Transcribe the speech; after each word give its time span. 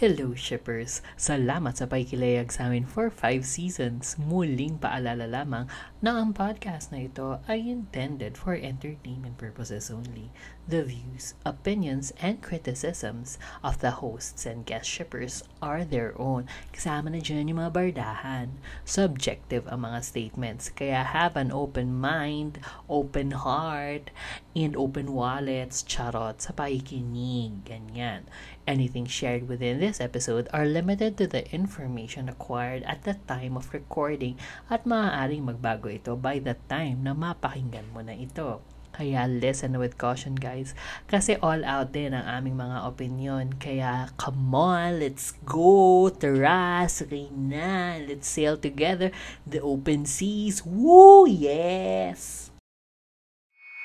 Hello 0.00 0.32
shippers! 0.32 1.04
Salamat 1.20 1.76
sa 1.76 1.84
pakikilayag 1.84 2.48
sa 2.48 2.72
amin 2.72 2.88
for 2.88 3.12
5 3.12 3.44
seasons. 3.44 4.16
Muling 4.16 4.80
paalala 4.80 5.28
lamang 5.28 5.68
na 6.00 6.16
ang 6.16 6.32
podcast 6.32 6.88
na 6.88 7.04
ito 7.04 7.36
ay 7.44 7.68
intended 7.68 8.32
for 8.32 8.56
entertainment 8.56 9.36
purposes 9.36 9.92
only. 9.92 10.32
The 10.64 10.88
views, 10.88 11.36
opinions, 11.44 12.16
and 12.16 12.40
criticisms 12.40 13.36
of 13.60 13.84
the 13.84 14.00
hosts 14.00 14.48
and 14.48 14.64
guest 14.64 14.88
shippers 14.88 15.44
are 15.60 15.84
their 15.84 16.16
own. 16.16 16.48
Kasama 16.72 17.12
na 17.12 17.20
dyan 17.20 17.52
yung 17.52 17.60
mga 17.60 17.76
bardahan. 17.76 18.56
Subjective 18.88 19.68
ang 19.68 19.84
mga 19.84 20.00
statements, 20.00 20.72
kaya 20.72 21.04
have 21.04 21.36
an 21.36 21.52
open 21.52 21.92
mind, 21.92 22.56
open 22.88 23.36
heart, 23.36 24.08
and 24.56 24.72
open 24.80 25.12
wallets, 25.12 25.84
charot, 25.84 26.40
sa 26.40 26.56
pakikinig. 26.56 27.68
Ganyan. 27.68 28.24
Anything 28.70 29.02
shared 29.02 29.50
within 29.50 29.82
this 29.82 29.98
episode 29.98 30.46
are 30.54 30.62
limited 30.62 31.18
to 31.18 31.26
the 31.26 31.42
information 31.50 32.30
acquired 32.30 32.86
at 32.86 33.02
the 33.02 33.18
time 33.26 33.58
of 33.58 33.74
recording 33.74 34.38
at 34.70 34.86
maaaring 34.86 35.42
magbago 35.42 35.90
ito 35.90 36.14
by 36.14 36.38
the 36.38 36.54
time 36.70 37.02
na 37.02 37.10
mapakinggan 37.10 37.90
mo 37.90 37.98
na 37.98 38.14
ito. 38.14 38.62
Kaya 38.94 39.26
listen 39.26 39.74
with 39.74 39.98
caution 39.98 40.38
guys. 40.38 40.78
Kasi 41.10 41.34
all 41.42 41.66
out 41.66 41.90
din 41.90 42.14
ang 42.14 42.22
aming 42.22 42.62
mga 42.62 42.78
opinion. 42.86 43.58
Kaya 43.58 44.14
come 44.14 44.54
on, 44.54 45.02
let's 45.02 45.34
go. 45.42 46.06
Tara, 46.06 46.86
na. 47.34 47.98
Let's 47.98 48.30
sail 48.30 48.54
together. 48.54 49.10
The 49.42 49.58
open 49.66 50.06
seas. 50.06 50.62
Woo, 50.62 51.26
yes! 51.26 52.49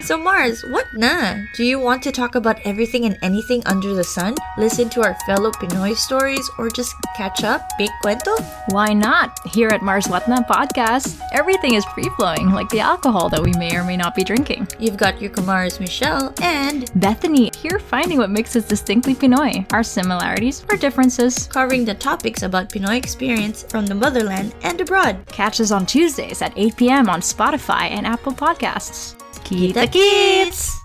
So 0.01 0.17
Mars, 0.17 0.61
what 0.65 0.85
na? 0.93 1.37
Do 1.55 1.63
you 1.63 1.79
want 1.79 2.03
to 2.03 2.11
talk 2.11 2.35
about 2.35 2.59
everything 2.65 3.05
and 3.05 3.17
anything 3.21 3.63
under 3.65 3.93
the 3.93 4.03
sun? 4.03 4.35
Listen 4.57 4.89
to 4.89 5.01
our 5.01 5.15
fellow 5.25 5.51
Pinoy 5.51 5.95
stories 5.95 6.47
or 6.59 6.69
just 6.69 6.93
catch 7.15 7.45
up? 7.45 7.61
Big 7.77 7.89
cuento? 8.03 8.37
Why 8.67 8.93
not? 8.93 9.39
Here 9.47 9.69
at 9.69 9.81
Mars 9.81 10.07
What 10.07 10.27
Na 10.27 10.41
podcast, 10.41 11.19
everything 11.31 11.75
is 11.75 11.85
free-flowing, 11.85 12.51
like 12.51 12.67
the 12.69 12.81
alcohol 12.81 13.29
that 13.29 13.41
we 13.41 13.53
may 13.53 13.75
or 13.75 13.85
may 13.85 13.95
not 13.95 14.15
be 14.15 14.25
drinking. 14.25 14.67
You've 14.79 14.97
got 14.97 15.21
your 15.21 15.31
Kumars 15.31 15.79
Michelle 15.79 16.33
and 16.41 16.91
Bethany 16.99 17.49
here 17.57 17.79
finding 17.79 18.17
what 18.17 18.29
makes 18.29 18.55
us 18.57 18.67
distinctly 18.67 19.15
Pinoy, 19.15 19.65
our 19.71 19.81
similarities, 19.81 20.65
our 20.69 20.77
differences, 20.77 21.47
covering 21.47 21.85
the 21.85 21.95
topics 21.95 22.43
about 22.43 22.69
Pinoy 22.69 22.97
experience 22.97 23.63
from 23.63 23.85
the 23.85 23.95
motherland 23.95 24.53
and 24.61 24.81
abroad. 24.81 25.25
Catch 25.27 25.61
us 25.61 25.71
on 25.71 25.85
Tuesdays 25.85 26.41
at 26.41 26.53
8 26.57 26.75
p.m. 26.75 27.09
on 27.09 27.21
Spotify 27.21 27.89
and 27.89 28.05
Apple 28.05 28.33
Podcasts. 28.33 29.15
Kita 29.41 29.89
Kits! 29.91 30.79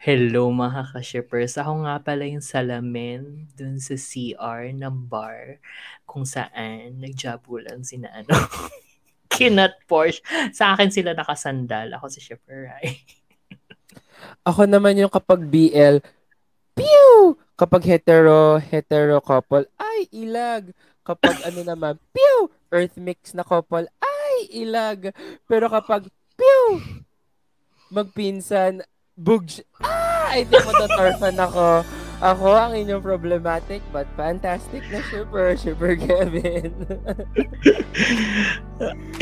Hello 0.00 0.50
mga 0.50 0.96
ka-shippers. 0.96 1.60
Ako 1.60 1.86
nga 1.86 2.00
pala 2.02 2.26
yung 2.26 2.42
salamin 2.42 3.46
dun 3.54 3.78
sa 3.78 3.94
CR 3.94 4.72
ng 4.74 5.06
bar 5.06 5.62
kung 6.08 6.26
saan 6.26 6.98
nagjabulan 6.98 7.84
sina 7.86 8.10
ano. 8.10 8.34
Kinat 9.34 9.78
Porsche. 9.86 10.24
Sa 10.50 10.74
akin 10.74 10.90
sila 10.90 11.14
nakasandal. 11.14 11.92
Ako 11.94 12.10
si 12.10 12.18
Shipper 12.18 12.72
Rai. 12.72 12.98
Ako 14.42 14.66
naman 14.66 14.98
yung 14.98 15.12
kapag 15.12 15.46
BL, 15.46 16.02
pew! 16.74 17.38
Kapag 17.54 17.82
hetero, 17.86 18.58
hetero 18.58 19.20
couple, 19.22 19.68
ay, 19.78 20.08
ilag. 20.10 20.72
Kapag 21.06 21.42
ano 21.46 21.60
naman, 21.62 21.94
pew! 22.10 22.50
Earth 22.72 22.96
mix 22.98 23.36
na 23.36 23.44
couple, 23.44 23.86
ay, 24.00 24.62
ilag. 24.64 25.14
Pero 25.44 25.68
kapag, 25.68 26.08
pew! 26.38 26.80
Magpinsan, 27.90 28.84
bugs. 29.16 29.60
Ah! 29.80 30.28
I 30.28 30.44
think 30.44 30.64
matatarfan 30.64 31.36
ako. 31.48 31.84
Ako 32.18 32.50
ang 32.50 32.74
inyong 32.74 32.98
problematic 32.98 33.78
but 33.94 34.02
fantastic 34.18 34.82
na 34.90 34.98
super, 35.06 35.54
super 35.54 35.94
Kevin. 35.94 36.74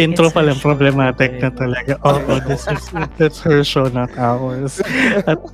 Intro 0.00 0.33
pa 0.33 0.41
lang 0.41 0.56
problematic 0.64 1.37
na 1.37 1.53
talaga. 1.53 2.00
Oo, 2.09 2.25
oh, 2.25 2.41
this 2.48 2.64
is 2.64 2.88
that's 3.21 3.37
her 3.44 3.60
show, 3.60 3.93
not 3.93 4.09
ours. 4.16 4.81
At, 5.28 5.44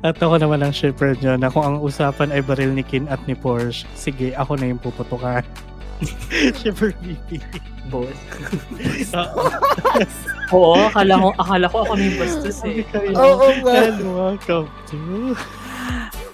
at 0.00 0.16
ako 0.24 0.40
naman 0.40 0.64
ang 0.64 0.72
shipper 0.72 1.12
nyo 1.20 1.36
na 1.36 1.52
kung 1.52 1.68
ang 1.68 1.76
usapan 1.84 2.32
ay 2.32 2.40
baril 2.40 2.72
ni 2.72 2.80
Kin 2.80 3.12
at 3.12 3.20
ni 3.28 3.36
Porsche, 3.36 3.84
sige, 3.92 4.32
ako 4.32 4.56
na 4.56 4.72
yung 4.72 4.80
puputukan. 4.80 5.44
Shipper 6.56 6.92
VP. 7.02 7.40
Boss. 7.90 8.14
Oo, 10.54 10.74
akala 10.90 11.14
ko, 11.18 11.28
akala 11.38 11.66
ko 11.70 11.76
ako 11.86 11.92
yung 11.98 12.16
bastos 12.18 12.58
eh. 12.66 12.82
Oo 13.14 13.46
nga. 13.62 13.72
And 13.86 14.00
welcome 14.14 14.68
to... 14.90 14.98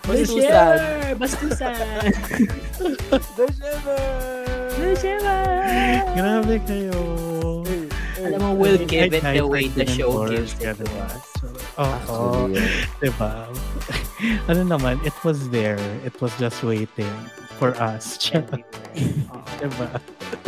Bastusan! 0.06 0.78
Bastusan! 1.20 1.74
The 3.10 3.46
Shiver! 3.58 4.06
The 4.78 4.90
Shiver! 5.02 5.42
Grabe 6.14 6.56
kayo. 6.62 7.00
Alam 8.22 8.38
mo, 8.40 8.50
we'll 8.54 8.80
give 8.86 9.10
it 9.12 9.22
the 9.22 9.42
way 9.42 9.66
the 9.68 9.86
show 9.86 10.30
gives 10.30 10.54
it 10.62 10.78
to 10.78 10.86
us. 11.02 11.26
Oo. 11.76 12.48
Diba? 13.02 13.50
ano 14.50 14.62
naman, 14.62 15.02
it 15.02 15.14
was 15.26 15.50
there. 15.50 15.82
It 16.06 16.14
was 16.22 16.32
just 16.38 16.62
waiting 16.62 17.12
for 17.56 17.72
us. 17.80 18.16
diba? 19.58 19.88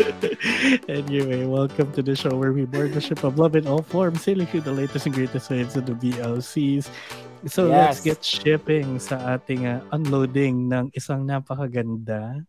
anyway, 0.89 1.45
welcome 1.45 1.91
to 1.93 2.03
the 2.03 2.15
show 2.15 2.35
where 2.37 2.53
we 2.53 2.65
board 2.65 2.93
the 2.93 3.01
ship 3.01 3.25
of 3.25 3.39
love 3.39 3.57
in 3.57 3.67
all 3.67 3.83
forms, 3.83 4.23
sailing 4.23 4.47
through 4.47 4.63
the 4.63 4.73
latest 4.73 5.07
and 5.07 5.15
greatest 5.15 5.51
waves 5.51 5.77
of 5.77 5.87
the 5.87 5.95
BLCs. 5.95 6.89
So 7.47 7.71
let's 7.71 8.03
Yes. 8.03 8.05
get 8.05 8.21
shipping 8.21 8.99
sa 8.99 9.39
ating 9.39 9.63
uh, 9.63 9.79
unloading 9.95 10.69
ng 10.69 10.91
isang 10.91 11.23
napakaganda, 11.23 12.43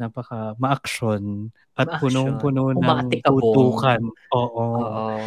napaka 0.00 0.56
ma-action 0.56 1.52
at 1.76 1.84
Ma-action. 1.86 2.00
punong-puno 2.40 2.72
ng 2.72 3.12
putukan. 3.20 4.00
Oo. 4.32 4.66
Oo. 4.80 5.20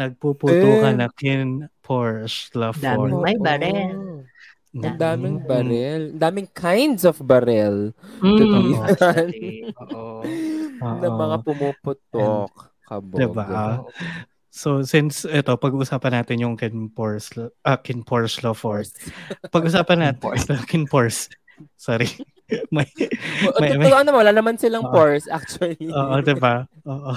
Nagpuputukan 0.00 0.96
Eh. 0.96 1.00
na 1.04 1.08
kin 1.12 1.68
Porsche 1.84 2.48
Daming 2.80 3.20
Lafort. 3.20 3.20
may 3.20 3.36
barel. 3.36 4.09
Ang 4.70 4.96
daming 4.96 5.38
Mm. 5.42 5.46
barel. 5.46 6.02
Ang 6.14 6.20
daming 6.22 6.48
kinds 6.54 7.02
of 7.02 7.18
barel 7.20 7.90
Mm. 8.22 8.78
Oo. 9.82 10.22
na 10.80 11.08
mga 11.10 11.36
pumuputok. 11.42 12.52
Kabog. 12.86 13.18
Diba? 13.18 13.82
So 14.50 14.82
since 14.82 15.22
ito 15.22 15.54
pag-usapan 15.54 16.22
natin 16.22 16.42
yung 16.42 16.54
Kin 16.58 16.90
Porsche 16.90 17.54
ah, 17.62 17.78
Kin 17.78 18.02
Porsche 18.02 18.42
Lafort. 18.42 18.90
Pag-usapan 19.46 19.98
natin 20.10 20.34
Kin 20.70 20.86
Porsche. 20.86 21.30
Sorry. 21.76 22.06
may 22.74 22.82
may, 23.62 23.78
may 23.78 23.86
Totoo 23.86 24.02
naman, 24.02 24.18
wala 24.26 24.32
naman 24.34 24.58
silang 24.58 24.82
pores 24.90 25.30
actually. 25.30 25.78
Oo, 25.86 26.18
'di 26.18 26.34
ba? 26.34 26.66
Oo. 26.82 27.14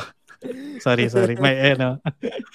Sorry, 0.84 1.08
sorry. 1.08 1.36
May 1.40 1.74
ano. 1.76 2.04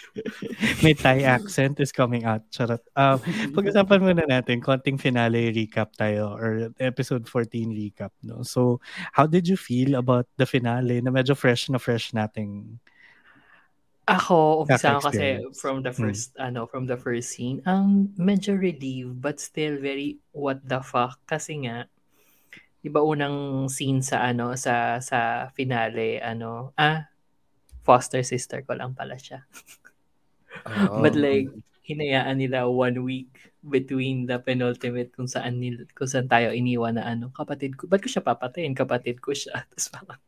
may 0.84 0.92
Thai 0.92 1.24
accent 1.24 1.80
is 1.80 1.92
coming 1.92 2.28
out. 2.28 2.44
Charot. 2.52 2.84
Um, 2.92 3.18
pag-usapan 3.56 4.04
muna 4.04 4.24
natin 4.28 4.60
konting 4.60 5.00
finale 5.00 5.48
recap 5.52 5.96
tayo 5.96 6.36
or 6.36 6.68
episode 6.76 7.24
14 7.24 7.72
recap, 7.72 8.12
no. 8.20 8.44
So, 8.44 8.84
how 9.16 9.24
did 9.24 9.48
you 9.48 9.56
feel 9.56 9.96
about 9.96 10.28
the 10.36 10.44
finale 10.44 11.00
na 11.00 11.08
medyo 11.08 11.32
fresh 11.32 11.72
na 11.72 11.80
fresh 11.80 12.12
nating 12.12 12.78
Ako, 14.08 14.64
umpisa 14.64 14.96
ako 14.96 15.12
kasi 15.12 15.44
from 15.52 15.84
the 15.84 15.92
Mm. 15.92 16.00
first, 16.00 16.32
ano, 16.40 16.64
from 16.64 16.88
the 16.88 16.96
first 16.96 17.36
scene, 17.36 17.60
um, 17.68 18.08
medyo 18.16 18.56
relieved, 18.56 19.20
but 19.20 19.36
still 19.36 19.76
very 19.76 20.16
what 20.32 20.64
the 20.64 20.80
fuck. 20.80 21.20
Kasi 21.28 21.68
nga, 21.68 21.84
iba 22.80 23.04
unang 23.04 23.68
scene 23.68 24.00
sa, 24.00 24.24
ano, 24.24 24.56
sa, 24.56 24.96
sa 25.04 25.52
finale, 25.52 26.24
ano, 26.24 26.72
ah, 26.80 27.04
foster 27.88 28.20
sister 28.20 28.60
ko 28.60 28.76
lang 28.76 28.92
pala 28.92 29.16
siya. 29.16 29.48
Oo. 30.68 31.00
But 31.00 31.16
like, 31.16 31.48
hinayaan 31.88 32.36
nila 32.36 32.68
one 32.68 33.00
week 33.00 33.32
between 33.64 34.28
the 34.28 34.36
penultimate 34.36 35.08
kung 35.16 35.24
saan 35.24 35.56
nil, 35.56 35.88
kung 35.96 36.04
saan 36.04 36.28
tayo 36.28 36.52
iniwan 36.52 37.00
na 37.00 37.08
ano, 37.08 37.32
kapatid 37.32 37.80
ko. 37.80 37.88
Ba't 37.88 38.04
ko 38.04 38.12
siya 38.12 38.20
papatayin? 38.20 38.76
Kapatid 38.76 39.24
ko 39.24 39.32
siya. 39.32 39.64
Tapos 39.72 39.88
parang, 39.88 40.20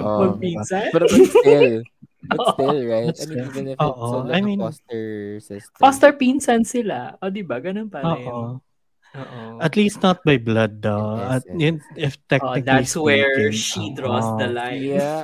Oo. 0.00 0.32
magpinsan? 0.32 0.88
Pero 0.88 1.04
but 1.04 1.28
still, 1.28 1.76
but 2.32 2.40
still, 2.56 2.80
right? 2.88 3.12
I 3.12 3.24
mean, 3.28 3.44
even 3.44 3.64
if 3.68 3.76
it's 3.76 4.00
so 4.00 4.24
I 4.24 4.40
like 4.40 4.44
mean- 4.48 4.60
a 4.64 4.72
foster 4.72 5.04
sister. 5.44 5.76
Foster 5.76 6.10
pinsan 6.16 6.64
sila. 6.64 7.20
O, 7.20 7.28
di 7.28 7.44
ba? 7.44 7.60
Ganun 7.60 7.92
pa 7.92 8.00
rin. 8.00 8.24
Oo. 8.24 8.64
Oo. 9.12 9.60
At 9.60 9.76
least 9.76 10.00
not 10.00 10.24
by 10.24 10.40
blood 10.40 10.80
though. 10.80 11.20
Yes, 11.20 11.28
At 11.28 11.42
yes, 11.52 11.76
if 11.96 12.12
Oh, 12.16 12.24
technically 12.32 12.64
that's 12.64 12.94
where 12.96 13.32
speaking, 13.52 13.52
she 13.52 13.82
draws 13.92 14.24
oo. 14.24 14.38
the 14.40 14.48
line. 14.48 14.80
Yeah. 14.80 15.20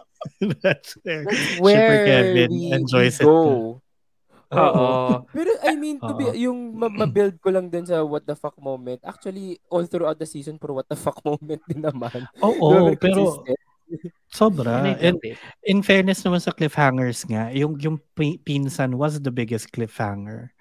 that's 0.64 0.96
where. 1.04 1.24
That's 1.28 1.60
where 1.60 1.96
Kevin 2.08 2.50
we, 2.50 2.72
enjoys 2.72 3.20
we 3.20 3.24
it. 3.24 3.28
go. 3.28 3.40
Oo. 4.56 4.88
Pero 5.34 5.50
I 5.66 5.74
mean, 5.74 5.98
to 6.00 6.14
be, 6.14 6.32
yung 6.38 6.78
ma- 6.78 6.88
ma-build 6.88 7.42
ko 7.42 7.50
lang 7.50 7.66
din 7.68 7.84
sa 7.84 8.00
what 8.06 8.24
the 8.24 8.38
fuck 8.38 8.54
moment. 8.62 9.02
Actually, 9.02 9.58
all 9.68 9.84
throughout 9.84 10.16
the 10.16 10.28
season, 10.28 10.56
puro 10.56 10.72
what 10.80 10.88
the 10.88 10.96
fuck 10.96 11.18
moment 11.26 11.60
din 11.66 11.82
naman. 11.82 12.24
Oo, 12.40 12.94
pero 12.96 13.42
sobra. 14.30 14.82
Little 14.82 15.02
And 15.02 15.16
in 15.62 15.78
fairness 15.82 16.22
naman 16.22 16.42
sa 16.42 16.54
cliffhangers 16.54 17.26
nga, 17.26 17.50
yung, 17.52 17.74
yung 17.82 17.98
pi- 18.14 18.38
pinsan 18.38 18.94
was 18.94 19.18
the 19.20 19.30
biggest 19.34 19.70
cliffhanger 19.74 20.54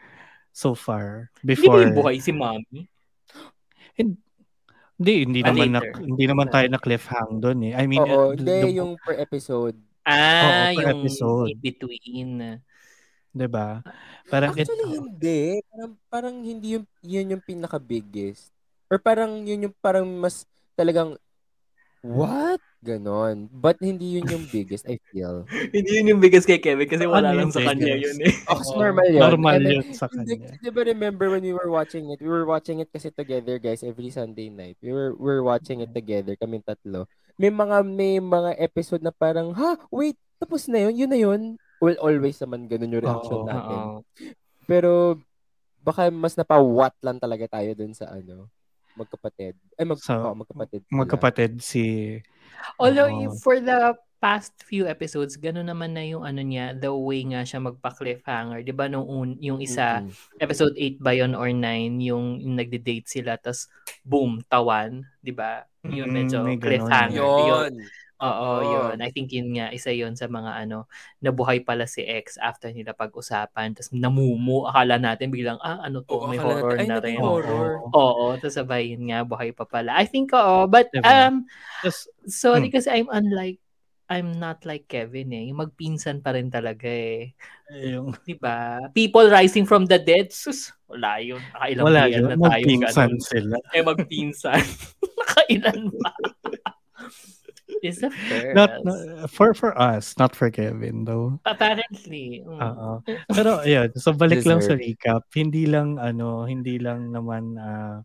so 0.56 0.72
far. 0.72 1.28
Hindi 1.36 1.44
ba 1.44 1.50
Before. 1.52 1.80
yung 1.84 1.94
buhay 1.94 2.16
si 2.18 2.32
mommy? 2.32 2.88
And, 3.96 4.16
Hindi, 4.96 5.28
hindi 5.28 5.40
Ah, 5.44 5.52
naman 5.52 5.68
na, 5.70 5.80
hindi 6.00 6.24
naman 6.24 6.48
tayo 6.48 6.72
na 6.72 6.80
cliffhang 6.80 7.44
doon 7.44 7.68
eh. 7.68 7.74
I 7.76 7.84
mean, 7.84 8.00
Oo, 8.00 8.32
uh, 8.32 8.32
hindi 8.32 8.48
the- 8.48 8.80
yung 8.80 8.96
per 8.96 9.20
episode. 9.20 9.76
Ah, 10.02 10.72
Oo, 10.72 10.80
per 10.80 10.88
yung 10.88 11.04
episode. 11.04 11.52
in 11.52 11.60
between. 11.60 12.30
'di 13.36 13.48
ba? 13.52 13.84
Parang 14.26 14.56
it, 14.56 14.64
Actually, 14.64 14.96
hindi. 14.96 15.60
Parang, 15.68 15.92
parang 16.08 16.36
hindi 16.40 16.80
yung, 16.80 16.86
yun 17.04 17.36
yung 17.36 17.44
pinaka-biggest. 17.44 18.48
Or 18.88 18.96
parang 18.96 19.44
yun 19.44 19.68
yung 19.68 19.76
parang 19.76 20.08
mas 20.08 20.48
talagang, 20.72 21.20
what? 22.06 22.62
Ganon. 22.80 23.50
But 23.50 23.82
hindi 23.82 24.22
yun 24.22 24.30
yung 24.30 24.46
biggest, 24.46 24.86
I 24.86 25.02
feel. 25.10 25.42
Hindi 25.74 25.90
yun 25.98 26.14
yung 26.14 26.22
biggest 26.22 26.46
kay 26.46 26.62
Kevin 26.62 26.86
kasi 26.86 27.10
wala 27.10 27.34
Ano 27.34 27.42
lang 27.42 27.50
yung 27.50 27.50
sa 27.50 27.66
kanya 27.66 27.98
biggest? 27.98 28.22
yun 28.22 28.30
eh. 28.30 28.34
Oh, 28.46 28.62
normal 28.78 29.08
yun. 29.10 29.22
normal 29.26 29.56
And 29.58 29.66
yun 29.66 29.86
sa 29.90 30.06
Hindi, 30.06 30.38
kanya. 30.38 30.62
di 30.62 30.70
ba 30.70 30.82
remember 30.86 31.34
when 31.34 31.42
we 31.42 31.50
were 31.50 31.74
watching 31.74 32.14
it? 32.14 32.22
We 32.22 32.30
were 32.30 32.46
watching 32.46 32.78
it 32.78 32.94
kasi 32.94 33.10
together, 33.10 33.58
guys, 33.58 33.82
every 33.82 34.14
Sunday 34.14 34.54
night. 34.54 34.78
We 34.86 34.94
were 34.94 35.18
we 35.18 35.26
were 35.26 35.42
watching 35.42 35.82
it 35.82 35.98
together, 35.98 36.38
kaming 36.38 36.62
tatlo. 36.62 37.10
May 37.36 37.50
mga 37.50 37.82
may 37.82 38.22
mga 38.22 38.54
episode 38.62 39.02
na 39.02 39.10
parang, 39.10 39.50
ha, 39.58 39.82
wait, 39.90 40.14
tapos 40.38 40.70
na 40.70 40.86
yun, 40.86 40.94
yun 40.94 41.10
na 41.10 41.18
yun. 41.18 41.42
Well, 41.82 41.98
always 42.00 42.38
naman 42.38 42.70
ganun 42.70 42.94
yung 42.94 43.04
reaction 43.04 43.44
Oo, 43.44 43.50
natin. 43.50 43.78
Oo. 43.82 43.98
Pero 44.64 45.18
baka 45.82 46.10
mas 46.10 46.34
napawat 46.34 46.94
lang 47.02 47.18
talaga 47.18 47.50
tayo 47.50 47.74
dun 47.74 47.94
sa 47.94 48.10
ano, 48.10 48.46
magkapatid. 48.96 49.54
Ay, 49.76 49.86
mag, 49.86 50.00
So, 50.00 50.14
oo, 50.14 50.36
magkapatid. 50.36 50.82
sila. 50.82 50.96
magkapatid 50.98 51.52
si 51.60 51.84
Although 52.76 53.12
yung- 53.12 53.38
for 53.38 53.60
the 53.60 53.94
past 54.18 54.58
few 54.64 54.88
episodes, 54.88 55.38
gano'n 55.38 55.68
naman 55.68 55.94
na 55.94 56.02
yung 56.02 56.26
ano 56.26 56.42
niya, 56.42 56.74
the 56.74 56.90
way 56.90 57.22
nga 57.22 57.46
siya 57.46 57.62
magpa-cliffhanger. 57.62 58.66
Di 58.66 58.74
ba 58.74 58.90
nung 58.90 59.06
un, 59.06 59.38
yung 59.38 59.62
isa, 59.62 60.02
Mm-mm. 60.02 60.42
episode 60.42 60.74
8 60.74 60.98
ba 60.98 61.14
yun 61.14 61.38
or 61.38 61.46
9, 61.48 62.02
yung, 62.02 62.42
yung 62.42 62.56
nagde-date 62.56 63.06
sila, 63.06 63.38
tas 63.38 63.70
boom, 64.02 64.42
tawan. 64.48 65.06
Di 65.20 65.30
ba? 65.30 65.62
Yun 65.84 66.10
Mm, 66.10 66.16
medyo 66.16 66.38
ganun. 66.42 66.58
cliffhanger. 66.58 67.22
Yun. 67.22 67.74
Oo, 68.24 68.64
Oo. 68.64 68.64
yun. 68.64 68.96
I 69.04 69.12
think 69.12 69.28
yun 69.36 69.52
nga, 69.60 69.76
isa 69.76 69.92
yun 69.92 70.16
sa 70.16 70.32
mga 70.32 70.64
ano, 70.64 70.88
nabuhay 71.20 71.60
pala 71.68 71.84
si 71.84 72.00
X 72.00 72.40
after 72.40 72.72
nila 72.72 72.96
pag-usapan. 72.96 73.76
Tapos 73.76 73.92
namumu, 73.92 74.64
akala 74.72 74.96
natin 74.96 75.36
biglang, 75.36 75.60
ah, 75.60 75.84
ano 75.84 76.00
to, 76.00 76.16
Oo, 76.24 76.32
may 76.32 76.40
natin, 76.40 76.48
horror 76.64 76.76
ay, 76.80 76.88
na 76.88 76.98
rin. 77.04 77.20
horror. 77.20 77.84
Oo, 77.92 78.40
tapos 78.40 78.56
sabay 78.56 78.96
yun 78.96 79.12
nga, 79.12 79.28
buhay 79.28 79.52
pa 79.52 79.68
pala. 79.68 80.00
I 80.00 80.08
think, 80.08 80.32
oo. 80.32 80.64
But, 80.64 80.88
Diba? 80.96 81.28
um, 81.28 81.44
Tapos, 81.84 82.08
sorry 82.24 82.72
Hmm. 82.72 82.76
kasi 82.80 82.88
I'm 82.88 83.12
unlike, 83.12 83.60
I'm 84.08 84.32
not 84.38 84.64
like 84.64 84.86
Kevin 84.88 85.34
eh. 85.36 85.50
Yung 85.52 85.60
magpinsan 85.60 86.24
pa 86.24 86.32
rin 86.38 86.48
talaga 86.48 86.88
eh. 86.88 87.36
yung 87.74 88.14
Di 88.24 88.38
ba? 88.38 88.80
People 88.96 89.28
rising 89.28 89.66
from 89.68 89.90
the 89.92 89.98
dead, 90.00 90.30
sus, 90.32 90.72
wala 90.88 91.20
yun. 91.20 91.42
Nakailang 91.52 91.84
wala 91.84 92.02
yun, 92.08 92.24
na 92.32 92.38
tayo. 92.38 92.48
magpinsan 92.64 93.12
ganun. 93.12 93.26
sila. 93.28 93.56
Eh, 93.76 93.84
magpinsan. 93.84 94.62
Nakailan 95.20 95.82
pa. 96.00 96.12
Is 97.84 98.00
the 98.00 98.10
first. 98.12 98.56
Not, 98.56 98.72
not 98.84 99.30
for 99.30 99.54
for 99.54 99.72
us, 99.76 100.16
not 100.18 100.36
for 100.36 100.50
Kevin 100.50 101.04
though. 101.04 101.40
Apparently. 101.44 102.44
mm. 102.46 102.60
Oo. 102.60 103.04
Pero 103.32 103.62
ayun, 103.62 103.92
so 103.98 104.16
balik 104.16 104.46
lang 104.48 104.62
sa 104.64 104.78
recap. 104.78 105.28
Hindi 105.34 105.68
lang 105.68 105.98
ano, 106.00 106.46
hindi 106.48 106.80
lang 106.80 107.12
naman 107.12 107.58
ah, 107.60 108.02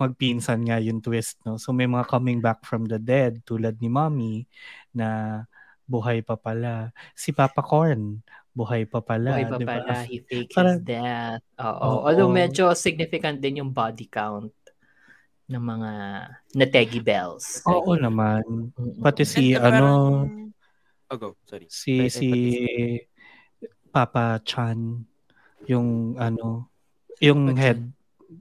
magpinsan 0.00 0.66
nga 0.66 0.82
yung 0.82 0.98
twist, 0.98 1.38
no. 1.46 1.60
So 1.60 1.70
may 1.70 1.86
mga 1.86 2.08
coming 2.10 2.42
back 2.42 2.66
from 2.66 2.88
the 2.90 2.98
dead 2.98 3.44
tulad 3.46 3.78
ni 3.78 3.86
Mommy 3.86 4.46
na 4.90 5.42
buhay 5.86 6.22
pa 6.22 6.34
pala. 6.38 6.90
Si 7.14 7.30
Papa 7.30 7.62
Corn, 7.62 8.22
buhay 8.50 8.86
pa 8.86 8.98
pala, 9.02 9.38
Buhay 9.38 9.46
pa 9.46 9.58
di 9.58 9.66
ba? 9.66 9.70
pala, 9.78 9.94
he 10.06 10.18
faked 10.22 10.54
his 10.54 10.82
death. 10.82 11.42
Oo. 11.58 11.70
Oo. 11.70 11.98
Although 12.06 12.30
medyo 12.30 12.74
significant 12.74 13.38
din 13.38 13.62
yung 13.62 13.70
body 13.70 14.06
count 14.10 14.50
ng 15.50 15.58
mga 15.60 15.90
nategi 16.54 17.00
bells. 17.02 17.60
Oo 17.66 17.98
naman. 17.98 18.40
Mm-mm. 18.46 19.02
Pati 19.02 19.26
si 19.26 19.52
And, 19.52 19.66
ano, 19.66 19.84
parang- 19.84 20.38
Oh, 21.10 21.18
go. 21.18 21.34
Sorry. 21.42 21.66
si 21.66 22.06
ay, 22.06 22.08
si 22.08 22.28
Papa 23.90 24.38
Chan 24.46 24.78
yung 25.66 26.14
ano, 26.14 26.70
yung 27.18 27.50
Papa 27.50 27.58
Chan. 27.58 27.62
head 27.66 27.80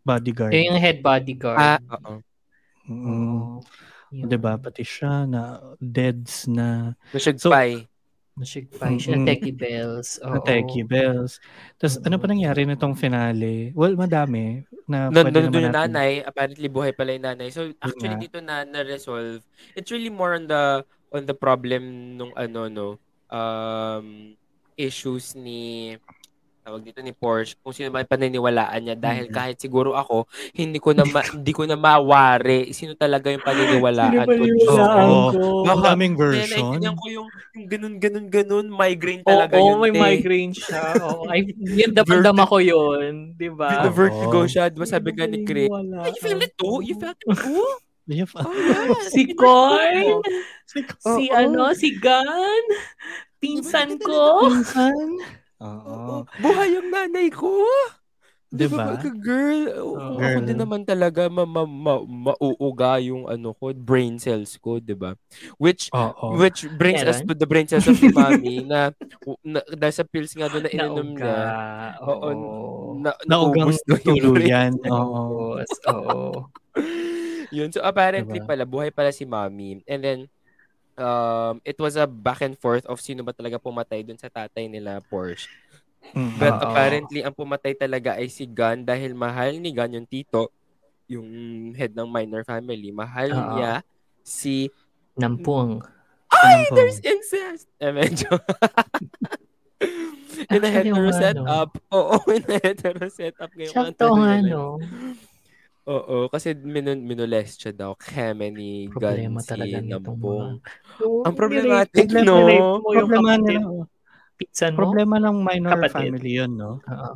bodyguard. 0.06 0.54
Yung 0.54 0.78
head 0.78 1.02
bodyguard. 1.02 1.58
Ah, 1.58 1.82
oo. 1.82 2.22
Mm. 2.86 3.62
Yun. 4.10 4.26
'Di 4.26 4.38
ba? 4.38 4.58
Pati 4.58 4.82
siya 4.82 5.26
na 5.26 5.62
deads 5.78 6.46
na 6.50 6.94
So, 7.14 7.50
Masyagpay. 8.40 8.80
Masigpay 8.80 8.94
siya. 8.96 9.16
Mm-mm. 9.20 9.28
Nategi 9.28 9.52
bells. 9.52 10.10
Oo. 10.24 10.32
na 10.32 10.40
Teggy 10.40 10.82
Bells. 10.88 11.44
Tapos 11.76 11.96
ano 12.00 12.16
pa 12.16 12.26
nangyari 12.32 12.64
nitong 12.64 12.96
finale? 12.96 13.76
Well, 13.76 14.00
madami 14.00 14.64
na 14.88 15.12
Nandun 15.12 15.28
pwede 15.28 15.36
doon 15.36 15.44
naman 15.52 15.60
yung 15.60 15.76
natin. 15.76 15.92
nanay. 15.92 16.12
Apparently, 16.24 16.68
buhay 16.72 16.92
pala 16.96 17.12
yung 17.12 17.26
nanay. 17.28 17.50
So, 17.52 17.68
actually, 17.84 18.16
nga. 18.16 18.24
dito 18.24 18.40
na 18.40 18.64
na-resolve. 18.64 19.44
It's 19.76 19.92
really 19.92 20.10
more 20.10 20.40
on 20.40 20.48
the 20.48 20.88
on 21.12 21.28
the 21.28 21.36
problem 21.36 22.16
nung 22.16 22.32
ano, 22.38 22.72
no, 22.72 22.88
um, 23.28 24.34
issues 24.80 25.36
ni 25.36 25.94
tawag 26.70 26.86
dito 26.86 27.02
ni 27.02 27.10
Porsche 27.10 27.58
kung 27.58 27.74
sino 27.74 27.90
yung 27.90 28.06
paniniwalaan 28.06 28.78
niya 28.80 28.94
dahil 28.94 29.26
kahit 29.28 29.58
siguro 29.58 29.98
ako 29.98 30.30
hindi 30.54 30.78
ko 30.78 30.94
na 30.94 31.02
ma- 31.04 31.26
hindi 31.26 31.50
ko 31.50 31.66
na 31.66 31.74
mawari 31.74 32.70
sino 32.70 32.94
talaga 32.94 33.34
yung 33.34 33.42
paniniwalaan 33.42 34.22
ko 34.22 34.46
Oo. 34.70 35.34
ko? 35.34 35.66
Ang 35.66 35.82
daming 35.82 36.14
Kaya 36.14 36.22
version. 36.46 36.46
naintindihan 36.54 36.94
ko 36.94 37.06
yung, 37.10 37.28
yung 37.58 37.66
ganun, 37.66 37.94
ganun, 37.98 38.28
ganun, 38.30 38.66
migraine 38.70 39.26
Oo, 39.26 39.30
talaga 39.34 39.56
yun. 39.58 39.78
may 39.82 39.90
te. 39.90 39.98
migraine 39.98 40.54
siya. 40.54 40.82
Oo. 41.02 41.26
Ay, 41.26 41.40
yun, 41.58 41.90
damdama 41.90 42.46
ko 42.46 42.62
yun. 42.62 43.34
Di 43.34 43.50
ba? 43.50 43.82
The 43.82 43.90
vertigo 43.90 44.40
Oo. 44.44 44.50
siya. 44.50 44.70
Di 44.70 44.78
ba 44.78 44.86
sabi 44.86 45.10
nga 45.12 45.26
ni 45.26 45.42
Chris? 45.42 45.74
You 45.74 46.22
feel 46.22 46.38
it 46.38 46.54
too? 46.54 46.86
You 46.86 46.94
felt 46.96 47.18
it 47.18 47.34
too? 47.50 47.58
Oh, 47.60 47.78
yeah. 48.10 48.26
Si 49.14 49.34
Coin? 49.34 50.22
Si 50.66 50.82
Si 50.98 51.24
Oo. 51.30 51.34
ano? 51.34 51.74
Si 51.74 51.90
Gan? 51.98 52.64
Pinsan 53.40 53.96
ko? 53.98 54.46
Pinsan. 54.46 55.39
Oo. 55.60 56.24
Buhay 56.40 56.80
yung 56.80 56.88
nanay 56.88 57.28
ko. 57.32 57.52
Diba? 58.50 58.98
Diba? 58.98 59.14
Girl, 59.22 59.62
kung 59.78 60.18
ako 60.18 60.40
Girl. 60.42 60.48
din 60.50 60.58
naman 60.58 60.82
talaga 60.82 61.30
ma, 61.30 61.46
ma, 61.46 61.70
ma, 61.70 62.02
mauuga 62.02 62.98
yung 62.98 63.30
ano 63.30 63.54
ko, 63.54 63.70
brain 63.78 64.18
cells 64.18 64.58
ko, 64.58 64.82
'di 64.82 64.98
ba? 64.98 65.14
Which 65.62 65.94
Oo. 65.94 66.34
which 66.34 66.66
brings 66.74 67.06
us 67.06 67.22
Meron? 67.22 67.30
to 67.30 67.34
the 67.38 67.46
brain 67.46 67.70
cells 67.70 67.86
of 67.86 68.02
the 68.02 68.10
mommy 68.18 68.66
na, 68.66 68.90
na 69.46 69.62
dahil 69.70 69.94
sa 69.94 70.02
pills 70.02 70.34
nga 70.34 70.50
doon 70.50 70.66
na 70.66 70.74
ininom 70.74 71.10
niya. 71.14 71.38
Oo. 72.02 72.10
Oo. 72.10 72.30
Na, 73.06 73.14
Naugang 73.30 73.70
tuluyan. 74.02 74.74
Oo. 74.90 75.62
Oo. 75.62 76.50
Yun. 77.54 77.70
So 77.70 77.86
apparently 77.86 78.42
Diba? 78.42 78.50
pala, 78.50 78.66
buhay 78.66 78.90
pala 78.90 79.14
si 79.14 79.30
mommy. 79.30 79.86
And 79.86 80.02
then, 80.02 80.20
um, 81.00 81.64
it 81.64 81.80
was 81.80 81.96
a 81.96 82.06
back 82.06 82.44
and 82.44 82.60
forth 82.60 82.86
of 82.86 83.00
sino 83.00 83.24
ba 83.24 83.32
talaga 83.32 83.58
pumatay 83.58 84.04
dun 84.04 84.20
sa 84.20 84.28
tatay 84.28 84.68
nila, 84.68 85.00
Porsche. 85.08 85.48
Mm. 86.12 86.36
But 86.38 86.56
Oo. 86.60 86.64
apparently, 86.70 87.20
ang 87.24 87.36
pumatay 87.36 87.74
talaga 87.76 88.20
ay 88.20 88.28
si 88.32 88.48
Gun 88.48 88.84
dahil 88.84 89.16
mahal 89.16 89.58
ni 89.58 89.72
Gun 89.72 89.96
yung 90.00 90.08
tito, 90.08 90.52
yung 91.10 91.28
head 91.74 91.96
ng 91.96 92.08
minor 92.08 92.44
family. 92.44 92.92
Mahal 92.92 93.32
Oo. 93.32 93.44
niya 93.56 93.82
si... 94.22 94.70
Nampung. 95.20 95.84
Ay, 96.30 96.64
Ano 96.64 96.72
po? 96.72 96.76
there's 96.78 97.00
incest! 97.04 97.68
Eh, 97.82 97.92
medyo... 97.92 98.30
in 100.54 100.64
a 100.64 100.70
hetero 100.72 100.96
oo 100.96 101.12
nga, 101.12 101.20
setup. 101.20 101.70
Oo, 101.92 102.16
in 102.38 102.46
a 102.48 102.58
hetero 102.64 103.06
setup. 103.12 103.52
Ngayon, 103.52 103.74
Sakto 103.74 104.06
nga, 104.16 104.34
no? 104.44 104.80
Oo, 105.88 106.28
kasi 106.28 106.52
minun 106.58 107.02
minolest 107.08 107.62
siya 107.64 107.72
daw. 107.72 107.92
Keme 107.96 108.52
ni 108.52 108.92
Problema 108.92 109.40
si 109.40 109.48
talaga 109.48 109.78
nitong 109.80 110.20
Nampong. 110.20 110.60
mga... 110.60 111.26
Ang 111.26 111.36
problematic, 111.36 112.06
Nirate- 112.12 112.26
no? 112.28 112.38
Problema 112.84 113.32
kapatid. 113.38 113.44
nila. 113.48 113.60
Pinsan 114.40 114.72
mo? 114.76 114.80
Problema 114.80 115.16
ng 115.20 115.38
minor 115.44 115.72
Kapatid. 115.80 115.94
family 115.96 116.32
yun, 116.40 116.52
no? 116.56 116.72
Oo. 116.84 117.12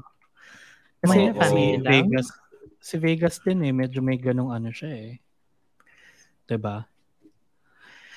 Kasi 1.03 1.19
Minor 1.19 1.33
si 1.35 1.39
family 1.43 1.75
lang? 1.83 1.83
Vegas, 1.91 2.27
si 2.79 2.95
Vegas 2.95 3.35
din 3.43 3.59
eh, 3.67 3.73
medyo 3.75 3.99
may 3.99 4.15
ganong 4.15 4.55
ano 4.55 4.71
siya 4.71 4.91
eh. 4.91 5.11
'Di 6.47 6.57
ba? 6.59 6.83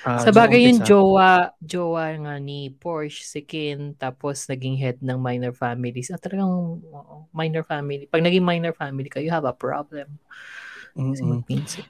Ah, 0.06 0.22
Sa 0.22 0.30
bagay 0.30 0.70
yung 0.70 0.80
jowa, 0.86 1.50
jowa 1.58 2.14
nga 2.14 2.34
ni 2.38 2.70
Porsche, 2.70 3.26
si 3.26 3.40
Kin, 3.42 3.98
tapos 3.98 4.46
naging 4.46 4.78
head 4.78 4.98
ng 5.02 5.18
minor 5.18 5.50
families. 5.50 6.14
At 6.14 6.22
talagang 6.22 6.78
oo, 6.78 7.16
minor 7.34 7.66
family. 7.66 8.06
Pag 8.06 8.22
naging 8.22 8.46
minor 8.46 8.70
family 8.70 9.10
ka, 9.10 9.18
you 9.18 9.34
have 9.34 9.42
a 9.48 9.56
problem. 9.56 10.06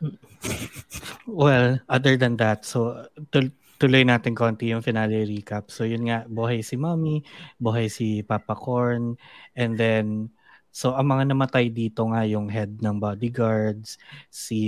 Well, 1.27 1.81
other 1.89 2.17
than 2.17 2.37
that, 2.39 2.65
so 2.65 3.07
tul- 3.35 3.55
tuloy 3.79 4.07
natin 4.07 4.33
konti 4.39 4.71
yung 4.73 4.83
finale 4.85 5.27
recap. 5.27 5.69
So 5.71 5.85
yun 5.85 6.07
nga, 6.09 6.25
buhay 6.27 6.63
si 6.65 6.79
Mommy, 6.79 7.23
buhay 7.61 7.91
si 7.91 8.23
Papa 8.23 8.55
Corn, 8.57 9.19
and 9.59 9.75
then 9.77 10.31
so 10.71 10.93
ang 10.95 11.09
mga 11.13 11.33
namatay 11.33 11.67
dito 11.73 12.05
nga 12.13 12.23
yung 12.25 12.49
head 12.53 12.79
ng 12.81 12.97
bodyguards, 13.01 13.99
si 14.31 14.59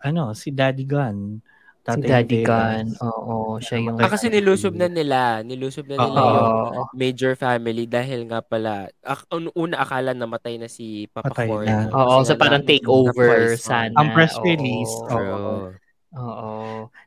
ano, 0.00 0.32
si 0.36 0.52
Daddy 0.54 0.86
Gun, 0.86 1.40
Si 1.86 2.02
Tatay 2.02 2.10
Daddy 2.10 2.36
Vegas. 2.42 2.50
Gun. 2.50 2.86
Oo, 2.98 3.34
siya 3.62 3.76
yung... 3.78 3.94
Ah, 3.96 4.10
kasi 4.10 4.26
nilusob 4.26 4.74
na 4.74 4.90
nila. 4.90 5.38
Nilusob 5.40 5.86
na 5.86 6.02
nila 6.02 6.18
Oo. 6.18 6.34
yung 6.34 6.54
major 6.92 7.32
family 7.32 7.86
dahil 7.86 8.26
nga 8.26 8.42
pala, 8.42 8.90
ak- 9.00 9.30
una 9.54 9.78
akala 9.78 10.10
namatay 10.10 10.58
na 10.58 10.66
si 10.66 11.06
Papa 11.06 11.30
Patay 11.30 11.46
Corn. 11.46 11.62
na. 11.64 11.86
Oo, 11.94 12.26
so 12.26 12.34
parang 12.34 12.66
takeover 12.66 13.54
sana. 13.54 13.94
Ang 13.94 14.10
press 14.10 14.34
Oo. 14.34 14.42
release, 14.42 14.94
oo. 15.06 15.70
Oo. 16.16 16.50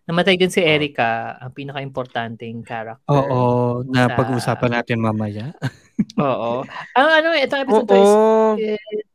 Namatay 0.05 0.38
din 0.38 0.48
si 0.48 0.62
Erica, 0.62 1.36
ang 1.36 1.51
pinaka-importanting 1.51 2.63
character. 2.63 3.03
Oo, 3.09 3.81
na 3.83 4.07
Sa- 4.07 4.15
pag-usapan 4.15 4.71
natin 4.79 4.98
mamaya. 4.98 5.51
Oo. 6.20 6.63
Ang 7.00 7.08
ano, 7.10 7.27
itong 7.36 7.63
episode 7.68 7.88
to 7.88 7.96
is 7.98 8.13
Oo. 8.13 8.56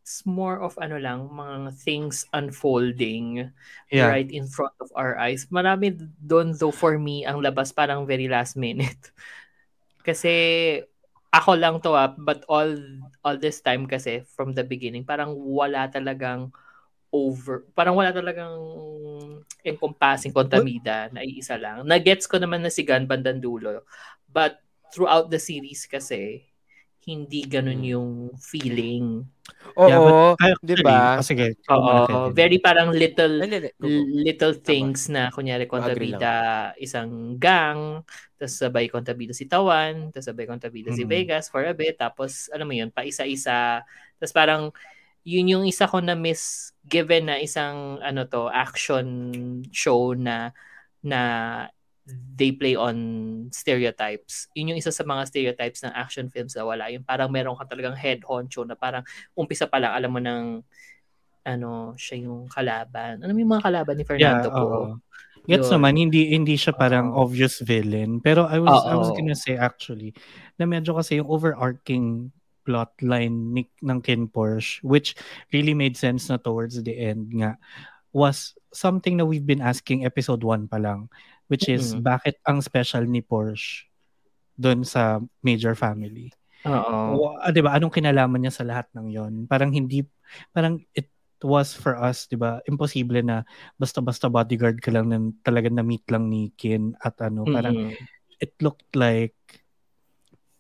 it's 0.04 0.20
more 0.28 0.60
of 0.60 0.76
ano 0.80 1.00
lang, 1.00 1.28
mga 1.32 1.72
things 1.80 2.28
unfolding 2.36 3.48
Yeah. 3.94 4.10
right 4.10 4.26
in 4.28 4.44
front 4.50 4.74
of 4.82 4.90
our 4.98 5.14
eyes. 5.16 5.46
Marami 5.54 5.94
doon 6.18 6.52
though 6.58 6.74
for 6.74 6.98
me 6.98 7.22
ang 7.22 7.38
labas 7.38 7.70
parang 7.70 8.04
very 8.04 8.26
last 8.26 8.58
minute. 8.58 8.98
kasi 10.08 10.32
ako 11.34 11.56
lang 11.58 11.78
to 11.82 11.94
ah, 11.94 12.10
but 12.14 12.42
all 12.50 12.68
all 13.24 13.38
this 13.38 13.58
time 13.62 13.86
kasi 13.86 14.22
from 14.34 14.52
the 14.54 14.62
beginning 14.62 15.02
parang 15.06 15.34
wala 15.34 15.86
talagang 15.90 16.50
over, 17.14 17.62
parang 17.78 17.94
wala 17.94 18.10
talagang 18.10 18.54
encompassing 19.62 20.34
kontamida 20.34 21.06
na 21.14 21.22
iisa 21.22 21.54
lang. 21.54 21.86
Nagets 21.86 22.26
ko 22.26 22.42
naman 22.42 22.60
na 22.66 22.70
si 22.74 22.82
Gun 22.82 23.06
bandang 23.06 23.38
dulo. 23.38 23.86
But 24.26 24.58
throughout 24.90 25.30
the 25.30 25.38
series 25.38 25.86
kasi, 25.86 26.42
hindi 27.04 27.44
ganun 27.44 27.80
Mm. 27.84 27.90
yung 27.92 28.10
feeling. 28.36 29.24
Oo, 29.76 29.88
Yeah, 29.88 30.00
but 30.00 30.14
actually, 30.40 30.76
di 30.76 30.84
ba? 30.84 31.20
oh, 31.20 31.24
sige. 31.24 31.46
Oo, 31.68 32.32
very 32.32 32.56
parang 32.56 32.88
little 32.90 33.40
Hindi, 33.44 33.68
hindi. 33.78 34.22
Little 34.24 34.54
things 34.56 35.08
na 35.08 35.28
kunyari 35.28 35.68
kontabida 35.68 36.34
isang 36.76 37.36
gang, 37.36 38.00
tapos 38.36 38.54
sabay 38.56 38.88
kontabida 38.88 39.36
si 39.36 39.44
Tawan, 39.44 40.08
tapos 40.10 40.32
sabay 40.32 40.48
kontabida 40.48 40.90
si 40.92 41.04
Mm. 41.04 41.10
Vegas 41.10 41.52
for 41.52 41.64
a 41.64 41.76
bit, 41.76 42.00
tapos 42.00 42.48
alam 42.50 42.64
mo 42.64 42.74
yun, 42.76 42.88
pa 42.88 43.04
isa-isa. 43.04 43.84
Tapos 44.16 44.32
parang 44.32 44.62
yun 45.24 45.48
yung 45.48 45.64
isa 45.64 45.84
ko 45.84 46.00
na 46.00 46.12
miss 46.12 46.72
given 46.84 47.28
na 47.28 47.40
isang 47.40 47.96
ano 48.00 48.28
to 48.28 48.48
action 48.48 49.04
show 49.72 50.12
na 50.12 50.52
na 51.00 51.20
they 52.06 52.52
play 52.52 52.76
on 52.76 52.96
stereotypes. 53.48 54.52
Yun 54.52 54.76
yung 54.76 54.80
isa 54.80 54.92
sa 54.92 55.04
mga 55.08 55.24
stereotypes 55.28 55.80
ng 55.84 55.94
action 55.96 56.28
films 56.28 56.52
na 56.52 56.68
wala. 56.68 56.92
Yung 56.92 57.04
parang 57.04 57.32
meron 57.32 57.56
ka 57.56 57.64
talagang 57.64 57.96
head 57.96 58.20
honcho 58.28 58.64
na 58.68 58.76
parang 58.76 59.00
umpisa 59.32 59.64
pa 59.64 59.80
lang 59.80 59.96
alam 59.96 60.10
mo 60.12 60.20
ng 60.20 60.60
ano, 61.44 61.92
siya 61.96 62.24
yung 62.24 62.48
kalaban. 62.48 63.20
Ano 63.20 63.36
yung 63.36 63.52
mga 63.52 63.64
kalaban 63.68 63.96
ni 63.96 64.04
Fernando 64.04 64.48
po? 64.48 64.64
oo. 64.64 64.82
Gets 65.44 65.68
Yun. 65.68 65.72
naman, 65.76 65.94
hindi 66.00 66.32
hindi 66.32 66.56
siya 66.56 66.72
parang 66.72 67.12
Oo. 67.12 67.28
obvious 67.28 67.60
villain. 67.60 68.16
Pero 68.24 68.48
I 68.48 68.56
was 68.56 68.80
I 68.88 68.96
was 68.96 69.12
gonna 69.12 69.36
say 69.36 69.60
actually, 69.60 70.16
na 70.56 70.64
medyo 70.64 70.96
kasi 70.96 71.20
yung 71.20 71.28
overarching 71.28 72.32
plotline 72.64 73.52
ni, 73.52 73.62
ng 73.84 74.00
Ken 74.00 74.24
Porsche, 74.24 74.80
which 74.80 75.12
really 75.52 75.76
made 75.76 76.00
sense 76.00 76.32
na 76.32 76.40
towards 76.40 76.80
the 76.80 76.96
end 76.96 77.28
nga, 77.36 77.60
was 78.14 78.54
something 78.72 79.18
na 79.18 79.26
we've 79.26 79.46
been 79.46 79.62
asking 79.64 80.06
episode 80.06 80.40
1 80.46 80.70
pa 80.70 80.78
lang, 80.78 81.10
which 81.50 81.66
is 81.68 81.92
Mhm. 81.92 82.00
bakit 82.00 82.38
ang 82.48 82.62
special 82.62 83.04
ni 83.04 83.20
Porsche 83.20 83.90
doon 84.60 84.82
sa 84.86 85.20
major 85.44 85.74
family. 85.74 86.30
Oo. 86.64 87.20
Ah, 87.42 87.50
'di 87.52 87.60
ba? 87.64 87.76
Anong 87.76 87.92
kinalaman 87.94 88.40
niya 88.44 88.54
sa 88.54 88.64
lahat 88.66 88.88
ng 88.96 89.08
'yon? 89.12 89.32
Parang 89.50 89.70
hindi 89.74 90.06
parang 90.56 90.80
it 90.96 91.10
was 91.44 91.74
for 91.76 91.96
us, 91.98 92.26
'di 92.30 92.38
ba? 92.40 92.60
Imposible 92.70 93.20
na 93.24 93.44
basta-basta 93.80 94.30
bodyguard 94.32 94.80
ka 94.80 94.90
lang 94.94 95.10
na 95.12 95.18
talaga 95.44 95.68
na 95.72 95.84
meet 95.84 96.04
lang 96.12 96.30
ni 96.32 96.50
Kin 96.56 96.96
at 97.04 97.18
ano, 97.24 97.46
parang 97.50 97.76
Mm-mm. 97.76 98.06
it 98.42 98.54
looked 98.64 98.88
like 98.96 99.36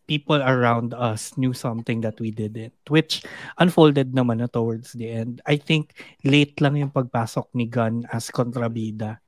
people 0.04 0.40
around 0.40 0.92
us 0.92 1.32
knew 1.40 1.56
something 1.56 2.04
that 2.04 2.20
we 2.20 2.30
didn't, 2.30 2.76
which 2.92 3.24
unfolded 3.56 4.12
naman 4.12 4.44
na 4.44 4.48
towards 4.48 4.92
the 4.92 5.08
end. 5.08 5.40
I 5.48 5.56
think 5.56 5.96
late 6.24 6.60
lang 6.60 6.76
yung 6.76 6.92
pagpasok 6.92 7.52
ni 7.56 7.68
Gun 7.68 8.04
as 8.12 8.28
kontrabida 8.28 9.20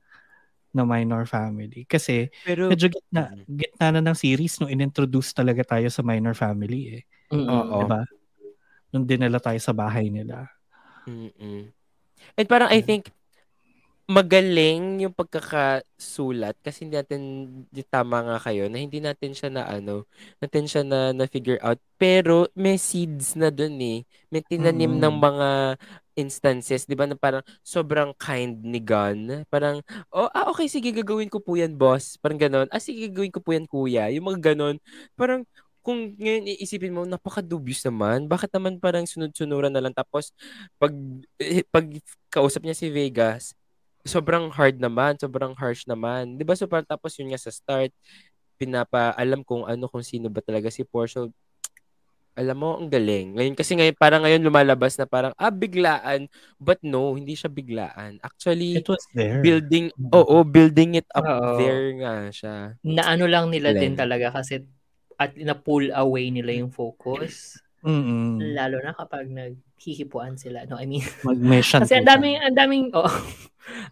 na 0.77 0.83
minor 0.85 1.25
family. 1.25 1.89
Kasi 1.89 2.29
Pero, 2.45 2.69
medyo 2.69 2.93
gitna, 2.93 3.33
gitna 3.49 3.97
na 3.97 4.01
ng 4.05 4.17
series 4.17 4.61
nung 4.61 4.69
inintroduce 4.69 5.33
talaga 5.33 5.65
tayo 5.65 5.89
sa 5.89 6.05
minor 6.05 6.37
family 6.37 7.01
eh. 7.01 7.03
Mm-mm. 7.33 7.49
Oo. 7.49 7.77
Diba? 7.81 8.01
Nung 8.93 9.05
dinala 9.09 9.41
tayo 9.41 9.57
sa 9.57 9.73
bahay 9.73 10.13
nila. 10.13 10.45
Mm-mm. 11.09 11.73
And 12.37 12.47
parang 12.49 12.69
I 12.69 12.81
think 12.85 13.09
magaling 14.07 15.03
yung 15.03 15.11
pagkakasulat 15.11 16.55
kasi 16.63 16.87
hindi 16.87 16.95
natin 16.95 17.21
di 17.67 17.83
tama 17.83 18.23
nga 18.23 18.39
kayo 18.39 18.71
na 18.71 18.79
hindi 18.79 19.03
natin 19.03 19.35
siya 19.35 19.51
na 19.51 19.67
ano, 19.67 20.07
natin 20.39 20.63
siya 20.63 20.83
na 20.87 21.11
na 21.11 21.27
figure 21.27 21.59
out 21.59 21.75
pero 21.99 22.47
may 22.55 22.79
seeds 22.79 23.35
na 23.35 23.51
dun 23.51 23.75
eh. 23.83 24.07
May 24.31 24.43
tinanim 24.47 24.95
Mm. 24.95 25.01
ng 25.03 25.15
mga 25.19 25.49
instances, 26.17 26.87
'di 26.87 26.95
ba, 26.95 27.05
na 27.05 27.19
parang 27.19 27.43
sobrang 27.61 28.15
kind 28.17 28.63
ni 28.63 28.79
Gun. 28.79 29.43
Parang 29.51 29.83
oh, 30.15 30.31
ah 30.31 30.47
okay 30.55 30.71
sige 30.71 30.89
gagawin 30.95 31.27
ko 31.27 31.43
po 31.43 31.59
'yan, 31.59 31.75
boss. 31.75 32.15
Parang 32.17 32.39
ganoon. 32.39 32.71
Ah 32.71 32.79
sige 32.81 33.11
gagawin 33.11 33.31
ko 33.35 33.43
po 33.43 33.51
'yan, 33.53 33.67
kuya. 33.67 34.07
Yung 34.15 34.31
mga 34.31 34.55
ganon. 34.55 34.79
Parang 35.19 35.43
kung 35.83 36.15
ngayon 36.19 36.47
iisipin 36.57 36.91
mo, 36.95 37.03
napaka-dubious 37.07 37.83
naman. 37.87 38.27
Bakit 38.31 38.51
naman 38.55 38.79
parang 38.79 39.03
sunod-sunuran 39.07 39.71
na 39.71 39.79
lang 39.83 39.91
tapos 39.95 40.31
pag 40.79 40.91
eh, 41.39 41.63
pag 41.67 41.85
kausap 42.31 42.63
niya 42.67 42.75
si 42.75 42.87
Vegas, 42.91 43.55
sobrang 44.07 44.49
hard 44.51 44.79
naman, 44.81 45.19
sobrang 45.19 45.53
harsh 45.59 45.85
naman. 45.85 46.35
'Di 46.39 46.43
ba? 46.47 46.55
So 46.57 46.65
parang 46.65 46.87
tapos 46.87 47.13
yun 47.19 47.29
nga 47.31 47.39
sa 47.41 47.51
start, 47.53 47.91
pinapaalam 48.57 49.45
kung 49.45 49.63
ano 49.67 49.85
kung 49.91 50.01
sino 50.03 50.27
ba 50.33 50.41
talaga 50.41 50.71
si 50.73 50.81
Porsche. 50.87 51.29
So, 51.29 51.31
alam 52.37 52.57
mo, 52.61 52.77
ang 52.77 52.89
galing. 52.93 53.33
Ngayon 53.33 53.57
kasi 53.57 53.73
ngayon 53.73 53.97
parang 53.97 54.21
ngayon 54.21 54.45
lumalabas 54.45 54.93
na 55.01 55.09
parang 55.09 55.33
ah 55.41 55.49
biglaan, 55.49 56.29
but 56.61 56.77
no, 56.85 57.17
hindi 57.17 57.33
siya 57.33 57.49
biglaan. 57.49 58.21
Actually, 58.21 58.77
It 58.77 58.85
was 58.89 59.01
there. 59.17 59.41
building 59.41 59.89
Mm. 59.97 60.13
oo, 60.13 60.37
building 60.45 61.01
it 61.01 61.09
up 61.17 61.25
Oo. 61.25 61.57
there 61.57 61.97
nga 61.97 62.13
siya. 62.29 62.55
Na 62.85 63.09
ano 63.09 63.25
lang 63.25 63.49
nila 63.49 63.73
din 63.73 63.97
Glenn. 63.97 64.01
talaga 64.05 64.29
kasi 64.37 64.61
at 65.17 65.33
na-pull 65.33 65.89
away 65.97 66.29
nila 66.29 66.53
yung 66.61 66.69
focus. 66.69 67.57
Mm-mm. 67.81 68.53
Lalo 68.53 68.77
na 68.85 68.93
kapag 68.93 69.25
naghihipuan 69.77 70.41
sila. 70.41 70.65
No, 70.65 70.81
I 70.81 70.89
mean, 70.89 71.05
Mag-mission 71.21 71.79
kasi 71.85 72.01
ang 72.01 72.09
daming, 72.09 72.41
ang 72.41 72.57
daming, 72.57 72.89
oh, 72.97 73.13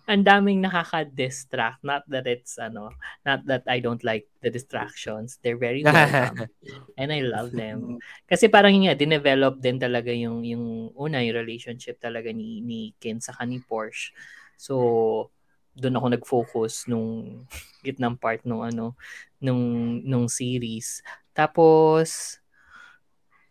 ang 0.09 0.25
daming 0.25 0.65
nakaka-distract. 0.65 1.85
Not 1.85 2.03
that 2.09 2.25
it's, 2.25 2.57
ano, 2.57 2.89
not 3.21 3.45
that 3.45 3.63
I 3.69 3.77
don't 3.79 4.01
like 4.01 4.25
the 4.41 4.49
distractions. 4.49 5.37
They're 5.45 5.61
very 5.61 5.83
welcome. 5.85 6.49
and 6.97 7.13
I 7.13 7.21
love 7.21 7.53
them. 7.53 8.01
Kasi 8.25 8.49
parang 8.49 8.73
yun 8.73 8.89
nga, 8.89 8.97
dinevelop 8.97 9.61
din 9.61 9.77
talaga 9.77 10.09
yung, 10.09 10.41
yung 10.41 10.89
una, 10.97 11.21
yung 11.21 11.37
relationship 11.37 12.01
talaga 12.01 12.33
ni, 12.33 12.65
ni 12.65 12.97
Ken 12.97 13.21
sa 13.21 13.37
ni 13.45 13.61
Porsche. 13.61 14.09
So, 14.57 15.29
doon 15.77 15.95
ako 16.01 16.07
nag-focus 16.09 16.87
nung 16.87 17.43
gitnang 17.85 18.17
part 18.17 18.41
nung 18.47 18.65
ano, 18.65 18.97
nung, 19.37 20.01
nung 20.01 20.25
series. 20.31 21.05
Tapos, 21.35 22.39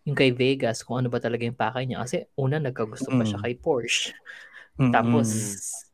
yung 0.05 0.17
kay 0.17 0.31
Vegas, 0.37 0.85
kung 0.85 1.01
ano 1.01 1.09
ba 1.09 1.19
talaga 1.21 1.45
yung 1.49 1.57
pakay 1.57 1.89
niya. 1.89 2.05
Kasi 2.05 2.29
una, 2.37 2.61
nagkagusto 2.61 3.09
pa 3.13 3.25
siya 3.25 3.41
Mm. 3.41 3.45
kay 3.45 3.55
Porsche. 3.57 4.13
Mm-mm. 4.77 4.91
Tapos, 4.93 5.29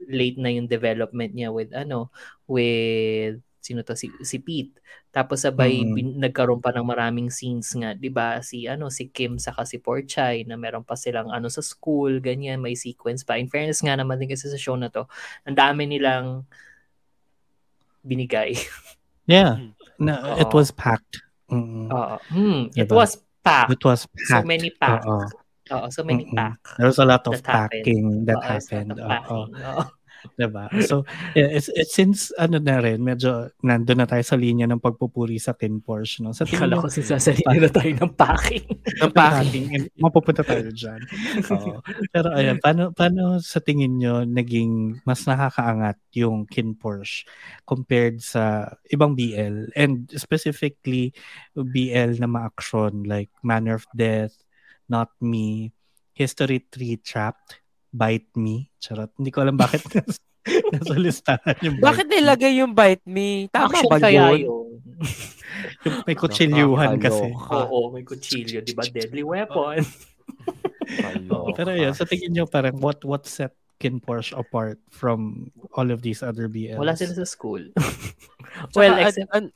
late 0.09 0.39
na 0.41 0.51
yung 0.51 0.67
development 0.67 1.33
niya 1.37 1.51
with 1.55 1.71
ano, 1.77 2.11
with 2.51 3.39
sino 3.61 3.85
to 3.85 3.93
si, 3.95 4.09
si 4.25 4.41
Pete. 4.41 4.81
Tapos 5.13 5.45
sabay 5.45 5.85
Mm. 5.85 5.93
bin- 5.95 6.17
nagkaroon 6.19 6.65
pa 6.65 6.73
ng 6.73 6.87
maraming 6.87 7.29
scenes 7.29 7.69
nga, 7.77 7.93
'di 7.93 8.09
ba? 8.09 8.41
Si 8.41 8.65
ano 8.65 8.89
si 8.89 9.13
Kim 9.13 9.37
saka 9.37 9.69
si 9.69 9.77
Porchay 9.77 10.49
na 10.49 10.57
meron 10.57 10.81
pa 10.81 10.97
silang 10.97 11.29
ano 11.29 11.53
sa 11.53 11.61
school, 11.61 12.25
ganyan, 12.25 12.57
may 12.65 12.73
sequence 12.73 13.21
pa. 13.21 13.37
In 13.37 13.53
fairness 13.53 13.85
nga 13.85 13.95
naman 14.01 14.17
din 14.17 14.33
kasi 14.33 14.49
sa 14.49 14.57
show 14.57 14.75
na 14.81 14.89
to, 14.89 15.05
ang 15.45 15.57
dami 15.61 15.85
nilang 15.87 16.49
binigay. 18.05 18.57
Yeah. 19.31 19.63
Na, 20.01 20.43
it 20.43 20.51
Oo. 20.51 20.59
was 20.59 20.75
packed. 20.75 21.23
Mm-mm. 21.53 21.87
Oo. 21.87 22.17
Hmm, 22.35 22.67
it 22.75 22.91
Diba? 22.91 22.99
was 22.99 23.23
packed. 23.51 23.71
It 23.75 23.83
was 23.83 24.01
So 24.07 24.35
packed. 24.39 24.47
many 24.47 24.71
pack. 24.71 25.03
Oo. 25.07 25.27
Oo, 25.71 25.87
so 25.91 26.03
many 26.03 26.27
Mm-mm. 26.27 26.35
pack. 26.35 26.59
There 26.79 26.87
was 26.91 26.99
a 26.99 27.07
lot 27.07 27.23
of 27.27 27.39
That 27.43 27.47
happened. 27.47 27.85
packing 27.87 28.05
that 28.27 28.39
Oo, 28.39 28.47
happened. 28.47 28.91
Oo. 28.99 29.83
Diba? 30.37 30.69
So, 30.85 31.05
yeah, 31.33 31.51
it's, 31.53 31.69
it's, 31.73 31.93
since 31.95 32.33
ano 32.37 32.61
na 32.61 32.81
rin, 32.81 33.01
medyo 33.01 33.53
nandun 33.65 34.05
na 34.05 34.09
tayo 34.09 34.25
sa 34.25 34.37
linya 34.37 34.69
ng 34.69 34.81
pagpupuri 34.81 35.41
sa 35.41 35.57
Ken 35.57 35.81
Porsche. 35.81 36.25
No? 36.25 36.33
Sa 36.37 36.45
tingin 36.45 36.69
Kala 36.69 36.81
ko 36.81 36.89
sinasalitin 36.89 37.61
na 37.61 37.71
tayo 37.73 37.91
ng 37.97 38.13
packing. 38.15 38.67
Ang 39.01 39.13
packing. 39.13 39.67
packing. 39.69 39.85
Mapupunta 39.97 40.43
tayo 40.45 40.69
dyan. 40.73 41.01
Oo. 41.57 41.81
Pero 42.13 42.29
ayan, 42.37 42.59
paano, 42.61 42.93
paano 42.93 43.41
sa 43.41 43.61
tingin 43.61 43.97
nyo 43.97 44.25
naging 44.29 45.03
mas 45.09 45.25
nakakaangat 45.25 45.97
yung 46.17 46.45
Ken 46.45 46.77
Porsche 46.77 47.25
compared 47.65 48.21
sa 48.21 48.77
ibang 48.93 49.17
BL? 49.17 49.73
And 49.77 50.09
specifically, 50.13 51.13
BL 51.57 52.21
na 52.21 52.29
ma-action 52.29 53.05
like 53.09 53.33
Manner 53.41 53.81
of 53.81 53.89
Death, 53.97 54.37
Not 54.91 55.13
Me, 55.21 55.73
History 56.13 56.67
3 56.69 57.01
Trapped, 57.01 57.63
Bite 57.91 58.31
Me. 58.35 58.71
Charot. 58.79 59.11
Hindi 59.19 59.31
ko 59.31 59.43
alam 59.43 59.55
bakit 59.55 59.83
Nasa 60.73 60.95
listahan 60.97 61.55
yung 61.61 61.77
Bakit 61.79 62.07
bite 62.07 62.11
me. 62.11 62.17
nilagay 62.17 62.53
yung 62.59 62.73
bite 62.73 63.05
me? 63.05 63.29
Tama 63.51 63.71
Action 63.71 63.91
ba 63.91 63.99
kaya 63.99 64.25
yun? 64.35 64.41
yun. 64.47 64.67
Yung 65.85 66.05
may 66.07 66.17
kutsilyuhan 66.17 66.97
kasi. 66.97 67.33
Oo, 67.33 67.93
may 67.93 68.01
kutsilyo, 68.01 68.61
di 68.61 68.73
ba? 68.73 68.85
Deadly 68.85 69.21
weapon. 69.21 69.81
Pero 71.57 71.71
yun, 71.73 71.93
sa 71.93 72.05
tingin 72.05 72.33
nyo 72.33 72.45
parang 72.49 72.77
what 72.81 73.01
what 73.05 73.25
set 73.25 73.53
Kin 73.81 73.97
Porsche 74.01 74.37
apart 74.37 74.77
from 74.93 75.49
all 75.73 75.89
of 75.89 76.01
these 76.01 76.21
other 76.21 76.49
BLs? 76.49 76.77
Wala 76.81 76.93
sila 76.97 77.17
sa 77.17 77.25
school. 77.25 77.61
Tsaka, 78.73 78.77
well, 78.77 78.93
an- 78.95 79.05
except, 79.09 79.31
an- 79.33 79.55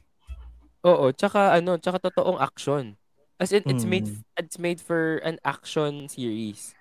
oo, 0.82 1.12
tsaka 1.12 1.40
ano, 1.56 1.76
tsaka 1.76 2.00
totoong 2.00 2.40
action. 2.40 2.96
As 3.36 3.52
in, 3.52 3.64
it's 3.68 3.84
made 3.84 4.08
Mm. 4.08 4.24
it's 4.40 4.56
made 4.56 4.80
for 4.80 5.20
an 5.24 5.36
action 5.44 6.08
series. 6.08 6.72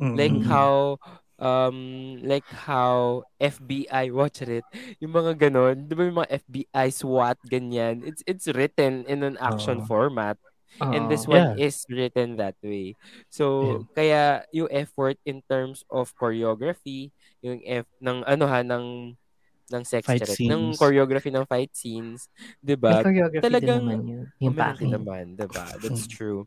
Mm-mm. 0.00 0.16
Like 0.16 0.32
Mm. 0.34 0.44
how 0.44 0.96
um 1.40 1.78
like 2.22 2.44
how 2.44 3.24
FBI 3.38 4.12
watch 4.12 4.40
it 4.40 4.60
yung 4.98 5.12
mga 5.12 5.40
ganon 5.40 5.88
di 5.88 5.96
ba 5.96 6.04
yung 6.04 6.20
mga 6.20 6.36
FBI 6.36 6.88
SWAT 6.90 7.40
ganyan 7.48 8.04
it's 8.04 8.20
it's 8.24 8.44
written 8.52 9.08
in 9.08 9.24
an 9.24 9.40
action 9.40 9.80
Oo. 9.80 9.86
format 9.86 10.36
and 10.78 11.08
this 11.08 11.24
Oo. 11.24 11.32
one 11.32 11.56
Yeah. 11.56 11.64
is 11.66 11.88
written 11.88 12.36
that 12.36 12.60
way 12.60 12.92
so 13.28 13.44
kaya 13.90 14.44
yung 14.52 14.68
effort 14.68 15.16
in 15.24 15.40
terms 15.48 15.80
of 15.88 16.12
choreography 16.14 17.08
yung 17.40 17.64
F 17.64 17.88
ng 17.98 18.20
ano 18.22 18.44
ha 18.44 18.60
ng 18.60 19.16
ng 19.70 19.82
sex 19.86 20.04
Fight 20.04 20.20
ng 20.20 20.36
scenes. 20.36 20.76
choreography 20.76 21.30
ng 21.30 21.48
fight 21.48 21.72
scenes 21.72 22.28
di 22.60 22.76
ba 22.76 23.00
talagang- 23.00 23.32
din 23.32 23.64
naman 23.64 24.00
yun. 24.04 24.24
Yung 24.42 24.52
packing. 24.52 24.92
naman, 24.92 25.24
'di 25.34 25.46
ba? 25.48 25.72
That's 25.78 26.04
Mm. 26.04 26.12
true. 26.12 26.40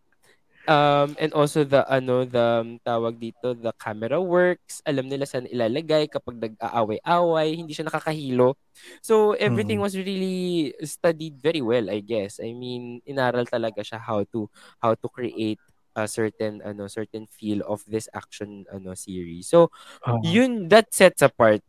Um 0.64 1.20
and 1.20 1.36
also 1.36 1.68
the 1.68 1.84
ano 1.92 2.24
the 2.24 2.64
um, 2.64 2.80
tawag 2.88 3.20
dito 3.20 3.52
the 3.52 3.76
camera 3.76 4.16
works. 4.24 4.80
Alam 4.88 5.12
nila 5.12 5.28
saan 5.28 5.44
ilalagay 5.52 6.08
kapag 6.08 6.40
nag-aaway-away, 6.40 7.60
hindi 7.60 7.76
siya 7.76 7.92
nakakahilo. 7.92 8.56
So 9.04 9.36
everything 9.36 9.80
Mm. 9.80 9.84
was 9.84 9.92
really 10.00 10.72
studied 10.88 11.36
very 11.44 11.60
well, 11.60 11.92
I 11.92 12.00
guess. 12.00 12.40
I 12.40 12.56
mean, 12.56 13.04
inaral 13.04 13.44
talaga 13.44 13.84
siya 13.84 14.00
how 14.00 14.24
to 14.32 14.48
how 14.80 14.96
to 14.96 15.08
create 15.12 15.60
a 15.96 16.08
certain 16.10 16.62
ano 16.66 16.88
certain 16.90 17.26
feel 17.30 17.62
of 17.70 17.84
this 17.86 18.10
action 18.14 18.66
ano 18.74 18.94
series. 18.98 19.48
So 19.50 19.70
Oo. 20.08 20.22
yun 20.26 20.70
that 20.74 20.90
sets 20.94 21.22
apart 21.22 21.62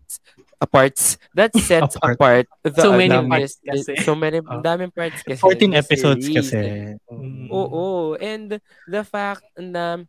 aparts 0.63 1.17
that 1.35 1.53
sets 1.69 1.97
Apart. 2.01 2.17
apart 2.17 2.47
the 2.65 2.73
So 2.81 2.93
many 2.97 3.13
ano, 3.13 3.29
parts 3.29 3.61
kasi. 3.61 3.97
so 4.01 4.15
many 4.17 4.41
Ah. 4.49 4.61
daming 4.65 4.95
parts 4.95 5.21
kasi 5.23 5.41
14 5.41 5.73
ng 5.73 5.77
episodes 5.77 6.25
series. 6.25 6.51
kasi. 6.53 6.61
Mm. 7.11 7.49
Oo, 7.53 8.15
and 8.17 8.57
the 8.89 9.03
fact 9.05 9.45
na 9.59 10.05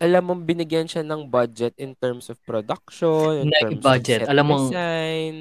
alam 0.00 0.22
mong 0.24 0.42
binigyan 0.42 0.88
siya 0.88 1.04
ng 1.04 1.28
budget 1.28 1.76
in 1.76 1.92
terms 1.94 2.26
of 2.26 2.40
production, 2.40 3.44
in 3.44 3.52
terms 3.52 3.76
Nag-budget. 3.76 4.24
of 4.24 4.26
set 4.26 4.32
Alam 4.32 4.44
mong- 4.46 4.68
design. 4.68 5.34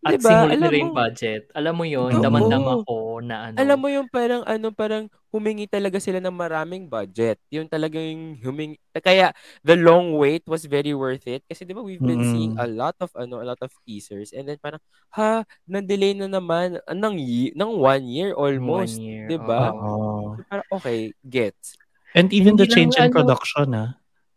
At 0.00 0.10
Diba? 0.12 0.26
sinulit 0.26 0.50
Alam 0.50 0.60
nila 0.60 0.76
yung 0.76 0.90
mo- 0.90 0.98
budget. 0.98 1.42
Alam 1.52 1.74
mo 1.74 1.84
yun, 1.84 2.10
Oo. 2.10 2.20
damandama 2.20 2.70
ko 2.82 2.96
na 3.20 3.36
ano. 3.46 3.56
Alam 3.56 3.78
mo 3.78 3.88
yung 3.88 4.08
parang 4.08 4.42
ano, 4.42 4.66
parang 4.70 5.04
humingi 5.30 5.64
talaga 5.64 5.96
sila 5.96 6.18
ng 6.18 6.34
maraming 6.34 6.84
budget. 6.84 7.38
Yung 7.48 7.64
talagang 7.64 8.02
yung 8.02 8.24
humingi. 8.40 8.74
Kaya 8.92 9.30
the 9.62 9.78
long 9.78 10.12
wait 10.12 10.42
was 10.44 10.66
very 10.66 10.90
worth 10.90 11.22
it. 11.24 11.46
Kasi 11.46 11.62
di 11.62 11.70
ba 11.70 11.78
we've 11.78 12.02
been 12.02 12.18
Mm. 12.20 12.32
seeing 12.32 12.54
a 12.56 12.66
lot 12.66 12.98
of 12.98 13.14
ano, 13.14 13.38
a 13.38 13.46
lot 13.46 13.60
of 13.60 13.70
teasers. 13.84 14.34
And 14.34 14.44
then 14.44 14.58
parang, 14.58 14.82
ha, 15.12 15.46
na-delay 15.64 16.12
na 16.12 16.26
naman 16.26 16.82
ah, 16.82 16.92
ng, 16.92 17.14
ye- 17.14 17.54
ng 17.54 17.70
one 17.72 18.04
year 18.04 18.34
almost. 18.34 18.98
One 18.98 19.06
year. 19.06 19.26
di 19.28 19.38
ba? 19.38 19.70
Oo. 19.70 20.34
So 20.34 20.42
parang, 20.44 20.66
okay, 20.72 20.98
gets. 21.22 21.78
And 22.10 22.34
even 22.34 22.58
the 22.58 22.66
Hindi 22.66 22.74
change 22.74 22.98
lang 22.98 23.06
in 23.06 23.06
ano- 23.06 23.18
production, 23.22 23.68
ah. 23.70 23.90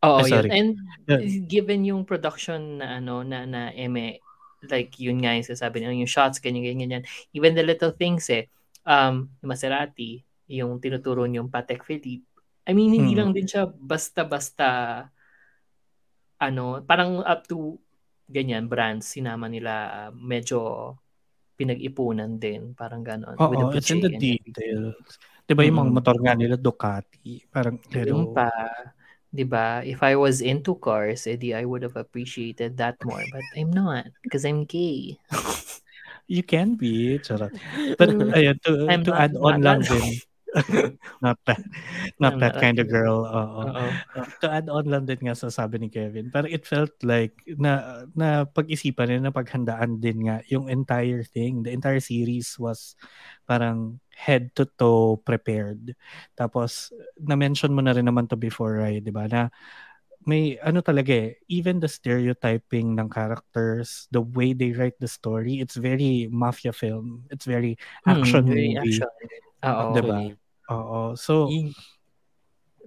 Oo, 0.04 0.20
Ay, 0.20 0.28
yun. 0.28 0.32
sorry. 0.36 0.50
And 0.52 0.70
given 1.48 1.82
yung 1.88 2.04
production 2.04 2.84
na 2.84 3.00
ano, 3.00 3.24
na, 3.24 3.48
na 3.48 3.72
eme, 3.72 4.20
like 4.68 4.96
yun 5.00 5.20
nga 5.24 5.36
yung 5.36 5.48
sasabi 5.48 5.80
nila, 5.80 5.96
yung 5.96 6.12
shots, 6.12 6.40
ganyan, 6.44 6.64
ganyan, 6.64 6.80
ganyan. 6.84 7.04
Even 7.32 7.56
the 7.56 7.64
little 7.64 7.92
things 7.96 8.28
eh, 8.28 8.48
um, 8.84 9.32
Maserati, 9.44 10.20
yung 10.52 10.80
tinuturo 10.84 11.24
yung 11.28 11.48
Patek 11.48 11.84
Philippe, 11.88 12.28
I 12.64 12.72
mean, 12.72 12.96
hindi 12.96 13.12
Hmm. 13.16 13.20
lang 13.20 13.32
din 13.36 13.48
siya 13.48 13.68
basta-basta 13.68 14.68
ano, 16.42 16.82
parang 16.84 17.22
up 17.24 17.46
to 17.48 17.78
ganyan, 18.28 18.66
brands, 18.72 19.14
sinama 19.14 19.46
nila 19.48 19.72
uh, 20.08 20.12
medyo 20.16 20.60
pinag-ipunan 21.54 22.42
din, 22.42 22.74
parang 22.74 23.06
ganon. 23.06 23.38
with 23.38 23.54
the 23.54 23.66
Oo, 23.70 23.78
it's 23.78 23.92
in 23.94 24.02
the 24.02 24.10
details. 24.10 24.98
Di 25.46 25.54
ba 25.54 25.62
yung 25.68 25.78
mga 25.86 25.92
Mm. 25.92 25.96
motor 26.00 26.18
nga 26.24 26.34
nila, 26.34 26.56
Ducati, 26.58 27.46
parang, 27.52 27.78
hello. 27.94 28.32
pa, 28.34 28.50
'di 29.34 29.46
ba? 29.50 29.82
If 29.82 30.06
I 30.06 30.13
was 30.15 30.39
into 30.39 30.78
cars, 30.78 31.26
edi 31.26 31.58
I 31.58 31.65
would 31.65 31.82
have 31.82 31.98
appreciated 31.98 32.78
that 32.78 33.02
more, 33.02 33.26
but 33.34 33.43
I'm 33.58 33.74
not 33.74 34.13
because 34.22 34.46
I'm 34.46 34.63
gay. 34.69 35.17
You 36.32 36.39
can 36.39 36.80
be, 36.80 37.19
charot. 37.19 37.52
But 38.00 38.15
ayun, 38.15 38.56
to, 38.63 38.88
I'm 38.88 39.04
to 39.04 39.12
not- 39.12 39.19
add 39.28 39.34
on 39.36 39.60
lang 39.60 39.84
din. 39.84 40.24
not 41.26 41.36
that, 41.50 41.60
not 42.22 42.38
I'm 42.38 42.39
that 42.39 42.56
not 42.56 42.63
kind 42.63 42.78
of 42.80 42.88
girl. 42.88 43.26
Oo. 43.28 43.65
Uh, 43.67 43.91
to 44.39 44.48
add 44.48 44.72
on 44.72 44.88
lang 44.88 45.04
din 45.04 45.19
nga 45.19 45.36
sa 45.36 45.52
sabi 45.52 45.84
ni 45.84 45.89
Kevin, 45.91 46.32
parang 46.32 46.54
it 46.54 46.63
felt 46.63 46.96
like 47.04 47.36
na 47.60 48.06
na 48.15 48.48
pag-isipan 48.48 49.12
nila, 49.12 49.28
na 49.30 49.36
paghandaan 49.36 50.00
din 50.00 50.32
nga 50.32 50.39
yung 50.48 50.72
entire 50.72 51.28
thing. 51.28 51.65
The 51.65 51.76
entire 51.76 52.00
series 52.00 52.56
was 52.56 52.96
parang 53.43 54.00
head 54.13 54.54
to 54.56 54.65
toe 54.78 55.17
prepared. 55.26 55.97
Tapos 56.38 56.93
na-mention 57.17 57.73
mo 57.73 57.82
na 57.82 57.93
rin 57.97 58.06
naman 58.06 58.30
to 58.30 58.38
before, 58.38 58.78
right, 58.80 59.02
'di 59.04 59.12
ba? 59.13 59.26
Na 59.28 59.49
may 60.23 60.56
ano 60.63 60.80
talaga 60.80 61.12
eh, 61.12 61.36
even 61.52 61.84
the 61.84 61.89
stereotyping 61.91 62.95
ng 62.95 63.12
characters, 63.12 64.08
the 64.15 64.23
way 64.23 64.56
they 64.56 64.71
write 64.71 64.95
the 65.04 65.08
story, 65.08 65.60
it's 65.60 65.76
very 65.76 66.32
mafia 66.32 66.71
film. 66.71 67.28
It's 67.28 67.43
very 67.43 67.76
action 68.08 68.47
Hmm, 68.47 68.56
movie. 68.56 68.78
action. 68.80 69.12
Oo. 69.67 69.86
Diba? 69.91 70.19
Oo. 70.71 71.02
So, 71.19 71.52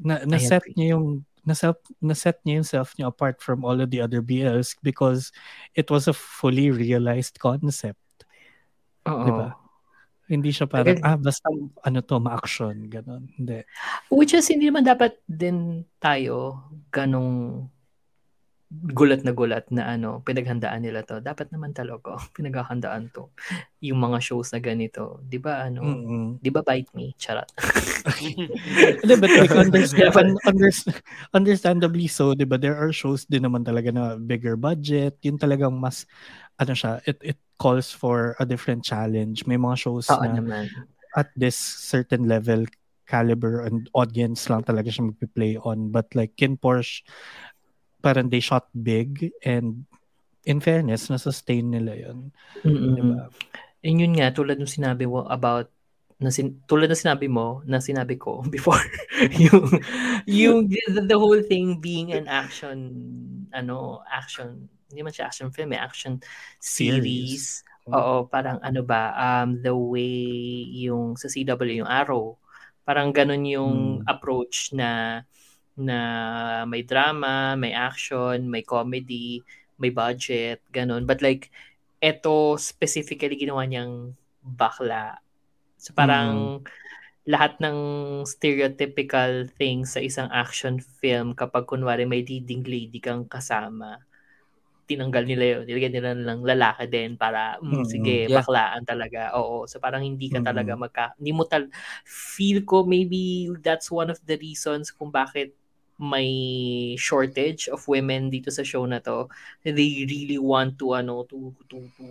na, 0.00 0.24
na-set 0.24 0.64
niya 0.76 0.96
yung 0.96 1.24
na-set, 1.46 1.78
na-set 2.02 2.40
niya 2.42 2.54
yung 2.60 2.68
self 2.68 2.90
niya 2.98 3.06
apart 3.12 3.38
from 3.38 3.62
all 3.62 3.78
of 3.78 3.92
the 3.92 4.00
other 4.02 4.18
BLs 4.24 4.74
because 4.82 5.30
it 5.78 5.92
was 5.92 6.08
a 6.08 6.16
fully 6.16 6.72
realized 6.72 7.38
concept. 7.38 8.00
Oo. 9.06 9.24
Diba? 9.28 9.48
Hindi 10.26 10.50
siya 10.50 10.66
parang, 10.66 10.98
Agad- 10.98 11.06
ah, 11.06 11.18
basta 11.18 11.46
ano 11.86 11.98
to, 12.02 12.16
ma-action, 12.18 12.74
gano'n. 12.90 13.22
Hindi. 13.38 13.62
Which 14.10 14.34
is 14.34 14.50
hindi 14.50 14.66
naman 14.66 14.82
dapat 14.82 15.22
din 15.26 15.86
tayo 16.02 16.66
ganong 16.90 17.66
gulat 18.66 19.22
na 19.22 19.30
gulat 19.30 19.70
na 19.70 19.94
ano, 19.94 20.26
pinaghandaan 20.26 20.82
nila 20.82 21.06
to. 21.06 21.22
Dapat 21.22 21.54
naman 21.54 21.70
talaga 21.70 22.18
pinaghahandaan 22.36 23.14
to. 23.14 23.30
Yung 23.78 24.02
mga 24.02 24.18
shows 24.18 24.50
na 24.50 24.58
ganito, 24.58 25.22
'di 25.22 25.38
ba 25.38 25.70
ano? 25.70 25.86
Mm-mm. 25.86 26.42
'Di 26.42 26.50
ba 26.50 26.66
bite 26.66 26.90
me? 26.90 27.14
Charot. 27.14 27.46
Hindi, 29.02 29.14
but 29.18 29.30
like, 29.38 29.54
understand, 29.54 30.14
un- 30.14 30.42
unders- 30.46 30.90
understandably 31.30 32.10
so, 32.10 32.34
di 32.34 32.42
ba, 32.46 32.58
there 32.58 32.74
are 32.74 32.90
shows 32.90 33.22
din 33.26 33.46
naman 33.46 33.62
talaga 33.62 33.94
na 33.94 34.18
bigger 34.18 34.58
budget. 34.58 35.14
Yun 35.22 35.38
talagang 35.38 35.74
mas, 35.74 36.06
ano 36.58 36.74
siya, 36.74 36.98
it, 37.06 37.18
it 37.22 37.38
calls 37.56 37.90
for 37.90 38.36
a 38.38 38.44
different 38.44 38.84
challenge. 38.84 39.46
May 39.48 39.56
mga 39.56 39.76
shows 39.80 40.06
Oo 40.12 40.20
na 40.22 40.36
naman. 40.36 40.68
at 41.16 41.32
this 41.32 41.56
certain 41.56 42.28
level 42.28 42.68
caliber 43.08 43.64
and 43.64 43.88
audience 43.94 44.50
lang 44.50 44.66
talaga 44.66 44.92
siya 44.92 45.08
magpi-play 45.08 45.56
on. 45.62 45.88
But 45.88 46.12
like 46.12 46.36
Kin 46.36 46.58
Porsche, 46.58 47.06
parang 48.02 48.28
they 48.28 48.42
shot 48.42 48.68
big 48.74 49.32
and 49.40 49.88
in 50.46 50.60
fairness, 50.60 51.10
na-sustain 51.10 51.72
nila 51.72 51.96
yun. 51.96 52.30
Mm-mm. 52.62 52.94
Diba? 52.94 53.22
And 53.82 53.96
yun 53.98 54.14
nga, 54.18 54.34
tulad 54.34 54.58
ng 54.58 54.70
sinabi 54.70 55.06
mo 55.06 55.26
about 55.26 55.70
na 56.16 56.32
sin- 56.32 56.64
tulad 56.64 56.88
ng 56.88 56.96
sinabi 56.96 57.28
mo 57.28 57.60
na 57.68 57.76
sinabi 57.76 58.16
ko 58.16 58.40
before 58.54 58.80
yung 59.36 59.68
yung 60.24 60.58
the, 60.64 61.04
the 61.04 61.18
whole 61.18 61.44
thing 61.44 61.76
being 61.76 62.16
an 62.16 62.24
action 62.24 62.88
ano 63.52 64.00
action 64.08 64.64
hindi 64.90 65.00
man 65.04 65.12
siya 65.14 65.28
action 65.30 65.48
film 65.54 65.70
eh, 65.76 65.80
action 65.82 66.14
series, 66.60 67.62
oo 67.94 68.26
parang 68.30 68.58
ano 68.62 68.80
ba 68.86 69.14
um 69.16 69.58
the 69.62 69.74
way 69.74 70.66
yung 70.86 71.14
sa 71.18 71.26
CW 71.30 71.82
yung 71.82 71.90
Arrow 71.90 72.38
parang 72.86 73.10
ganun 73.14 73.42
yung 73.46 73.78
Hmm. 73.98 74.06
approach 74.06 74.70
na 74.74 75.22
na 75.76 75.98
may 76.68 76.82
drama, 76.84 77.54
may 77.58 77.72
action, 77.76 78.48
may 78.48 78.64
comedy, 78.64 79.44
may 79.80 79.92
budget, 79.92 80.60
ganun. 80.72 81.04
But 81.04 81.20
like, 81.20 81.52
eto 82.02 82.56
specifically 82.60 83.36
ginawa 83.36 83.64
niyang 83.68 84.16
bakla. 84.44 85.20
So 85.78 85.92
parang 85.96 86.62
lahat 87.26 87.58
ng 87.62 87.78
stereotypical 88.26 89.50
things 89.58 89.94
sa 89.94 90.00
isang 90.02 90.30
action 90.32 90.78
film 91.00 91.34
kapag 91.34 91.66
kunwari 91.66 92.04
may 92.06 92.22
leading 92.22 92.62
lady 92.66 92.98
kang 93.02 93.26
kasama, 93.26 93.98
tinanggal 94.86 95.26
nila 95.26 95.44
yun. 95.58 95.62
Nilagyan 95.66 95.94
nila 95.98 96.10
ng 96.14 96.40
lalaki 96.46 96.86
din 96.86 97.18
para, 97.18 97.58
mm, 97.58 97.82
Mm, 97.82 97.84
sige, 97.84 98.16
yeah. 98.26 98.38
baklaan 98.38 98.86
talaga. 98.86 99.34
Oo. 99.34 99.66
So 99.66 99.82
parang 99.82 100.06
hindi 100.06 100.30
ka 100.30 100.38
Mm. 100.38 100.46
talaga 100.46 100.72
magka... 100.78 101.04
Hindi 101.18 101.32
mo 101.34 101.42
tal... 101.44 101.66
Feel 102.06 102.62
ko 102.62 102.86
maybe 102.86 103.50
that's 103.60 103.90
one 103.90 104.08
of 104.08 104.22
the 104.22 104.38
reasons 104.38 104.94
kung 104.94 105.10
bakit 105.10 105.52
may 105.96 106.28
shortage 107.00 107.72
of 107.72 107.80
women 107.88 108.28
dito 108.28 108.52
sa 108.52 108.60
show 108.60 108.84
na 108.84 109.00
to. 109.00 109.26
They 109.64 110.04
really 110.04 110.36
want 110.36 110.76
to 110.78 110.92
ano 110.92 111.24
to 111.24 111.56
to 111.66 111.76
to, 111.96 112.04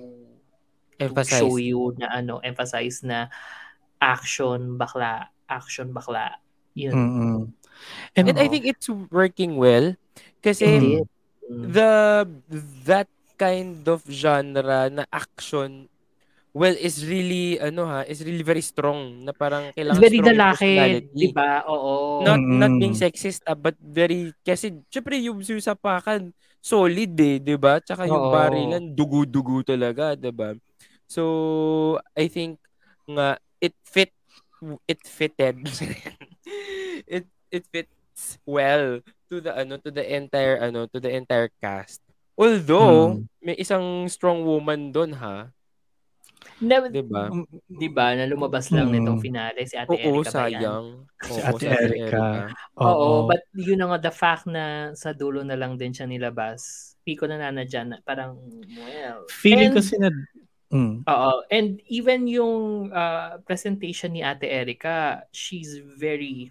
to 0.98 1.06
Emphasize. 1.06 1.38
show 1.44 1.56
you 1.62 1.94
na 1.94 2.10
ano 2.10 2.42
emphasize 2.42 3.06
na 3.06 3.30
action 4.02 4.74
bakla, 4.76 5.30
action 5.46 5.94
bakla. 5.94 6.42
Yun. 6.74 6.94
Mm-mm. 6.98 7.40
And, 8.18 8.26
And 8.32 8.40
I 8.42 8.50
think 8.50 8.66
it's 8.66 8.90
working 9.14 9.56
well 9.56 9.94
kasi 10.42 10.66
Indeed. 10.66 11.06
Mm. 11.46 11.70
the 11.70 11.92
that 12.90 13.10
kind 13.38 13.86
of 13.86 14.02
genre 14.10 14.90
na 14.90 15.04
action 15.14 15.86
well 16.56 16.74
is 16.80 17.04
really 17.06 17.60
ano 17.60 17.86
ha 17.86 18.02
is 18.08 18.24
really 18.26 18.42
very 18.42 18.64
strong 18.64 19.22
na 19.28 19.36
parang 19.36 19.70
kailangan 19.76 20.02
Very 20.02 20.18
strong 20.18 20.32
yung 20.32 20.40
lalaki, 20.40 21.06
di 21.14 21.28
ba? 21.36 21.62
Oo. 21.68 22.24
Not 22.24 22.40
not 22.50 22.72
Mm. 22.74 22.80
being 22.80 22.96
sexist 22.98 23.44
ah, 23.46 23.54
but 23.60 23.76
very 23.78 24.32
kasi 24.42 24.72
syempre 24.90 25.20
yung 25.20 25.44
yung 25.44 25.62
sapakan 25.62 26.32
solid 26.64 27.12
eh, 27.20 27.38
'di 27.44 27.56
ba? 27.60 27.78
Tsaka 27.84 28.08
yung 28.10 28.26
Oo. 28.26 28.32
barilan 28.32 28.84
dugu-dugu 28.96 29.62
talaga, 29.68 30.16
'di 30.16 30.32
ba? 30.32 30.56
So 31.06 31.24
I 32.18 32.26
think 32.32 32.58
nga 33.06 33.38
it 33.62 33.76
fit 33.86 34.10
it 34.90 35.02
fitted 35.06 35.62
it 37.06 37.28
it 37.54 37.64
fits 37.70 38.40
well 38.48 39.04
to 39.36 39.44
the 39.44 39.52
ano 39.52 39.76
to 39.76 39.92
the 39.92 40.06
entire 40.16 40.56
ano 40.64 40.88
to 40.88 41.04
the 41.04 41.12
entire 41.12 41.52
cast. 41.60 42.00
Although 42.40 43.20
Mm. 43.20 43.28
may 43.44 43.56
isang 43.60 44.08
strong 44.08 44.48
woman 44.48 44.96
doon 44.96 45.12
ha, 45.20 45.52
Na, 46.64 46.88
'di 46.88 47.04
ba? 47.04 47.28
di 47.68 47.92
ba, 47.92 48.16
na 48.16 48.24
lumabas 48.24 48.72
lang 48.72 48.88
Mm. 48.88 48.96
nitong 49.04 49.20
finale 49.20 49.60
si 49.68 49.76
Ate 49.76 49.92
Oo, 49.92 50.24
yan? 50.24 50.32
sayang. 50.32 50.88
Si 51.20 51.40
Oo, 51.44 51.52
Ate 51.52 51.68
Erika. 51.68 52.48
Oo, 52.80 53.28
but 53.28 53.44
yun 53.52 53.84
na 53.84 53.92
nga, 53.92 54.08
the 54.08 54.14
fact 54.16 54.48
na 54.48 54.96
sa 54.96 55.12
dulo 55.12 55.44
na 55.44 55.60
lang 55.60 55.76
din 55.76 55.92
siya 55.92 56.08
nilabas, 56.08 56.96
Pico 57.04 57.28
na 57.28 57.36
nanadyan 57.36 57.92
na 57.92 57.98
parang, 58.08 58.40
well. 58.80 59.28
feeling 59.30 59.76
and, 59.76 59.78
kasi 59.78 59.94
na 60.00 60.10
mm, 60.72 61.04
Oo, 61.06 61.32
and 61.54 61.84
even 61.92 62.26
yung 62.26 62.90
uh, 62.90 63.38
presentation 63.44 64.16
ni 64.16 64.24
Ate 64.24 64.48
Erika, 64.48 65.28
she's 65.36 65.76
very 66.00 66.50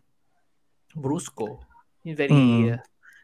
brusco. 0.94 1.64
Very, 2.05 2.29
Mm. 2.31 2.77
uh, 2.77 2.79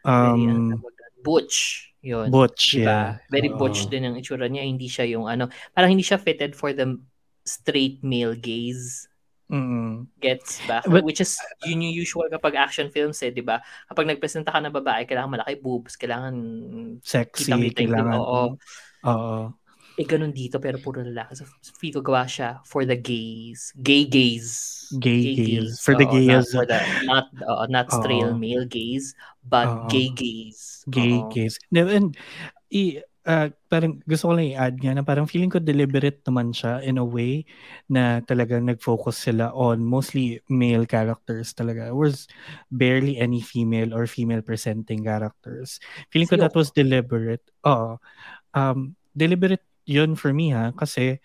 very 0.08 0.42
ano 0.48 0.80
um 0.80 0.82
butch. 1.20 1.86
Yun. 2.00 2.32
butch 2.32 2.80
Diba? 2.80 2.88
yeah. 2.88 3.08
Very 3.28 3.52
butch 3.52 3.84
din 3.92 4.08
ang 4.08 4.16
itsura 4.16 4.48
niya. 4.48 4.64
Hindi 4.64 4.88
siya 4.88 5.04
yung 5.04 5.28
ano, 5.28 5.52
parang 5.76 5.92
hindi 5.92 6.00
siya 6.00 6.16
fitted 6.16 6.56
for 6.56 6.72
the 6.72 6.96
straight 7.44 8.00
male 8.00 8.32
gaze. 8.32 9.04
Mm. 9.52 10.08
Gets 10.16 10.64
ba? 10.64 10.80
But- 10.86 11.04
Which 11.04 11.20
is, 11.20 11.36
yun 11.66 11.84
yung 11.84 11.92
usual 11.92 12.32
kapag 12.32 12.56
action 12.56 12.88
films 12.88 13.20
eh, 13.20 13.28
di 13.28 13.42
ba? 13.42 13.60
Kapag 13.84 14.08
nagpresenta 14.08 14.48
ka 14.48 14.62
ng 14.62 14.72
babae, 14.72 15.04
kailangan 15.04 15.36
malaki 15.36 15.60
boobs, 15.60 15.98
kailangan 15.98 16.32
Sexy, 17.04 17.52
yung- 17.52 17.68
kailangan. 17.74 18.16
Oo. 18.16 18.42
Oo. 19.04 19.36
Eh, 19.98 20.06
ganun 20.06 20.30
dito, 20.30 20.62
pero 20.62 20.78
puro 20.78 21.02
lalaki. 21.02 21.38
So, 21.38 21.44
feel 21.78 21.98
ko 21.98 22.02
gawa 22.02 22.24
siya 22.24 22.62
for 22.62 22.86
the 22.86 22.96
gays. 22.96 23.74
Gay 23.82 24.06
gays. 24.06 24.86
Gay 24.98 25.34
gays. 25.34 25.82
For 25.82 25.98
the 25.98 26.06
gays. 26.06 26.30
Not, 26.30 26.46
for 26.50 26.64
the, 26.66 26.78
not, 27.06 27.26
oo, 27.46 27.64
not 27.66 27.86
straight 27.90 28.26
Oo. 28.26 28.38
male 28.38 28.66
gays, 28.66 29.14
but 29.46 29.66
Oo. 29.66 29.90
gay 29.90 30.08
gays. 30.14 30.86
Gay 30.88 31.20
Oo. 31.20 31.30
gays. 31.34 31.58
And, 31.74 32.16
i, 32.70 33.02
ah, 33.28 33.52
parang 33.68 34.00
gusto 34.08 34.30
ko 34.30 34.32
lang 34.34 34.50
i-add 34.50 34.76
nga 34.80 34.92
na 34.96 35.04
parang 35.04 35.28
feeling 35.28 35.52
ko 35.52 35.60
deliberate 35.60 36.24
naman 36.24 36.56
siya 36.56 36.80
in 36.80 36.96
a 36.96 37.04
way 37.04 37.44
na 37.86 38.24
talagang 38.24 38.66
nag-focus 38.66 39.30
sila 39.30 39.52
on 39.52 39.84
mostly 39.84 40.40
male 40.48 40.88
characters 40.88 41.52
talaga. 41.52 41.92
There 41.92 41.98
was 41.98 42.26
barely 42.72 43.20
any 43.20 43.44
female 43.44 43.92
or 43.92 44.08
female 44.08 44.40
presenting 44.40 45.04
characters. 45.04 45.78
Feeling 46.08 46.30
ko 46.30 46.40
that 46.40 46.56
was 46.56 46.72
deliberate. 46.72 47.44
Oo. 47.68 48.00
Um, 48.56 48.96
deliberate 49.14 49.62
yun 49.90 50.14
for 50.14 50.30
me 50.30 50.54
ha 50.54 50.70
kasi 50.78 51.18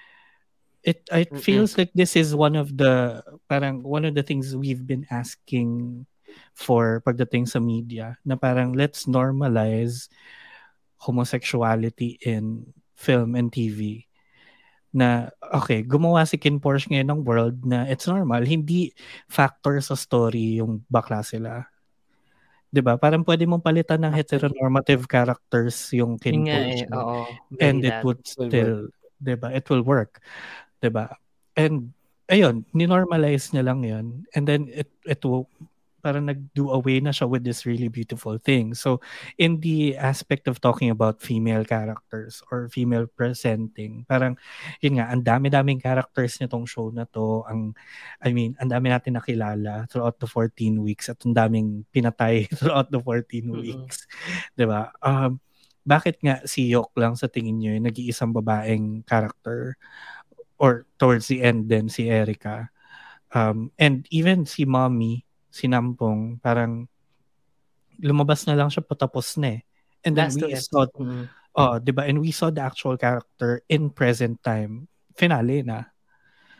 it 0.86 1.06
it 1.13 1.32
Mm-mm. 1.32 1.38
feels 1.38 1.78
like 1.78 1.93
this 1.93 2.17
is 2.17 2.34
one 2.34 2.58
of 2.58 2.73
the 2.78 3.21
parang 3.49 3.82
one 3.86 4.06
of 4.06 4.13
the 4.17 4.23
things 4.25 4.58
we've 4.58 4.86
been 4.86 5.06
asking 5.13 6.06
for 6.54 7.01
pagdating 7.06 7.45
sa 7.49 7.62
media 7.62 8.17
na 8.25 8.38
parang 8.38 8.73
let's 8.73 9.06
normalize 9.06 10.10
homosexuality 10.97 12.17
in 12.25 12.73
film 12.95 13.36
and 13.36 13.51
TV 13.54 14.06
na 14.95 15.28
okay, 15.54 15.84
gumawa 15.84 16.23
si 16.23 16.39
Ken 16.39 16.58
Porsche 16.58 16.88
ngayon 16.88 17.10
ng 17.12 17.21
world 17.28 17.58
na 17.67 17.84
it's 17.91 18.08
normal, 18.08 18.47
hindi 18.47 18.95
factor 19.28 19.78
sa 19.84 19.93
story 19.99 20.63
yung 20.63 20.88
bakla 20.88 21.19
sila. 21.19 21.67
'Di 22.76 22.84
ba? 22.84 23.00
Parang 23.00 23.24
pwede 23.24 23.48
mong 23.48 23.64
palitan 23.64 24.04
ng 24.04 24.12
heteronormative 24.12 25.08
characters 25.08 25.96
yung 25.96 26.20
Porsche. 26.20 26.84
eh, 26.84 26.92
oo. 26.92 27.24
and 27.64 27.80
it 27.88 27.96
that. 27.96 28.04
would 28.04 28.20
It 28.20 28.36
will 28.36 28.52
still, 28.52 28.76
'di 29.24 29.36
ba? 29.40 29.48
It 29.56 29.64
will 29.72 29.80
work. 29.88 30.20
'Di 30.84 30.92
ba? 30.92 31.16
And 31.56 31.96
ayun, 32.28 32.68
ni-normalize 32.76 33.56
niya 33.56 33.64
lang 33.64 33.88
'yun. 33.88 34.28
And 34.36 34.44
then 34.44 34.68
it 34.68 34.92
it 35.08 35.24
will 35.24 35.48
parang 36.06 36.30
nag-do 36.30 36.70
away 36.70 37.02
na 37.02 37.10
siya 37.10 37.26
with 37.26 37.41
this 37.41 37.65
really 37.65 37.89
beautiful 37.89 38.38
thing. 38.38 38.78
So, 38.78 39.02
in 39.41 39.58
the 39.65 39.98
aspect 39.98 40.46
of 40.46 40.62
talking 40.62 40.94
about 40.94 41.26
female 41.26 41.65
characters 41.65 42.46
or 42.54 42.70
female 42.70 43.10
presenting, 43.10 44.06
parang, 44.06 44.38
yun 44.86 45.02
nga, 45.02 45.10
ang 45.10 45.26
dami-daming 45.26 45.82
characters 45.82 46.38
nitong 46.38 46.70
show 46.70 46.94
na 46.94 47.10
to. 47.10 47.41
Ang, 47.50 47.74
I 48.22 48.38
mean, 48.38 48.54
ang 48.62 48.70
dami 48.70 48.94
natin 48.94 49.18
nakilala 49.18 49.89
throughout 49.89 50.22
the 50.22 50.30
14 50.30 50.78
weeks 50.86 51.10
at 51.10 51.18
ang 51.26 51.34
daming 51.34 51.89
pinatay 51.89 52.46
throughout 52.62 52.94
the 52.94 53.02
14 53.02 53.41
Mm-mm. 53.41 53.65
weeks. 53.65 54.06
ba? 54.54 54.94
Um, 55.02 55.41
bakit 55.82 56.22
nga 56.22 56.46
si 56.46 56.70
Yok 56.70 56.94
lang 56.98 57.18
sa 57.18 57.26
tingin 57.26 57.58
nyo 57.58 57.74
yung 57.74 57.89
nag-iisang 57.89 58.30
babaeng 58.30 59.02
character 59.10 59.78
or 60.62 60.86
towards 61.02 61.30
the 61.30 61.41
end 61.46 61.70
din 61.70 61.89
si 61.89 62.10
Erica 62.10 62.74
um, 63.36 63.70
and 63.78 64.10
even 64.10 64.50
si 64.50 64.65
Mommy 64.65 65.22
si 65.56 65.72
Nampong 65.72 66.44
parang 66.44 66.84
lumabas 68.04 68.44
na 68.44 68.60
lang 68.60 68.68
siya 68.68 68.84
patapos 68.84 69.39
na 69.39 69.56
eh 69.56 69.62
and 70.04 70.20
then 70.20 70.28
Last 70.28 70.44
we 70.44 70.52
saw 70.60 70.84
Mm. 71.00 71.32
oh, 71.56 71.80
'di 71.80 71.91
ba 71.96 72.04
and 72.04 72.20
we 72.20 72.36
saw 72.36 72.52
the 72.52 72.60
actual 72.60 73.00
character 73.00 73.63
in 73.72 73.88
present 73.88 74.36
time 74.44 74.91
finale 75.15 75.63
na 75.63 75.88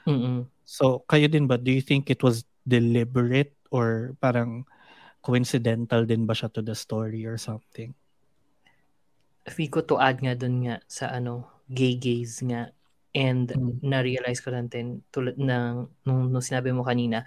Mm-mm. 0.08 0.48
so 0.64 1.04
kayo 1.12 1.28
din 1.28 1.44
ba 1.44 1.60
do 1.60 1.76
you 1.76 1.84
think 1.84 2.08
it 2.08 2.24
was 2.24 2.48
deliberate 2.64 3.52
or 3.76 4.16
parang 4.24 4.64
coincidental 5.20 6.08
din 6.08 6.24
ba 6.24 6.32
siya 6.32 6.48
to 6.48 6.64
the 6.64 6.72
story 6.72 7.28
or 7.28 7.36
something 7.36 7.92
ko 9.46 9.80
to 9.86 10.02
add 10.02 10.18
nga 10.26 10.34
dun 10.34 10.66
nga 10.66 10.82
sa 10.90 11.14
ano, 11.14 11.62
gay 11.70 11.94
gays 12.02 12.42
nga. 12.42 12.74
And 13.16 13.48
Mm. 13.48 13.80
na-realize 13.80 14.44
ko 14.44 14.52
lang 14.52 14.68
din, 14.68 15.00
tulad 15.08 15.40
ng, 15.40 15.88
nung, 16.04 16.22
nung 16.34 16.44
sinabi 16.44 16.76
mo 16.76 16.84
kanina, 16.84 17.24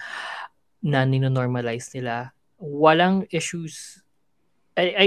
na 0.83 1.03
ninonormalize 1.05 1.91
nila, 1.95 2.33
walang 2.59 3.27
issues. 3.31 4.03
I, 4.79 4.95
I, 4.95 5.07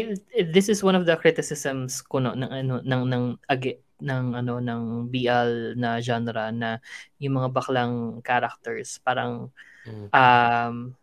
this 0.52 0.68
is 0.68 0.84
one 0.84 0.96
of 0.96 1.08
the 1.08 1.16
criticisms 1.16 2.04
ko 2.04 2.20
no, 2.20 2.36
ng, 2.36 2.52
ano, 2.52 2.74
ng, 2.84 3.04
ng, 3.08 3.26
agi, 3.48 3.80
ng, 4.04 4.36
ano, 4.36 4.60
ng 4.60 5.08
BL 5.08 5.80
na 5.80 6.04
genre 6.04 6.52
na 6.52 6.84
yung 7.24 7.40
mga 7.40 7.50
baklang 7.56 8.20
characters, 8.24 9.00
parang 9.00 9.52
Mm. 9.82 10.14
um, 10.14 10.94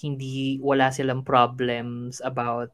hindi, 0.00 0.56
wala 0.64 0.88
silang 0.88 1.20
problems 1.20 2.24
about 2.24 2.72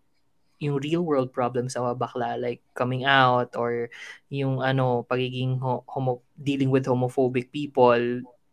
yung 0.58 0.82
real 0.82 1.06
world 1.06 1.30
problems 1.30 1.78
sa 1.78 1.94
bakla 1.94 2.34
like 2.34 2.62
coming 2.74 3.06
out 3.06 3.54
or 3.54 3.86
yung 4.26 4.58
ano 4.58 5.06
pagiging 5.06 5.54
ho- 5.62 5.86
homo 5.86 6.18
dealing 6.34 6.66
with 6.66 6.90
homophobic 6.90 7.46
people 7.54 8.02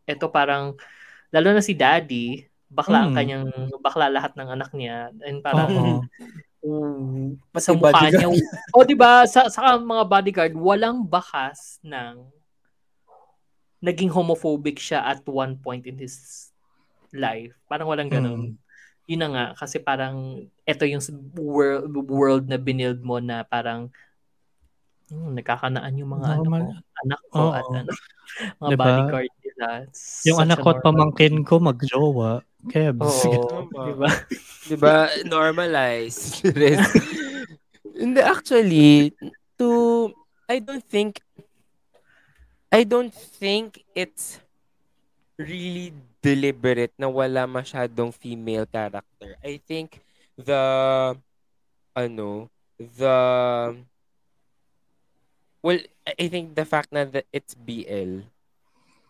ito 0.06 0.26
parang 0.30 0.78
lalo 1.34 1.50
na 1.50 1.66
si 1.66 1.74
daddy 1.74 2.46
bakla 2.76 3.08
ang 3.08 3.12
Mm. 3.16 3.18
kanyang 3.18 3.46
bakla 3.80 4.12
lahat 4.12 4.36
ng 4.36 4.50
anak 4.52 4.70
niya 4.76 5.10
and 5.24 5.40
parang 5.40 6.04
um, 6.60 7.40
Pati 7.56 7.64
sa 7.64 7.72
mukha 7.72 8.12
niya 8.12 8.28
o 8.76 8.84
di 8.84 8.96
ba 8.98 9.24
sa 9.24 9.48
sa 9.48 9.80
mga 9.80 10.04
bodyguard 10.04 10.54
walang 10.60 11.08
bakas 11.08 11.80
ng 11.82 12.28
naging 13.80 14.12
homophobic 14.12 14.76
siya 14.76 15.06
at 15.08 15.24
one 15.24 15.56
point 15.56 15.88
in 15.88 15.96
his 15.96 16.50
life 17.16 17.56
parang 17.72 17.88
walang 17.88 18.12
ganun 18.12 18.58
Mm. 18.58 18.60
yun 19.06 19.22
na 19.22 19.30
nga 19.30 19.46
kasi 19.56 19.78
parang 19.78 20.50
ito 20.66 20.84
yung 20.90 21.04
world, 21.38 21.94
world 22.10 22.46
na 22.50 22.58
binild 22.58 23.00
mo 23.06 23.22
na 23.22 23.46
parang 23.46 23.94
hmm, 25.14 25.38
nagkakanaan 25.38 25.94
yung 26.02 26.18
mga 26.18 26.42
ano 26.42 26.42
ko, 26.42 26.50
Normal. 26.50 26.66
anak 27.06 27.22
ko 27.30 27.42
at 27.54 27.66
ano, 27.70 27.92
mga 28.66 28.70
Diba? 28.74 28.82
bodyguard 28.82 29.35
nila. 29.56 29.88
Yung 30.28 30.40
anak 30.44 30.60
ko 30.60 30.70
at 30.76 30.84
pamangkin 30.84 31.42
thing. 31.42 31.48
ko 31.48 31.64
magjowa. 31.64 32.44
Kebs. 32.68 33.24
Oo, 33.26 33.70
diba? 33.72 34.10
Diba? 34.68 34.98
Normalize. 35.24 36.42
Hindi, 37.96 38.20
actually, 38.20 39.14
to, 39.56 40.10
I 40.50 40.58
don't 40.60 40.84
think, 40.84 41.22
I 42.74 42.84
don't 42.84 43.14
think 43.14 43.86
it's 43.94 44.42
really 45.38 45.94
deliberate 46.20 46.92
na 46.98 47.08
wala 47.08 47.46
masyadong 47.46 48.10
female 48.10 48.66
character. 48.66 49.38
I 49.46 49.62
think 49.62 50.02
the 50.34 51.14
ano, 51.94 52.50
the 52.76 53.18
well, 55.62 55.80
I- 56.06 56.18
I 56.20 56.26
think 56.28 56.58
the 56.58 56.66
fact 56.66 56.90
na 56.92 57.06
that 57.06 57.30
it's 57.32 57.54
BL, 57.54 58.26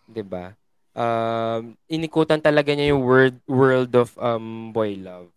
'di 0.10 0.24
ba? 0.26 0.54
Um, 0.96 1.76
inikutan 1.92 2.40
talaga 2.40 2.72
niya 2.72 2.96
yung 2.96 3.04
word 3.04 3.36
world 3.50 3.92
of 4.00 4.16
um 4.20 4.72
boy 4.72 4.96
love. 4.96 5.28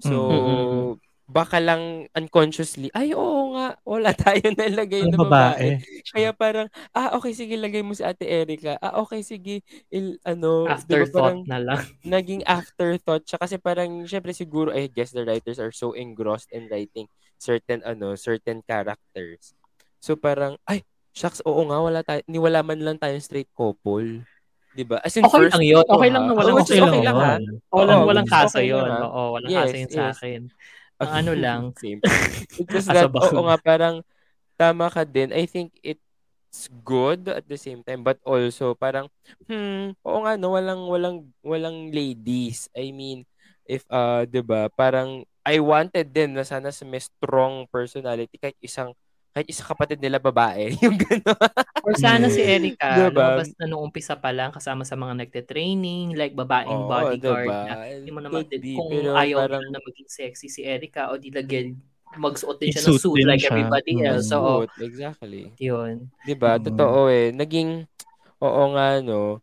So, 0.00 0.16
Mm-mm. 0.30 0.96
baka 1.28 1.56
lang 1.62 2.08
unconsciously, 2.12 2.92
ay 2.92 3.16
oo 3.16 3.56
nga, 3.56 3.76
wala 3.88 4.12
tayo 4.24 4.44
nalagay 4.52 5.04
Ang 5.04 5.12
na 5.12 5.18
babae. 5.18 5.68
babae. 5.68 5.80
Kaya 6.12 6.30
parang, 6.36 6.68
ah, 6.92 7.16
okay, 7.16 7.32
sige, 7.32 7.56
lagay 7.56 7.80
mo 7.80 7.96
si 7.96 8.04
Ate 8.04 8.28
Erica. 8.28 8.76
Ah, 8.84 9.00
okay, 9.00 9.24
sige, 9.24 9.64
il, 9.88 10.20
ano, 10.24 10.76
Afterthought 10.76 11.08
parang 11.12 11.48
na 11.48 11.56
lang. 11.60 11.80
naging 12.04 12.44
afterthought 12.44 13.24
siya. 13.24 13.40
Kasi 13.40 13.56
parang, 13.60 14.04
syempre 14.06 14.32
siguro, 14.36 14.70
I 14.74 14.88
guess 14.92 15.10
the 15.16 15.24
writers 15.24 15.58
are 15.58 15.72
so 15.72 15.92
engrossed 15.96 16.52
in 16.52 16.68
writing 16.68 17.08
certain, 17.40 17.80
ano, 17.84 18.14
certain 18.20 18.60
characters. 18.64 19.56
So 20.00 20.14
parang, 20.20 20.60
ay, 20.68 20.84
shucks, 21.14 21.40
oo 21.46 21.62
nga, 21.70 21.78
wala 21.78 22.00
tayo, 22.02 22.20
niwala 22.26 22.60
man 22.66 22.82
lang 22.82 22.98
tayong 22.98 23.22
straight 23.22 23.48
couple. 23.54 24.26
Di 24.74 24.82
ba? 24.82 24.98
As 25.00 25.14
in, 25.14 25.22
Okay 25.22 25.46
first 25.46 25.54
lang 25.54 25.62
yun. 25.62 25.86
Okay 25.86 26.10
lang 26.10 26.26
na 26.26 26.32
walang 26.34 26.58
is 26.58 26.66
okay 26.66 26.82
okay 26.82 26.82
lang 26.82 27.06
lang, 27.06 27.16
ha? 27.16 27.34
Walang, 27.70 28.00
Oo, 28.02 28.08
walang 28.10 28.26
kaso 28.26 28.58
okay 28.58 28.66
yun. 28.66 28.82
Oo, 28.90 29.22
walang 29.38 29.48
Yes, 29.48 29.70
kaso 29.70 29.76
yun 29.78 29.90
sa 29.94 30.02
yes. 30.02 30.16
akin. 30.18 30.40
Ang 31.02 31.12
ano 31.14 31.32
lang, 31.38 31.60
Same. 31.78 32.00
A 32.02 32.78
that, 32.94 33.10
oo 33.14 33.40
nga, 33.46 33.56
parang 33.62 33.96
tama 34.58 34.86
ka 34.90 35.06
din. 35.06 35.30
I 35.30 35.46
think 35.46 35.74
it's 35.82 36.70
good 36.86 37.26
at 37.30 37.46
the 37.46 37.58
same 37.58 37.82
time, 37.86 38.02
but 38.02 38.18
also 38.26 38.74
parang, 38.74 39.06
hmm, 39.46 39.94
oo 40.02 40.18
nga, 40.26 40.34
no, 40.34 40.54
walang, 40.54 40.86
walang, 40.90 41.16
walang 41.42 41.90
ladies. 41.94 42.66
I 42.74 42.90
mean, 42.90 43.22
if, 43.66 43.86
uh, 43.90 44.26
di 44.26 44.42
ba, 44.42 44.66
parang, 44.74 45.22
I 45.46 45.58
wanted 45.62 46.10
din 46.10 46.34
na 46.34 46.42
sana 46.46 46.70
sa 46.70 46.82
may 46.86 47.02
strong 47.02 47.66
personality, 47.70 48.38
kahit 48.38 48.58
isang, 48.62 48.94
kahit 49.34 49.50
isang 49.50 49.66
kapatid 49.66 49.98
nila 49.98 50.16
babae, 50.16 50.70
yung 50.86 50.94
gano'n. 50.94 51.50
Or 51.82 51.92
sana 51.98 52.30
si 52.30 52.38
Erica, 52.38 52.94
Diba? 52.96 53.10
lumabas 53.34 53.50
na 53.58 53.66
nung 53.66 53.82
umpisa 53.82 54.14
pa 54.14 54.30
lang 54.30 54.54
kasama 54.54 54.86
sa 54.86 54.94
mga 54.94 55.26
nagte-training, 55.26 56.14
like 56.14 56.32
babaeng 56.32 56.86
Oo, 56.86 56.88
bodyguard 56.88 57.44
diba? 57.44 57.60
na 57.66 57.74
hindi 57.90 58.10
mo 58.10 58.20
naman 58.22 58.46
Could 58.46 58.54
din, 58.54 58.62
be, 58.62 58.72
kung 58.78 58.88
pero 58.88 59.10
ayaw 59.12 59.38
parang- 59.42 59.68
na 59.68 59.82
maging 59.82 60.06
sexy 60.08 60.46
si 60.46 60.62
Erica 60.62 61.10
o 61.10 61.18
di 61.18 61.28
lagyan, 61.28 61.74
magsuot 62.14 62.62
din 62.62 62.70
siya 62.70 62.86
ng 62.86 62.94
Suit 62.94 63.26
like 63.26 63.42
siya. 63.42 63.50
everybody 63.50 63.92
Mm. 63.98 64.06
else. 64.06 64.30
So, 64.30 64.62
exactly. 64.78 65.50
yun. 65.58 66.14
'Di 66.22 66.34
ba? 66.38 66.56
Mm. 66.56 66.70
Totoo 66.70 67.10
eh. 67.10 67.34
Naging 67.34 67.90
oo 68.38 68.62
nga 68.70 69.02
no. 69.02 69.42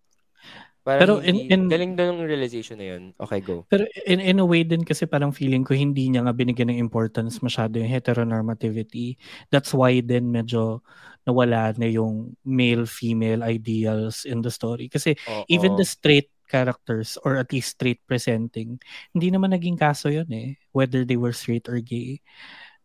Parang 0.82 1.02
Pero 1.06 1.14
in- 1.22 1.46
hindi, 1.46 1.54
in- 1.54 1.70
galing 1.70 1.94
doon 1.94 2.10
yung 2.18 2.26
realization 2.26 2.82
na 2.82 2.88
yun. 2.98 3.04
Okay, 3.22 3.38
go. 3.38 3.70
Pero 3.70 3.86
in, 4.10 4.18
in 4.18 4.42
a 4.42 4.48
way 4.48 4.66
din 4.66 4.82
kasi 4.82 5.06
parang 5.06 5.30
feeling 5.30 5.62
ko 5.62 5.78
hindi 5.78 6.10
niya 6.10 6.26
nga 6.26 6.34
binigyan 6.34 6.74
ng 6.74 6.82
importance 6.82 7.38
masyado 7.46 7.78
yung 7.78 7.90
heteronormativity. 7.90 9.22
That's 9.54 9.78
why 9.78 10.02
din 10.02 10.34
medyo 10.34 10.82
nawala 11.22 11.78
na 11.78 11.86
yung 11.86 12.34
male-female 12.42 13.46
ideals 13.46 14.26
in 14.26 14.42
the 14.42 14.50
story. 14.50 14.90
Kasi 14.90 15.14
Oo. 15.30 15.46
even 15.54 15.78
the 15.78 15.86
straight 15.86 16.34
characters 16.50 17.16
or 17.22 17.38
at 17.38 17.54
least 17.54 17.78
straight 17.78 18.02
presenting, 18.10 18.82
hindi 19.14 19.30
naman 19.30 19.54
naging 19.54 19.78
kaso 19.78 20.10
yun 20.10 20.28
eh. 20.34 20.58
Whether 20.74 21.06
they 21.06 21.16
were 21.16 21.32
straight 21.32 21.70
or 21.70 21.78
gay. 21.78 22.26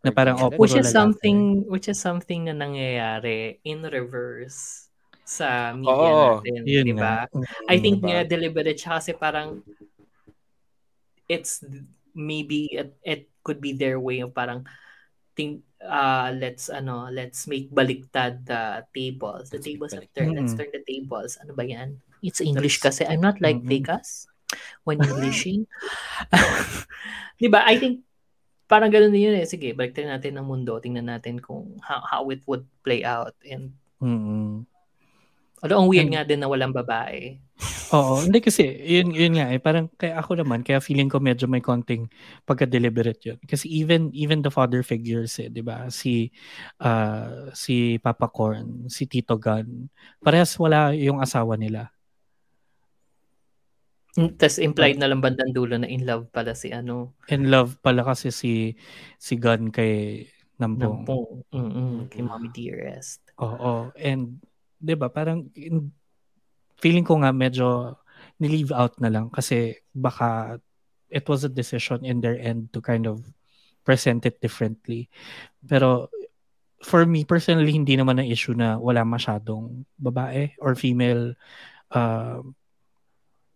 Na 0.04 0.12
parang, 0.12 0.36
oh, 0.36 0.52
Which 0.60 0.76
is 0.76 0.92
something, 0.92 1.64
which 1.64 1.88
is 1.88 1.96
something 1.96 2.44
na 2.44 2.52
nangyayari 2.52 3.56
in 3.64 3.80
reverse 3.88 4.85
sa 5.26 5.74
media 5.74 5.90
Oo. 5.90 6.38
natin, 6.38 6.62
di 6.62 6.94
ba? 6.94 7.26
I 7.66 7.76
think 7.76 7.98
Diba? 7.98 8.06
nga 8.06 8.18
deliberate 8.22 8.78
siya 8.78 9.02
kasi 9.02 9.10
parang 9.12 9.58
it's 11.26 11.60
maybe 12.14 12.70
it, 12.70 12.94
it 13.02 13.22
could 13.42 13.58
be 13.58 13.74
their 13.74 13.98
way 13.98 14.22
of 14.22 14.30
parang 14.30 14.62
think 15.34 15.66
uh 15.82 16.30
let's 16.32 16.70
ano 16.70 17.10
let's 17.10 17.44
make 17.44 17.68
baliktad 17.68 18.46
the 18.46 18.86
tables 18.94 19.50
the 19.52 19.58
Let's 19.58 19.66
make 19.66 19.76
tables 19.76 19.92
have 19.92 20.06
baliktad. 20.06 20.16
turned 20.16 20.34
let's 20.38 20.54
Mm. 20.54 20.58
turn 20.62 20.70
the 20.72 20.84
tables 20.86 21.32
ano 21.42 21.52
ba 21.52 21.64
yan 21.66 21.98
it's 22.22 22.40
English 22.40 22.78
kasi 22.80 23.04
I'm 23.04 23.20
not 23.20 23.42
like 23.42 23.60
Mm-mm. 23.60 23.68
Vegas 23.68 24.30
when 24.86 25.02
Englishing 25.04 25.66
di 27.42 27.50
ba 27.50 27.66
I 27.66 27.76
think 27.76 28.06
parang 28.64 28.88
ganun 28.88 29.12
din 29.12 29.28
yun 29.28 29.36
eh 29.36 29.44
sige 29.44 29.74
baliktarin 29.74 30.14
natin 30.14 30.38
ang 30.40 30.48
mundo 30.48 30.78
tingnan 30.80 31.10
natin 31.10 31.42
kung 31.42 31.76
how, 31.84 32.00
how 32.06 32.22
it 32.32 32.40
would 32.48 32.64
play 32.80 33.02
out 33.04 33.34
and 33.44 33.74
Mm-mm. 34.00 34.64
Although 35.62 35.80
ang 35.80 35.88
weird 35.88 36.08
And- 36.10 36.14
nga 36.18 36.24
din 36.28 36.40
na 36.42 36.48
walang 36.50 36.74
babae 36.74 37.40
Oo, 37.94 38.18
hindi 38.26 38.42
kasi, 38.42 38.66
yun, 38.82 39.14
yun 39.14 39.38
nga 39.38 39.46
eh, 39.54 39.62
parang 39.62 39.86
kaya 39.94 40.18
ako 40.18 40.42
naman, 40.42 40.66
kaya 40.66 40.82
feeling 40.82 41.06
ko 41.06 41.22
medyo 41.22 41.46
may 41.46 41.62
konting 41.62 42.10
pagka-deliberate 42.42 43.22
yun. 43.22 43.38
Kasi 43.46 43.70
even 43.70 44.10
even 44.10 44.42
the 44.42 44.50
father 44.50 44.82
figures 44.82 45.38
eh, 45.38 45.46
di 45.46 45.62
ba? 45.62 45.86
Si, 45.86 46.26
ah, 46.82 47.46
si 47.54 47.96
Papa 48.02 48.26
Corn, 48.26 48.90
si 48.90 49.06
Tito 49.06 49.38
Gun, 49.38 49.86
parehas 50.18 50.58
wala 50.58 50.92
yung 50.98 51.22
asawa 51.22 51.54
nila. 51.54 51.94
Tapos 54.16 54.58
implied 54.58 54.98
na 54.98 55.06
lang 55.06 55.22
bandang 55.22 55.54
dulo 55.54 55.76
na 55.78 55.86
in 55.86 56.02
love 56.08 56.26
pala 56.32 56.58
si 56.58 56.72
ano, 56.72 57.14
In 57.30 57.52
love 57.52 57.78
pala 57.84 58.02
kasi 58.02 58.32
si 58.32 58.72
si 59.20 59.38
Gun 59.38 59.70
kay 59.70 60.26
Nampong. 60.56 61.04
Nampong. 61.04 61.28
Mm-mm, 61.52 62.08
kay 62.08 62.24
Mommy 62.24 62.48
Dearest. 62.48 63.20
Oo, 63.38 63.92
and 63.94 64.40
'di 64.86 64.94
ba 64.94 65.10
parang 65.10 65.50
in- 65.58 65.90
feeling 66.78 67.02
ko 67.02 67.18
nga 67.18 67.34
medyo 67.34 67.98
ni-leave 68.38 68.70
out 68.70 68.94
na 69.02 69.10
lang 69.10 69.26
kasi 69.28 69.74
baka 69.90 70.60
it 71.10 71.26
was 71.26 71.42
a 71.42 71.50
decision 71.50 72.04
in 72.06 72.22
their 72.22 72.36
end 72.38 72.70
to 72.70 72.78
kind 72.78 73.10
of 73.10 73.24
present 73.82 74.22
it 74.22 74.38
differently. 74.38 75.10
Pero 75.62 76.06
for 76.84 77.02
me 77.08 77.24
personally 77.24 77.72
hindi 77.72 77.96
naman 77.96 78.20
ang 78.20 78.28
issue 78.28 78.52
na 78.54 78.76
wala 78.76 79.02
masyadong 79.02 79.82
babae 79.96 80.52
or 80.60 80.76
female 80.76 81.32
uh, 81.96 82.44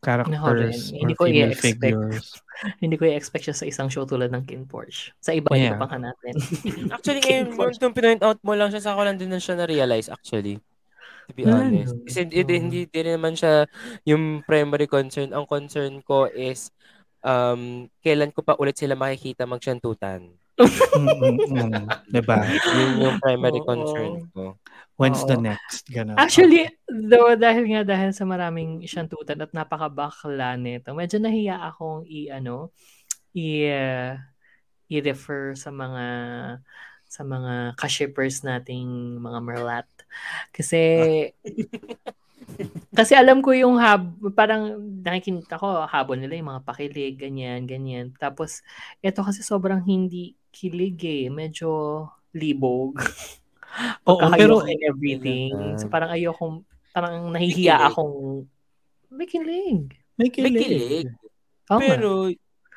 characters 0.01 0.97
or 0.97 1.05
Hindi 1.05 1.15
ko 1.15 1.25
female 1.29 1.53
i-expect. 1.53 1.77
figures. 1.77 2.27
Hindi 2.83 2.97
ko 2.97 3.05
i-expect 3.05 3.45
siya 3.45 3.57
sa 3.57 3.69
isang 3.69 3.89
show 3.93 4.09
tulad 4.09 4.33
ng 4.33 4.49
Kin 4.49 4.65
Porsche. 4.65 5.13
Sa 5.21 5.37
iba, 5.37 5.53
Yeah. 5.53 5.77
iba 5.77 5.85
pang 5.85 6.01
natin. 6.01 6.41
Actually, 6.95 7.21
King 7.21 7.53
ngayon, 7.53 7.77
nung 7.81 7.93
pinoint 7.93 8.23
out 8.25 8.41
mo 8.41 8.57
lang 8.57 8.73
siya, 8.73 8.81
sa 8.81 8.97
ako 8.97 9.05
lang 9.05 9.21
din 9.21 9.29
na 9.29 9.37
siya 9.37 9.61
na-realize 9.61 10.09
actually. 10.09 10.57
To 11.31 11.35
be 11.39 11.47
honest. 11.47 11.95
Kasi 12.03 12.27
hindi, 12.27 12.59
hindi 12.59 12.81
din 12.91 13.15
naman 13.15 13.39
siya 13.39 13.71
yung 14.03 14.43
primary 14.43 14.91
concern. 14.91 15.31
Ang 15.31 15.47
concern 15.47 16.03
ko 16.03 16.27
is 16.27 16.75
um, 17.23 17.87
kailan 18.03 18.35
ko 18.35 18.43
pa 18.43 18.59
ulit 18.59 18.75
sila 18.75 18.99
makikita 18.99 19.47
magsyantutan. 19.47 20.27
Mm, 20.61 21.09
mm, 21.09 21.39
mm. 21.49 21.85
'Di 22.13 22.21
ba? 22.21 22.45
Yun 22.45 22.93
yung 23.01 23.17
primary 23.23 23.61
Oo. 23.63 23.69
concern 23.69 24.13
ko. 24.35 24.61
When's 25.01 25.25
the 25.25 25.39
Oo. 25.39 25.45
next? 25.47 25.89
Ganun. 25.89 26.21
Actually, 26.21 26.69
though, 26.85 27.33
dahil 27.33 27.65
nga 27.73 27.83
dahil 27.87 28.13
sa 28.13 28.29
maraming 28.29 28.85
syantutan 28.85 29.41
at 29.41 29.55
napakabakla 29.57 30.61
nito, 30.61 30.93
medyo 30.93 31.17
nahiya 31.17 31.57
akong 31.73 32.05
i, 32.05 32.29
ano, 32.29 32.69
i, 33.33 33.65
uh, 33.73 34.21
i-refer 34.93 35.57
sa 35.57 35.73
mga 35.73 36.05
sa 37.11 37.27
mga 37.27 37.75
ka-shippers 37.75 38.47
nating 38.47 39.19
mga 39.19 39.39
merlat. 39.43 39.89
Kasi 40.55 40.81
kasi 42.99 43.13
alam 43.19 43.43
ko 43.43 43.51
yung 43.51 43.79
hab 43.83 44.11
parang 44.35 44.79
nakikinita 45.03 45.59
ko 45.59 45.87
habol 45.91 46.19
nila 46.19 46.39
yung 46.39 46.51
mga 46.55 46.63
pakilig 46.63 47.19
ganyan 47.19 47.67
ganyan. 47.67 48.15
Tapos 48.15 48.63
eto 49.03 49.27
kasi 49.27 49.43
sobrang 49.43 49.83
hindi 49.83 50.39
kilig 50.55 50.99
eh, 51.03 51.27
medyo 51.27 52.07
libog. 52.31 52.95
Oo, 54.11 54.19
pero 54.35 54.63
and 54.67 54.83
everything. 54.83 55.51
Talaga. 55.55 55.79
So 55.83 55.87
parang 55.91 56.11
ayokong, 56.15 56.57
parang 56.91 57.15
nahihiya 57.31 57.75
May 57.75 57.79
kilig. 57.79 57.91
akong, 57.91 58.15
may 59.11 59.27
kilig. 59.27 59.81
may 60.19 60.27
May 60.27 60.31
kilig. 60.31 60.63
kilig. 60.63 61.07
Oo 61.71 61.79
nga. 61.79 61.87
Pero, 61.87 62.11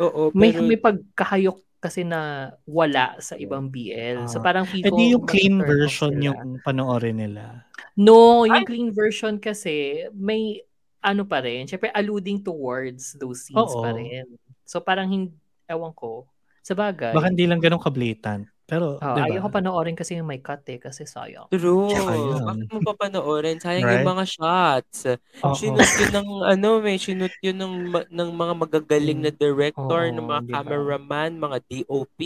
oo, 0.05 0.21
may, 0.37 0.53
pero, 0.53 0.65
may 0.69 0.77
pagkahayok 0.77 1.57
kasi 1.83 2.07
na 2.07 2.53
wala 2.63 3.19
sa 3.19 3.35
ibang 3.35 3.67
BL. 3.67 4.23
so 4.31 4.39
Ah. 4.39 4.43
parang 4.47 4.63
feel 4.63 4.87
Eh 4.87 4.91
ko, 4.91 4.95
yung 4.95 5.25
clean 5.27 5.59
version 5.59 6.15
yung 6.15 6.63
panoorin 6.63 7.19
nila. 7.19 7.67
No, 7.99 8.47
yung 8.47 8.63
clean 8.63 8.89
version 8.95 9.35
kasi 9.35 10.07
may 10.15 10.63
ano 11.03 11.27
pa 11.27 11.43
rin, 11.43 11.67
syempre 11.67 11.91
alluding 11.91 12.39
towards 12.39 13.19
those 13.19 13.43
scenes 13.43 13.75
Oo. 13.75 13.83
pa 13.83 13.91
rin. 13.91 14.23
So 14.63 14.79
parang 14.79 15.11
hindi, 15.11 15.35
ewan 15.67 15.91
ko, 15.91 16.23
sa 16.63 16.71
bagay. 16.71 17.11
Baka 17.11 17.27
hindi 17.27 17.43
lang 17.43 17.59
ganun 17.59 17.83
ka-blatant. 17.83 18.47
Pero, 18.63 18.95
Oh, 18.95 19.15
di 19.15 19.21
ba? 19.21 19.27
Ayoko 19.27 19.49
panoorin 19.51 19.93
kasi 19.93 20.15
yung 20.15 20.31
may 20.31 20.39
cut 20.39 20.63
eh, 20.71 20.79
kasi 20.79 21.03
sayang. 21.03 21.51
True. 21.51 21.91
Bakit 22.47 22.67
mo 22.71 22.79
pa 22.79 22.93
panoorin? 23.07 23.59
Sayang 23.59 23.83
Right? 23.83 24.01
yung 24.01 24.09
mga 24.15 24.25
shots. 24.25 24.97
Oo. 25.43 25.51
Sinut 25.53 25.83
yun 25.99 26.11
ng, 26.15 26.29
ano, 26.47 26.67
may 26.79 26.95
sinut 26.95 27.35
yun 27.43 27.57
ng, 27.59 27.73
ma- 27.91 28.07
ng 28.07 28.29
mga 28.31 28.53
magagaling 28.55 29.19
na 29.19 29.31
director, 29.35 30.07
Oo, 30.07 30.15
ng 30.15 30.25
mga 30.25 30.41
di 30.41 30.51
ba? 30.51 30.55
cameraman, 30.63 31.31
mga 31.35 31.57
DOP. 31.67 32.19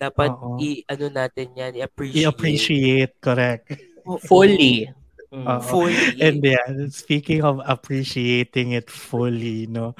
Dapat 0.00 0.30
Oo. 0.32 0.56
i, 0.56 0.80
ano 0.88 1.06
natin 1.12 1.46
yan, 1.52 1.72
i-appreciate. 1.76 2.24
I-appreciate, 2.24 3.12
correct. 3.20 3.76
Oo. 4.08 4.16
Fully. 4.24 4.88
Mm. 5.34 5.46
Oo. 5.50 5.62
Fully. 5.66 5.98
And 6.24 6.38
yeah, 6.46 6.66
speaking 6.94 7.42
of 7.42 7.58
appreciating 7.66 8.78
it 8.78 8.86
fully, 8.86 9.66
no? 9.66 9.98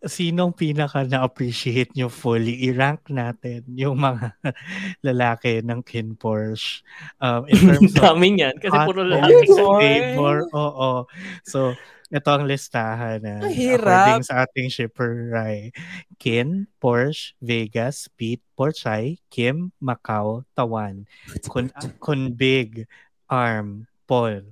Sinong 0.00 0.56
pinaka 0.56 1.04
na-appreciate 1.04 1.92
nyo 1.92 2.08
fully? 2.08 2.64
I-rank 2.72 3.12
natin 3.12 3.68
yung 3.76 4.00
mga 4.00 4.32
lalaki 5.06 5.60
ng 5.60 5.84
Kin 5.84 6.16
Porsche. 6.16 6.80
Um, 7.20 7.44
in 7.52 7.60
terms 7.76 7.92
of 8.00 8.16
Dami 8.16 8.40
niyan. 8.40 8.56
Kasi 8.56 8.76
puro 8.88 9.04
lalaki. 9.04 9.52
favor. 9.52 10.48
Oo. 10.56 11.04
So, 11.44 11.76
ito 12.10 12.26
ang 12.32 12.48
listahan 12.48 13.20
na 13.22 13.46
hirap. 13.52 13.84
according 14.16 14.24
sa 14.24 14.48
ating 14.48 14.72
shipper 14.72 15.30
Rai. 15.30 15.76
Kin, 16.16 16.64
Porsche, 16.80 17.36
Vegas, 17.44 18.08
Pete, 18.16 18.42
Porchay, 18.56 19.20
Kim, 19.28 19.76
Macau, 19.76 20.48
Tawan. 20.56 21.04
Kun, 21.52 21.68
Kunbig, 22.00 22.88
Arm, 23.28 23.84
Paul, 24.10 24.42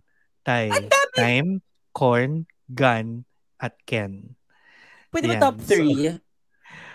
Tai, 0.48 0.72
Time, 1.12 1.60
Corn, 1.92 2.48
Gun, 2.72 3.28
at 3.60 3.76
Ken. 3.84 4.32
Pwede 5.12 5.28
ba 5.36 5.52
top 5.52 5.60
3? 5.60 6.16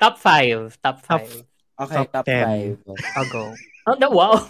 Top 0.02 0.18
5. 0.18 0.82
Top 0.82 0.98
Top 1.06 1.22
5. 1.22 1.54
Okay, 1.74 1.96
top 2.02 2.10
top 2.10 2.26
10. 2.26 2.82
5. 2.82 3.14
I'll 3.14 3.30
go. 3.30 3.44
Oh, 3.86 3.96
no, 4.00 4.10
wow. 4.10 4.42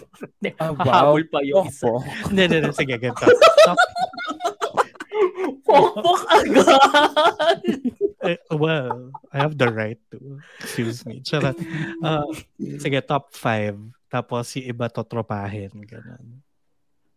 Ah, 0.61 0.71
wow. 0.77 0.87
Hahabol 0.87 1.25
pa 1.27 1.43
yung 1.43 1.67
isa. 1.67 1.89
Opo. 1.89 1.99
Hindi, 2.31 2.41
hindi, 2.47 2.57
hindi. 2.63 2.71
Sige, 2.79 2.95
ganito. 2.95 3.27
Top, 3.67 3.79
Pokpok 5.63 6.21
agad! 6.27 7.59
eh, 8.29 8.39
well, 8.51 9.15
I 9.31 9.35
have 9.41 9.55
the 9.57 9.71
right 9.71 9.99
to. 10.11 10.43
Excuse 10.59 11.01
me. 11.07 11.23
Charot. 11.23 11.55
Uh, 12.03 12.29
sige, 12.77 12.99
top 13.03 13.31
5. 13.31 13.95
Tapos 14.11 14.53
yung 14.59 14.67
iba 14.69 14.85
totropahin. 14.91 15.71
Ganun. 15.87 16.43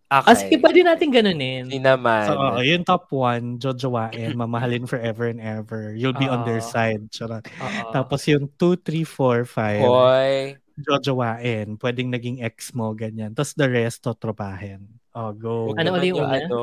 Okay. 0.07 0.23
Ah, 0.31 0.39
sige, 0.39 0.55
pwede 0.63 0.87
natin 0.87 1.11
ganunin. 1.11 1.67
Hindi 1.67 1.83
naman. 1.83 2.31
So, 2.31 2.39
oo, 2.39 2.63
yung 2.63 2.87
top 2.87 3.11
1, 3.11 3.59
jojowain, 3.59 4.39
mamahalin 4.39 4.87
forever 4.87 5.27
and 5.27 5.43
ever. 5.43 5.99
You'll 5.99 6.15
be 6.15 6.31
on 6.31 6.47
their 6.47 6.63
side. 6.63 7.11
Charot. 7.11 7.43
Oo. 7.43 7.91
Tapos 7.91 8.23
yung 8.31 8.47
2, 8.55 8.79
3, 8.87 9.03
4, 9.03 9.43
5, 9.43 9.83
Hoy. 9.83 10.55
jojowain. 10.79 11.75
Pwedeng 11.75 12.15
naging 12.15 12.39
ex 12.39 12.71
mo, 12.71 12.95
ganyan. 12.95 13.35
Tapos 13.35 13.59
the 13.59 13.67
rest, 13.67 14.07
totropahin. 14.07 14.87
Oh, 15.11 15.35
go. 15.35 15.75
Huwag 15.75 15.83
Ano 15.83 15.99
ulit 15.99 16.15
yung 16.15 16.23
una? 16.23 16.39
Ano, 16.39 16.61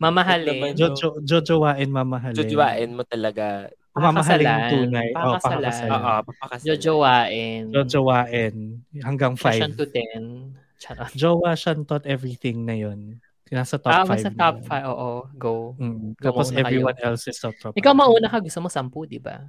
Mamahalin. 0.00 0.72
Jojo, 0.78 1.20
jojowain, 1.26 1.90
mamahalin. 1.90 2.38
Jojowain 2.38 2.88
mo 2.94 3.02
talaga. 3.04 3.66
Mamahalin 3.98 4.46
yung 4.46 4.62
Pakakasalan. 4.62 4.70
tunay. 4.70 5.08
Oh, 5.10 5.18
Pakakasalan. 5.18 5.42
pakakasalan. 5.42 5.90
Oo, 5.90 6.18
papakasalan. 6.24 6.66
Jojowain. 6.70 7.62
Jojowain. 7.74 8.54
Hanggang 9.02 9.34
Session 9.34 9.74
5. 9.74 9.80
to 9.82 9.84
10. 9.90 10.59
Charot. 10.80 11.12
Jowa, 11.12 11.52
shantot, 11.52 12.08
everything 12.08 12.64
na 12.64 12.72
yun. 12.72 13.20
Nasa 13.50 13.76
top 13.76 13.90
Ah, 13.92 14.06
5 14.06 14.10
basta 14.14 14.30
top 14.32 14.56
5. 14.64 14.86
Oo, 14.88 15.10
go. 15.36 15.54
Mm. 15.76 16.14
Go 16.16 16.24
Tapos 16.24 16.48
muna 16.48 16.56
kayo. 16.56 16.66
everyone 16.70 16.98
else 17.02 17.28
is 17.28 17.36
top 17.36 17.52
top. 17.60 17.74
Ikaw 17.76 17.92
mauna 17.92 18.30
ka. 18.30 18.38
Gusto 18.40 18.62
mo 18.62 18.70
10, 18.70 18.88
di 19.04 19.18
ba? 19.20 19.42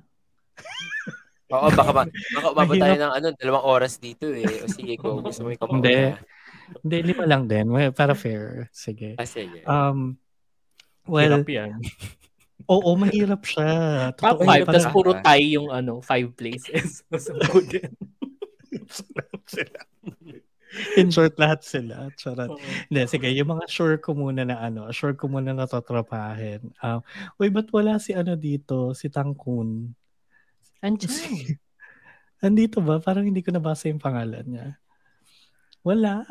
Oo, 1.53 1.67
baka, 1.69 1.91
ma- 1.93 2.07
baka 2.09 2.47
umabot 2.49 2.75
tayo 2.75 2.95
ng 2.97 3.11
ano, 3.13 3.27
dalawang 3.35 3.65
oras 3.67 3.99
dito 3.99 4.25
eh. 4.31 4.47
O 4.63 4.71
sige, 4.71 4.97
go. 4.97 5.21
Gusto 5.21 5.45
mo 5.45 5.53
ikaw 5.53 5.67
Hindi. 5.69 5.93
mauna. 5.93 6.19
Hindi, 6.81 6.97
lima 7.03 7.23
lang 7.27 7.43
din. 7.45 7.67
Well, 7.69 7.91
para 7.93 8.15
fair. 8.15 8.71
Sige. 8.73 9.19
Ah, 9.19 9.27
sige. 9.27 9.61
Um, 9.67 10.15
well, 11.05 11.43
Hirap 11.43 11.47
yan. 11.47 11.77
oo, 12.73 12.89
mahirap 12.97 13.43
siya. 13.45 13.69
Top 14.17 14.39
Totoo, 14.41 14.47
5, 14.47 14.49
parang- 14.49 14.65
tapos 14.65 14.87
puro 14.89 15.11
tie 15.19 15.45
yung 15.59 15.69
ano, 15.69 16.01
5 16.01 16.33
places. 16.33 17.03
So, 17.21 17.35
din. 17.69 17.91
In 20.99 21.11
short, 21.11 21.35
lahat 21.35 21.67
sila. 21.67 22.07
Charot. 22.15 22.55
Hindi, 22.87 23.01
sige, 23.07 23.27
yung 23.35 23.51
mga 23.51 23.65
sure 23.67 23.99
ko 23.99 24.15
muna 24.15 24.47
na 24.47 24.59
ano, 24.59 24.87
sure 24.95 25.15
ko 25.15 25.27
muna 25.27 25.51
na 25.51 25.67
tatrapahin. 25.67 26.71
Um, 26.79 27.03
uy, 27.39 27.51
ba't 27.51 27.67
wala 27.75 27.99
si 27.99 28.15
ano 28.15 28.39
dito? 28.39 28.95
Si 28.95 29.11
Tangkun. 29.11 29.91
Andiyan. 30.79 31.59
Andito 32.41 32.81
ba? 32.81 32.97
Parang 32.97 33.27
hindi 33.27 33.43
ko 33.45 33.53
nabasa 33.53 33.91
yung 33.91 34.01
pangalan 34.01 34.47
niya. 34.47 34.67
Wala. 35.85 36.25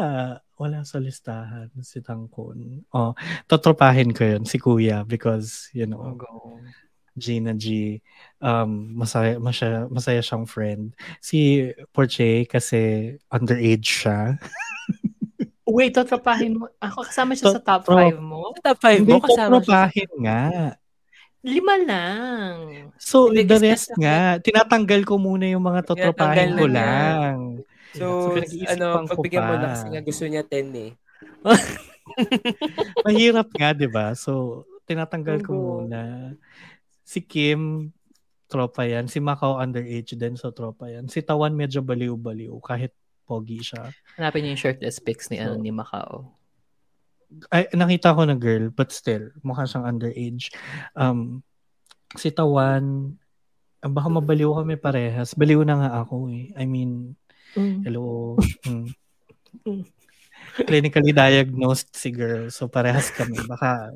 Wala 0.60 0.84
sa 0.84 0.98
listahan 1.00 1.70
si 1.80 2.02
Tangkun. 2.02 2.84
Oh, 2.92 3.16
tatrapahin 3.48 4.12
ko 4.12 4.26
yun, 4.26 4.44
si 4.44 4.60
Kuya, 4.60 5.06
because, 5.06 5.72
you 5.72 5.86
know, 5.86 6.18
Go. 6.18 6.60
Gina 7.20 7.52
G, 7.52 8.00
um, 8.40 8.96
masaya, 8.96 9.36
masaya, 9.36 9.84
masaya 9.92 10.24
siyang 10.24 10.48
friend. 10.48 10.96
Si 11.20 11.68
Porche, 11.92 12.48
kasi 12.48 13.14
underage 13.28 13.84
siya. 13.84 14.40
Wait, 15.70 15.94
tatrapahin 15.94 16.58
mo. 16.58 16.66
Ako 16.82 17.06
kasama 17.06 17.36
siya 17.36 17.54
sa 17.54 17.62
top 17.62 17.86
Tro- 17.86 18.00
5 18.00 18.18
mo? 18.18 18.56
Top 18.58 18.80
5 18.80 19.04
Hindi 19.04 19.12
mo 19.12 19.22
kasama 19.22 19.60
siya. 19.62 19.86
nga. 20.18 20.42
Lima 21.40 21.74
lang. 21.80 22.56
So, 23.00 23.30
Hindi, 23.30 23.48
the 23.48 23.58
rest 23.70 23.94
nga, 23.96 24.36
tinatanggal 24.42 25.06
ko 25.08 25.16
muna 25.16 25.48
yung 25.48 25.62
mga 25.62 25.86
totropahin 25.86 26.58
ko 26.58 26.66
lang. 26.68 27.64
So, 27.96 28.34
pinag-iisipan 28.34 28.76
ano, 28.76 29.08
pagbigyan 29.08 29.42
mo 29.46 29.54
pa. 29.56 29.60
na 29.62 29.66
kasi 29.72 29.86
nga 29.88 30.02
gusto 30.04 30.24
niya 30.26 30.42
10 30.46 30.68
eh. 30.74 30.90
Mahirap 33.06 33.48
nga, 33.54 33.68
di 33.72 33.88
ba? 33.88 34.12
So, 34.14 34.62
tinatanggal 34.84 35.46
ko 35.46 35.52
muna. 35.54 36.34
Si 37.10 37.26
Kim, 37.26 37.90
tropa 38.46 38.86
yan. 38.86 39.10
Si 39.10 39.18
Macau 39.18 39.58
underage 39.58 40.14
din, 40.14 40.38
so 40.38 40.54
tropa 40.54 40.86
yan. 40.86 41.10
Si 41.10 41.18
Tawan 41.26 41.58
medyo 41.58 41.82
baliw-baliw, 41.82 42.54
kahit 42.62 42.94
pogi 43.26 43.66
siya. 43.66 43.90
Hanapin 44.14 44.46
niyo 44.46 44.54
yung 44.54 44.62
shirtless 44.62 45.02
pics 45.02 45.26
ni, 45.26 45.42
ano, 45.42 45.58
So, 45.58 45.62
ni 45.62 45.74
Macau. 45.74 46.30
Ay, 47.50 47.66
nakita 47.74 48.14
ko 48.14 48.22
na 48.22 48.38
girl, 48.38 48.70
but 48.70 48.94
still, 48.94 49.34
mukha 49.42 49.66
siyang 49.66 49.90
underage. 49.90 50.54
Um, 50.94 51.42
si 52.14 52.30
Tawan, 52.30 53.18
ah, 53.82 53.90
baka 53.90 54.06
mabaliw 54.06 54.62
kami 54.62 54.78
parehas. 54.78 55.34
Baliw 55.34 55.66
na 55.66 55.82
nga 55.82 55.90
ako 56.06 56.30
eh. 56.30 56.54
I 56.54 56.62
mean, 56.66 57.18
hello. 57.58 58.38
Mm. 59.66 59.82
Clinically 60.62 61.10
diagnosed 61.10 61.90
si 61.90 62.14
girl. 62.14 62.54
So 62.54 62.70
parehas 62.70 63.10
kami. 63.10 63.34
Baka 63.50 63.90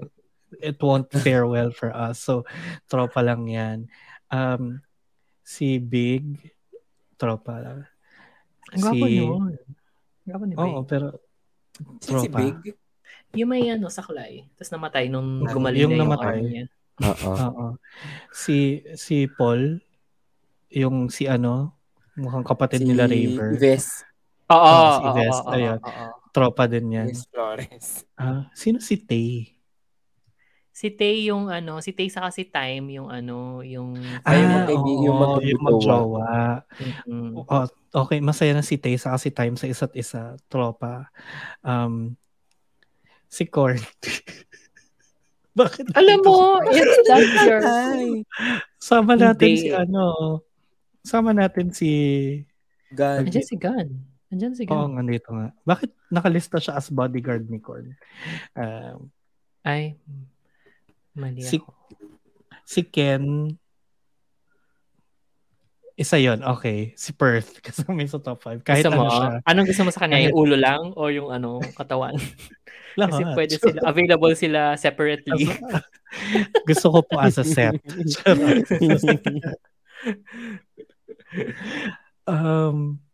it 0.61 0.79
won't 0.79 1.09
fare 1.11 1.47
well 1.47 1.71
for 1.71 1.91
us. 1.91 2.21
So 2.21 2.45
tropa 2.87 3.21
lang 3.21 3.47
yan. 3.47 3.89
Um, 4.29 4.83
si 5.41 5.79
Big, 5.79 6.55
tropa 7.15 7.59
lang. 7.59 7.79
Ang 8.73 8.81
gwapo 8.81 9.07
nun. 9.07 9.55
Ang 9.55 10.27
gwapo 10.27 10.45
ni 10.45 10.55
Oo, 10.57 10.83
Big. 10.83 10.89
pero 10.89 11.07
Sino 12.03 12.19
si 12.21 12.29
tropa. 12.31 12.39
Big? 12.41 12.57
Yung 13.35 13.51
may 13.51 13.67
ano, 13.67 13.91
saklay. 13.91 14.47
Tapos 14.55 14.71
namatay 14.71 15.11
nung 15.11 15.43
gumaling 15.43 15.81
yung 15.85 15.93
na 15.93 15.99
yung 15.99 16.11
namatay. 16.11 16.35
arm 16.39 16.47
niya. 16.47 16.65
Oo. 17.03 17.31
Oo. 17.35 17.67
Si 18.31 18.83
si 18.95 19.27
Paul, 19.27 19.83
yung 20.71 21.11
si 21.11 21.27
ano, 21.27 21.75
mukhang 22.15 22.47
kapatid 22.47 22.87
nila 22.87 23.11
Raver. 23.11 23.59
Ves. 23.59 24.07
Oo, 24.47 24.59
Oo, 24.59 24.91
si 24.95 25.03
oo, 25.03 25.19
oo, 25.19 25.51
ayun. 25.51 25.79
oo. 25.83 26.07
Tropa 26.31 26.67
din 26.67 26.91
yan. 26.91 27.07
Ves 27.11 27.27
Flores. 27.31 27.87
Ah, 28.15 28.51
sino 28.55 28.79
si 28.79 28.99
Tay? 28.99 29.54
Si 30.75 30.91
Tay 30.91 31.31
yung 31.31 31.47
ano, 31.47 31.79
si 31.79 31.95
Tay 31.95 32.11
saka 32.11 32.35
si 32.35 32.51
Time 32.51 32.99
yung 32.99 33.07
ano, 33.07 33.63
yung 33.63 33.95
Ah, 34.27 34.67
oo, 34.67 35.07
yung 35.07 35.19
magkajowa. 35.23 35.47
yung 35.47 35.63
magjowa. 35.63 36.27
Mm. 37.07 37.33
Oh, 37.39 37.67
okay, 38.03 38.19
masaya 38.19 38.51
na 38.53 38.61
si 38.61 38.75
Tay 38.75 38.99
saka 38.99 39.15
si 39.17 39.31
Time 39.31 39.55
sa 39.55 39.71
isa't 39.71 39.95
isa, 39.95 40.35
tropa. 40.51 41.07
Um, 41.63 42.19
si 43.31 43.47
Corn. 43.47 43.79
Bakit? 45.55 45.95
Alam 45.95 46.19
mo, 46.27 46.59
si- 46.67 46.83
it's 46.83 46.99
that 47.07 47.23
your 47.47 47.63
Sama 48.83 49.15
natin 49.15 49.55
Hindi. 49.55 49.63
si 49.63 49.69
ano, 49.71 50.43
sama 51.01 51.31
natin 51.31 51.71
si 51.71 51.91
God. 52.91 53.23
Andiyan 53.23 53.47
si 53.47 53.55
Gun. 53.55 53.89
Andiyan 54.29 54.55
si 54.59 54.67
Oo, 54.67 54.91
Gun. 54.91 54.99
nga 54.99 55.03
dito 55.07 55.31
nga. 55.31 55.55
Bakit 55.63 55.91
nakalista 56.11 56.59
siya 56.59 56.75
as 56.75 56.91
bodyguard 56.91 57.47
ni 57.47 57.63
Corn? 57.63 57.95
Um, 58.53 59.15
Ay, 59.63 59.95
mali 61.15 61.43
Si- 61.43 61.59
ako. 61.63 61.71
si 62.65 62.81
Ken, 62.83 63.55
isa 65.95 66.19
yon 66.19 66.43
okay. 66.43 66.91
Si 66.99 67.15
Perth, 67.15 67.59
kasama 67.65 68.03
yun 68.03 68.11
sa 68.11 68.19
top 68.19 68.43
5. 68.43 68.67
Kahit 68.67 68.83
gusto 68.83 68.99
mo, 68.99 69.07
ano 69.07 69.15
siya. 69.15 69.29
anong 69.47 69.67
gusto 69.71 69.83
mo 69.87 69.91
sa 69.95 70.01
kanya? 70.03 70.19
Yung 70.27 70.35
ulo 70.35 70.57
lang 70.59 70.83
o 70.99 71.03
yung 71.07 71.31
ano, 71.31 71.63
katawan? 71.79 72.19
Kasi 72.95 73.23
Lahat. 73.27 73.35
pwede 73.35 73.55
sila, 73.59 73.79
available 73.91 74.35
sila 74.39 74.61
separately. 74.79 75.51
Gusto 76.63 76.87
ko 76.95 76.99
po 77.03 77.19
as 77.19 77.39
a 77.39 77.47
set. 77.47 77.75
Um, 82.25 83.05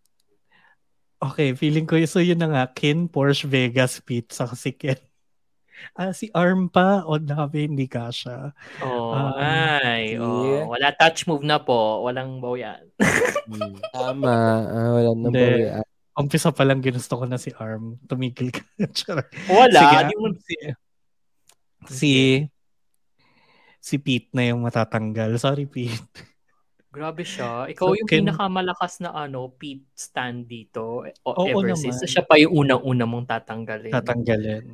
okay, 1.19 1.51
feeling 1.59 1.83
ko, 1.83 1.99
so 2.07 2.23
yun 2.23 2.39
na 2.39 2.47
nga, 2.47 2.63
Ken, 2.71 3.11
Porsche, 3.11 3.51
Vegas, 3.51 3.99
saka 4.31 4.55
si 4.55 4.71
Ken. 4.71 5.01
Ah, 5.93 6.11
si 6.11 6.29
Arm 6.31 6.67
pa, 6.67 7.03
o 7.03 7.17
dami, 7.17 7.67
hindi 7.67 7.85
kasha. 7.85 8.53
Oh, 8.79 9.11
Um, 9.11 9.35
ay, 9.37 10.17
oh, 10.17 10.69
wala 10.69 10.93
touch 10.93 11.25
move 11.25 11.43
na 11.43 11.57
po, 11.57 12.03
walang 12.03 12.39
bawian. 12.39 12.85
Tama. 13.93 14.29
Ah, 14.63 14.91
wala 14.93 15.11
nang 15.13 15.29
Hindi. 15.29 15.41
bawian. 15.41 15.85
Umpisa 16.13 16.51
pa 16.51 16.63
lang 16.63 16.79
ginusto 16.79 17.15
ko 17.15 17.25
na 17.25 17.37
si 17.37 17.49
Arm. 17.55 17.97
Tumigil 18.05 18.51
ka. 18.51 18.61
Wala, 19.49 19.79
Sige, 19.79 19.97
di 20.05 20.15
mo, 20.15 20.27
si, 20.37 20.55
Si 21.89 22.13
si 23.81 23.97
Pete 23.97 24.29
na 24.33 24.45
yung 24.45 24.61
matatanggal. 24.61 25.33
Sorry, 25.37 25.65
Pete. 25.65 26.29
Grabe 26.91 27.25
siya. 27.25 27.71
Ikaw 27.71 27.87
So, 27.87 27.97
yung 27.97 28.05
can- 28.05 28.27
pinakamalakas 28.27 29.01
na 29.01 29.17
ano, 29.17 29.49
Pete 29.49 29.89
stand 29.95 30.45
dito 30.45 31.07
eh, 31.07 31.15
o 31.25 31.33
Oo 31.33 31.47
ever 31.49 31.73
naman. 31.73 31.81
since. 31.81 32.05
Siya 32.05 32.21
pa 32.21 32.37
yung 32.37 32.53
unang-una 32.61 33.07
mong 33.07 33.25
tatanggalin. 33.31 33.95
Tatanggalin. 33.95 34.65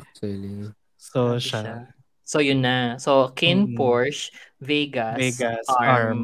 Actually. 0.00 0.72
So, 0.98 1.36
Grabe 1.36 1.44
siya. 1.44 1.76
So, 2.24 2.40
yun 2.40 2.64
na. 2.64 2.96
So, 2.96 3.30
Ken 3.36 3.68
Mm. 3.68 3.76
Porsche, 3.76 4.32
Vegas, 4.58 5.20
Vegas, 5.20 5.66
Arm, 5.68 5.84
Arm. 5.84 6.20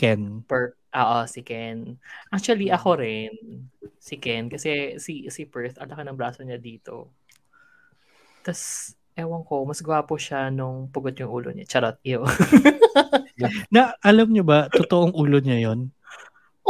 Ken. 0.00 0.40
Per, 0.48 0.74
oo, 0.96 1.18
si 1.28 1.44
Ken. 1.44 2.00
Actually, 2.32 2.72
Mm. 2.72 2.76
ako 2.80 2.90
rin, 2.96 3.32
si 4.00 4.16
Ken. 4.16 4.48
Kasi 4.48 4.96
si, 4.96 5.28
si 5.28 5.44
Perth, 5.44 5.76
ang 5.76 5.92
laki 5.92 6.02
ng 6.08 6.16
braso 6.16 6.40
niya 6.40 6.56
dito. 6.56 7.12
Tapos, 8.40 8.96
ewan 9.12 9.44
ko, 9.44 9.68
mas 9.68 9.84
gwapo 9.84 10.16
siya 10.16 10.48
nung 10.48 10.88
pugot 10.88 11.12
yung 11.20 11.28
ulo 11.28 11.52
niya. 11.52 11.68
Charot, 11.68 12.00
iyo. 12.00 12.24
Na, 13.74 13.92
alam 14.00 14.32
nyo 14.32 14.44
ba, 14.44 14.72
totoong 14.72 15.12
ulo 15.12 15.40
niya 15.40 15.68
yon 15.70 15.92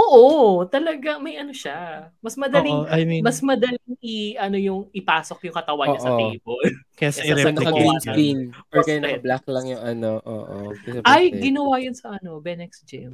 Oo, 0.01 0.65
talaga, 0.65 1.21
may 1.21 1.37
ano 1.37 1.53
siya. 1.53 2.09
Mas 2.25 2.35
madaling, 2.35 2.73
Oo, 2.73 2.89
I 2.89 3.03
mean, 3.05 3.21
mas 3.21 3.45
madaling 3.45 3.85
i, 4.01 4.33
ano 4.41 4.57
yung, 4.57 4.89
ipasok 4.91 5.45
yung 5.45 5.57
katawan 5.57 5.93
niya 5.93 6.01
sa 6.01 6.13
table. 6.17 6.63
kasi 7.01 7.21
Kesa 7.21 7.21
sa 7.21 7.27
i-replicate 7.29 7.75
green 7.75 7.91
niya. 7.93 8.01
screen. 8.01 8.39
Or 8.73 8.81
kaya 8.81 8.97
Post-it. 8.97 9.03
naka 9.05 9.21
black 9.21 9.45
lang 9.47 9.67
yung 9.69 9.83
ano. 9.85 10.11
Oo. 10.25 10.57
Kasi 10.75 10.99
Ay, 11.05 11.25
ginawa 11.37 11.75
yun 11.79 11.93
sa 11.93 12.17
ano, 12.17 12.41
Benex 12.41 12.81
Gym. 12.89 13.13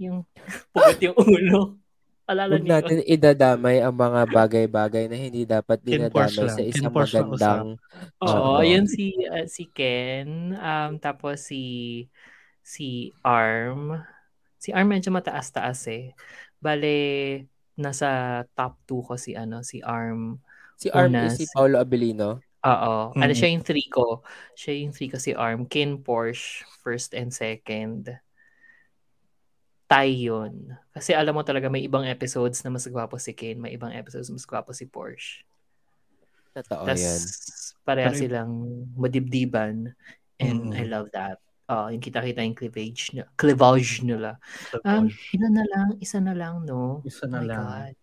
Yung 0.00 0.24
pugot 0.72 0.98
yung 1.02 1.16
ulo. 1.18 1.76
Alala 2.22 2.54
Huwag 2.54 2.62
niyo. 2.62 2.70
natin 2.70 2.96
idadamay 3.02 3.82
ang 3.82 3.98
mga 3.98 4.20
bagay-bagay 4.30 5.10
na 5.10 5.18
hindi 5.18 5.42
dapat 5.42 5.82
Ken 5.82 6.06
Porsche 6.06 6.38
dinadamay 6.38 6.46
lang. 6.46 6.54
sa 6.54 6.62
isang 6.62 6.92
Porsche 6.94 7.14
lang 7.18 7.28
magandang 7.34 7.70
Oo, 8.22 8.30
Oo. 8.30 8.62
yun 8.62 8.86
si 8.86 9.10
uh, 9.26 9.42
si 9.50 9.66
Ken, 9.66 10.54
um 10.54 10.92
tapos 11.02 11.50
si 11.50 11.62
si 12.62 13.10
Arm. 13.26 13.98
Si 14.62 14.70
Arm 14.70 14.86
medyo 14.86 15.10
mataas-taas 15.10 15.90
eh. 15.90 16.14
Bale 16.62 16.94
nasa 17.74 18.06
top 18.54 18.78
2 18.86 19.02
ko 19.02 19.14
si 19.18 19.34
ano, 19.34 19.66
si 19.66 19.82
Arm. 19.82 20.38
Si 20.78 20.86
Arm 20.94 21.10
Una, 21.10 21.26
is 21.26 21.42
si 21.42 21.50
Paolo 21.50 21.82
Abilino. 21.82 22.38
Oo. 22.62 22.94
Ano 23.10 23.32
Mm. 23.34 23.34
siya 23.34 23.50
yung 23.50 23.66
3 23.66 23.90
ko. 23.90 24.22
Siya 24.54 24.78
yung 24.78 24.94
3 24.94 25.10
ko 25.10 25.18
si 25.18 25.34
Arm. 25.34 25.66
Ken 25.66 25.98
Porsche 25.98 26.62
first 26.78 27.10
and 27.10 27.34
second. 27.34 28.06
Tie 29.90 30.14
yun. 30.30 30.70
Kasi 30.94 31.10
alam 31.12 31.34
mo 31.34 31.42
talaga 31.42 31.66
may 31.66 31.82
ibang 31.82 32.06
episodes 32.06 32.62
na 32.62 32.70
mas 32.70 32.86
gwapo 32.86 33.18
si 33.18 33.34
Ken, 33.34 33.58
may 33.58 33.74
ibang 33.74 33.90
episodes 33.90 34.30
na 34.30 34.38
mas 34.38 34.46
gwapo 34.46 34.70
si 34.70 34.86
Porsche. 34.86 35.42
Totoo 36.54 36.86
Tas, 36.86 37.02
yan. 37.02 37.20
pareha 37.82 38.08
Pero- 38.14 38.20
silang 38.22 38.52
madibdiban. 38.94 39.90
And 40.38 40.70
Mm. 40.70 40.78
I 40.78 40.84
love 40.86 41.10
that. 41.12 41.42
Uh, 41.72 41.88
yung 41.88 42.04
kita-kita 42.04 42.44
yung 42.44 42.52
cleavage, 42.52 43.16
na, 43.16 43.24
cleavage 43.32 44.04
nila. 44.04 44.36
Um, 44.84 45.08
ilan 45.32 45.52
na 45.56 45.64
lang? 45.64 45.88
Isa 46.04 46.20
na 46.20 46.36
lang, 46.36 46.68
no? 46.68 47.00
Isa 47.00 47.24
Oh 47.24 47.32
na 47.32 47.40
my 47.40 47.48
lang. 47.48 47.64
God. 47.64 47.94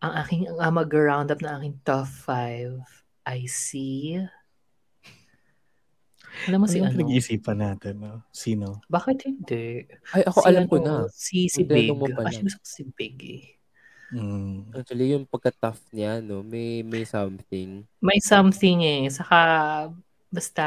Ang 0.00 0.12
aking, 0.22 0.42
ang 0.54 0.74
mag-round 0.78 1.34
up 1.34 1.42
na 1.42 1.58
aking 1.58 1.82
top 1.82 2.06
5, 2.06 2.78
I 3.26 3.38
see... 3.50 4.22
Alam 6.46 6.62
mo 6.62 6.66
si 6.70 6.78
Ano 6.78 6.86
yung 6.86 6.86
ano? 6.86 6.94
pinag-iisipan 6.94 7.58
natin? 7.58 7.94
No? 7.98 8.22
Sino? 8.30 8.78
Bakit 8.86 9.18
hindi? 9.26 9.82
Ay, 10.14 10.22
ako 10.22 10.38
Si 10.38 10.46
alam 10.46 10.64
ko 10.70 10.76
ano, 10.78 10.86
na. 10.86 11.10
Si, 11.10 11.50
si 11.50 11.66
Ang 11.66 11.66
Big. 11.66 11.90
tinanong 11.90 11.98
mo 11.98 12.06
pa 12.14 12.22
Actually, 12.22 12.46
gusto 12.46 12.58
ko 12.62 12.68
si 12.70 12.82
Big 12.94 13.16
eh. 13.26 13.44
Mm. 14.14 14.54
Actually, 14.74 15.06
yung 15.10 15.26
pagka-tough 15.26 15.82
niya, 15.90 16.22
no, 16.22 16.46
may 16.46 16.86
may 16.86 17.02
something. 17.02 17.82
may 17.98 18.18
something 18.22 18.78
eh. 18.82 19.10
Saka, 19.10 19.38
basta, 20.30 20.64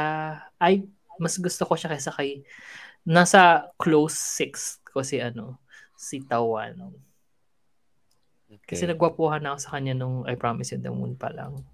ay, 0.60 0.84
mas 1.20 1.36
gusto 1.38 1.62
ko 1.64 1.74
siya 1.74 1.92
kaysa 1.94 2.10
kay, 2.14 2.42
nasa 3.04 3.68
close 3.76 4.16
six 4.16 4.78
ko 4.88 5.04
si 5.04 5.20
ano, 5.20 5.60
si 5.94 6.22
Tawan. 6.24 6.94
Okay. 8.48 8.76
Kasi 8.76 8.84
nagwapuhan 8.88 9.42
na 9.42 9.56
ako 9.56 9.60
sa 9.60 9.72
kanya 9.76 9.94
nung 9.96 10.22
I 10.24 10.36
Promise 10.38 10.76
You 10.76 10.80
the 10.80 10.92
Moon 10.92 11.18
pa 11.18 11.28
lang. 11.32 11.64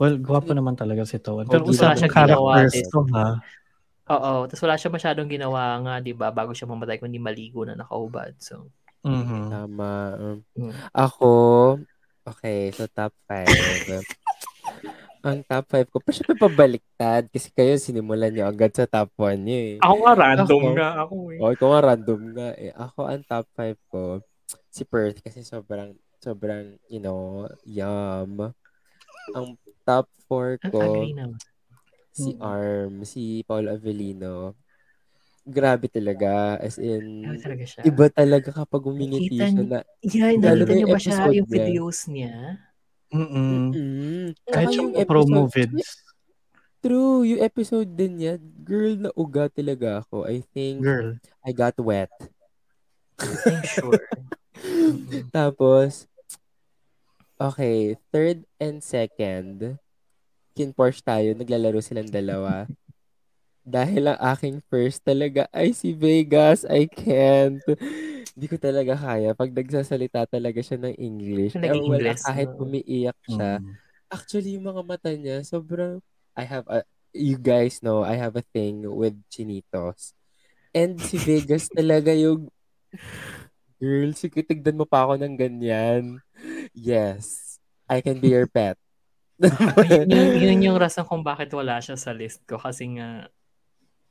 Well, 0.00 0.16
gwapo 0.16 0.52
naman 0.56 0.76
talaga 0.80 1.04
si 1.04 1.20
Tawan. 1.20 1.44
Oh, 1.48 1.52
Pero 1.52 1.64
di 1.68 1.76
wala 1.76 1.92
siyang 1.96 2.12
ginawa 2.12 2.54
characters 2.64 2.74
din. 2.76 2.88
to, 2.88 3.00
ha? 3.12 3.26
Oo, 4.10 4.32
tapos 4.50 4.62
wala 4.66 4.76
siya 4.80 4.90
masyadong 4.90 5.28
ginawa 5.30 5.62
nga, 5.86 5.94
di 6.02 6.12
ba, 6.16 6.34
bago 6.34 6.50
siya 6.50 6.66
mamatay 6.66 6.98
kundi 6.98 7.20
maligo 7.22 7.62
na 7.62 7.78
nakaubad. 7.78 8.34
So, 8.42 8.72
Mhm. 9.00 9.48
Tama. 9.48 9.92
Mm. 10.60 10.72
Ako, 10.92 11.32
okay, 12.28 12.68
so 12.68 12.84
top 12.92 13.16
5. 13.24 14.04
Ang 15.20 15.44
top 15.44 15.64
5 15.68 15.92
ko, 15.92 16.00
pa 16.00 16.16
syempre 16.16 16.32
pabaliktad 16.32 17.28
kasi 17.28 17.52
kayo 17.52 17.76
sinimulan 17.76 18.32
nyo 18.32 18.48
agad 18.48 18.72
sa 18.72 18.88
top 18.88 19.12
1 19.20 19.36
nyo 19.44 19.52
eh. 19.52 19.76
ako 19.76 19.94
nga 20.00 20.14
random 20.16 20.48
Ako. 20.64 20.72
nga 20.72 20.88
ako 21.04 21.16
eh. 21.28 21.38
O, 21.44 21.52
ikaw 21.52 21.68
nga 21.76 21.82
random 21.92 22.20
nga 22.32 22.48
eh. 22.56 22.72
Ako, 22.72 23.00
ang 23.04 23.22
top 23.28 23.46
5 23.52 23.76
ko, 23.92 24.02
si 24.72 24.82
Perth 24.88 25.20
kasi 25.20 25.44
sobrang, 25.44 25.92
sobrang, 26.24 26.80
you 26.88 27.04
know, 27.04 27.44
yum. 27.68 28.48
Ang 29.36 29.46
top 29.84 30.08
4 30.24 30.56
Ang 30.64 30.72
ko, 30.72 30.80
si 32.16 32.30
Mm. 32.36 32.40
Arm, 32.40 32.92
si 33.04 33.22
Paul 33.44 33.68
Avellino. 33.68 34.56
Grabe 35.44 35.88
talaga. 35.92 36.56
As 36.56 36.80
in, 36.80 37.24
Grabe 37.28 37.40
talaga 37.44 37.64
siya. 37.68 37.82
iba 37.84 38.06
talaga 38.08 38.48
kapag 38.56 38.82
umingiti 38.88 39.36
siya 39.36 39.52
na, 39.68 39.80
Yeah, 40.00 40.32
Lalo 40.32 40.64
nakita 40.64 40.72
na 40.72 40.76
niyo 40.80 40.86
yung 40.88 40.92
ba 40.96 40.98
siya 41.00 41.12
yung 41.28 41.44
niya. 41.48 41.54
videos 41.60 41.98
niya? 42.08 42.34
Mm-mm. 43.10 43.74
mm 43.74 44.26
Kahit 44.46 44.74
yung 44.74 44.94
episode- 44.94 45.10
promo 45.10 45.46
vids. 45.46 45.86
True, 46.80 47.28
yung 47.28 47.44
episode 47.44 47.92
din 47.92 48.16
niya, 48.16 48.34
girl 48.64 48.96
na 48.96 49.10
uga 49.12 49.52
talaga 49.52 50.00
ako. 50.00 50.24
I 50.24 50.40
think 50.56 50.80
Girl. 50.80 51.20
I 51.44 51.52
got 51.52 51.76
wet. 51.76 52.08
I'm 53.20 53.60
sure. 53.68 54.00
Mm-mm. 54.60 55.28
Tapos, 55.28 56.08
okay, 57.36 58.00
third 58.08 58.48
and 58.56 58.80
second, 58.80 59.76
kin 60.56 60.72
Porsche 60.72 61.04
tayo, 61.04 61.36
naglalaro 61.36 61.84
silang 61.84 62.08
dalawa. 62.08 62.64
Dahil 63.60 64.08
ang 64.08 64.20
aking 64.32 64.64
first 64.72 65.04
talaga 65.04 65.44
ay 65.52 65.76
si 65.76 65.92
Vegas. 65.92 66.64
I 66.64 66.88
can't. 66.88 67.60
Hindi 68.34 68.46
ko 68.46 68.56
talaga 68.56 68.94
kaya. 68.94 69.30
Pag 69.34 69.50
nagsasalita 69.50 70.26
talaga 70.30 70.60
siya 70.62 70.78
ng 70.78 70.94
English. 70.96 71.54
Naging 71.58 71.86
Eh, 71.86 71.90
wala, 71.90 72.12
kahit 72.14 72.50
umiiyak 72.54 73.18
siya. 73.26 73.58
Mm. 73.58 73.72
Actually, 74.10 74.50
yung 74.58 74.66
mga 74.66 74.82
mata 74.82 75.10
niya, 75.14 75.42
sobrang, 75.42 76.02
I 76.34 76.44
have 76.46 76.66
a, 76.70 76.86
you 77.10 77.38
guys 77.38 77.82
know, 77.82 78.02
I 78.06 78.18
have 78.18 78.34
a 78.38 78.46
thing 78.54 78.86
with 78.86 79.18
chinitos. 79.30 80.14
And 80.70 80.98
si 80.98 81.18
Vegas 81.26 81.66
talaga 81.70 82.14
yung, 82.14 82.50
girl, 83.78 84.10
sige, 84.14 84.42
tigdan 84.46 84.78
mo 84.78 84.86
pa 84.86 85.06
ako 85.06 85.18
ng 85.18 85.34
ganyan. 85.34 86.22
Yes, 86.74 87.58
I 87.90 88.02
can 88.02 88.22
be 88.22 88.30
your 88.30 88.46
pet. 88.46 88.78
yun, 89.40 90.06
yun, 90.06 90.30
yun 90.44 90.58
yung 90.70 90.78
rason 90.78 91.02
kung 91.08 91.24
bakit 91.24 91.50
wala 91.56 91.80
siya 91.80 91.96
sa 91.96 92.12
list 92.12 92.44
ko. 92.46 92.60
Kasi 92.60 92.86
nga, 92.98 93.26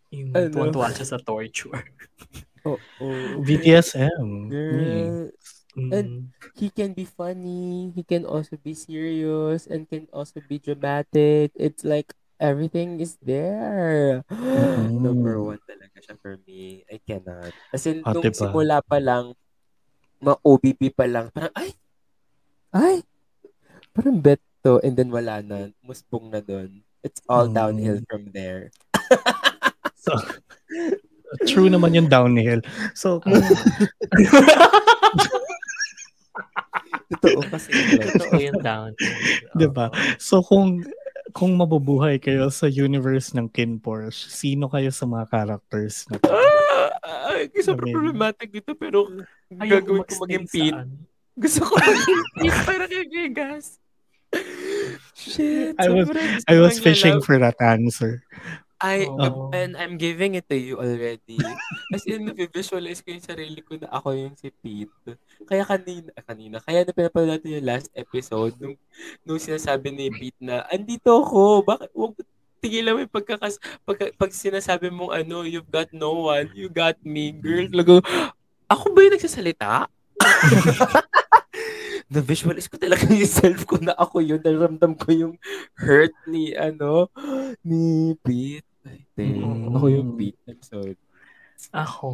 yung 0.09 0.33
Ano? 0.33 0.49
tuwan-tuwa 0.49 0.89
siya 0.89 1.05
sa 1.05 1.17
torture. 1.21 1.85
oh, 2.65 2.79
oh, 2.99 3.43
BDSM. 3.43 4.49
Girl, 4.49 5.29
Mm. 5.77 5.93
And 5.93 6.09
he 6.57 6.67
can 6.73 6.97
be 6.97 7.05
funny, 7.05 7.93
he 7.93 8.01
can 8.03 8.25
also 8.25 8.57
be 8.57 8.73
serious, 8.73 9.69
and 9.69 9.85
can 9.85 10.09
also 10.11 10.41
be 10.41 10.57
dramatic. 10.57 11.53
It's 11.53 11.85
like, 11.85 12.11
everything 12.41 12.99
is 12.99 13.15
there. 13.21 14.25
Mm. 14.27 14.99
Number 15.05 15.37
one 15.39 15.61
talaga 15.63 15.97
siya 16.01 16.17
for 16.17 16.41
me. 16.49 16.83
I 16.89 16.97
cannot. 17.05 17.53
As 17.71 17.85
in, 17.85 18.01
Ah, 18.03 18.11
nung 18.17 18.25
diba? 18.25 18.49
simula 18.49 18.81
pa 18.81 18.97
lang, 18.97 19.37
mga 20.19 20.35
OBP 20.41 20.81
pa 20.91 21.05
lang, 21.05 21.29
parang, 21.31 21.53
ay, 21.55 21.71
ay, 22.73 22.97
parang 23.93 24.19
bet 24.19 24.41
to, 24.65 24.81
and 24.83 24.97
then 24.99 25.13
wala 25.13 25.39
na, 25.39 25.71
musbong 25.85 26.33
na 26.33 26.41
dun. 26.43 26.81
It's 27.05 27.23
all 27.29 27.47
Mm. 27.47 27.55
downhill 27.55 27.99
from 28.09 28.33
there. 28.35 28.73
So, 29.99 30.15
true 31.45 31.69
naman 31.69 31.93
yung 31.93 32.07
downhill. 32.07 32.61
So, 32.93 33.19
kung, 33.19 33.37
Totoo 37.09 37.41
kasi. 37.49 37.69
Totoo 37.73 38.37
yung 38.37 38.61
down. 38.61 38.91
di 39.57 39.67
ba? 39.67 39.89
So, 40.21 40.45
kung 40.45 40.85
kung 41.29 41.53
mabubuhay 41.53 42.17
kayo 42.17 42.49
sa 42.49 42.65
universe 42.65 43.33
ng 43.33 43.49
Kin 43.49 43.77
Porsche, 43.77 44.29
sino 44.29 44.65
kayo 44.65 44.89
sa 44.89 45.05
mga 45.05 45.25
characters 45.29 46.05
na 46.09 46.17
to? 46.17 46.29
Ah, 46.29 47.37
sobrang 47.61 47.89
Sabihin. 47.89 47.93
problematic 47.93 48.47
dito, 48.49 48.73
pero 48.73 49.09
gagawin 49.49 50.05
ko 50.05 50.13
maging 50.25 50.45
pin. 50.49 50.73
ano. 50.75 50.93
Gusto 51.37 51.59
ko 51.65 51.73
maging 51.77 52.23
pin 52.35 52.53
para 52.65 52.85
kay 52.85 53.03
Vegas. 53.05 53.77
Shit. 55.13 55.73
I 55.81 55.89
was- 55.89 56.09
I 56.45 56.55
was 56.61 56.77
fishing 56.77 57.21
for 57.21 57.37
that 57.37 57.57
answer. 57.61 58.21
I, 58.79 59.11
Oo. 59.11 59.51
and 59.51 59.75
I'm 59.75 59.99
giving 59.99 60.39
it 60.39 60.47
to 60.47 60.55
you 60.55 60.79
already. 60.79 61.35
As 61.93 62.07
in, 62.07 62.31
visualize 62.31 63.03
ko 63.03 63.11
yung 63.11 63.27
sarili 63.27 63.59
ko 63.59 63.75
na 63.75 63.91
ako 63.91 64.15
yung 64.15 64.35
si 64.39 64.47
Pete. 64.55 65.19
Kaya 65.43 65.67
kanina, 65.67 66.07
ah, 66.15 66.23
kanina, 66.23 66.55
kaya 66.63 66.87
na 66.87 66.95
pinapanood 66.95 67.35
natin 67.35 67.59
yung 67.59 67.67
last 67.67 67.91
episode, 67.91 68.55
nung, 68.55 68.79
nung 69.27 69.35
sinasabi 69.35 69.91
ni 69.91 70.07
Pete 70.07 70.39
na, 70.39 70.63
andito 70.71 71.11
ako, 71.11 71.67
bakit, 71.67 71.91
wag, 71.91 72.15
tigilan 72.63 72.95
mo 72.95 72.99
yung 73.03 73.11
pagkakas, 73.11 73.59
pag, 73.83 74.15
pag 74.15 74.31
sinasabi 74.31 74.87
mong 74.87 75.11
ano, 75.11 75.43
you've 75.43 75.67
got 75.67 75.91
no 75.91 76.31
one, 76.31 76.47
you 76.55 76.71
got 76.71 76.95
me, 77.03 77.35
girl, 77.35 77.67
talaga, 77.67 77.99
ako 78.71 78.85
ba 78.95 78.99
yung 79.03 79.15
nagsasalita? 79.19 79.91
Na-visualize 82.09 82.71
ko 82.71 82.79
talaga 82.79 83.05
yung 83.11 83.27
self 83.29 83.69
ko 83.69 83.77
na 83.77 83.93
ako 83.93 84.25
yun. 84.25 84.41
Naramdam 84.41 84.97
ko 84.97 85.13
yung 85.13 85.33
hurt 85.77 86.15
ni, 86.25 86.57
ano, 86.57 87.05
ni 87.61 88.15
Pete. 88.25 88.68
Ay, 88.87 89.03
Mm. 89.19 89.75
Ako 89.75 89.85
yung 89.91 90.09
Pete. 90.15 90.39
I'm 90.47 90.61
sorry. 90.63 90.95
Ako, 91.75 92.09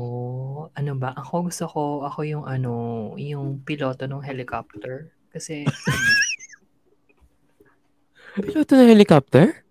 ano 0.74 0.92
ba? 0.98 1.14
Ako 1.14 1.46
gusto 1.46 1.70
ko, 1.70 1.82
ako 2.02 2.26
yung 2.26 2.46
ano, 2.50 3.14
yung 3.14 3.62
piloto 3.62 4.10
ng 4.10 4.26
helicopter. 4.26 5.14
Kasi, 5.30 5.62
Piloto 8.36 8.76
ng 8.76 8.90
helicopter? 8.90 9.64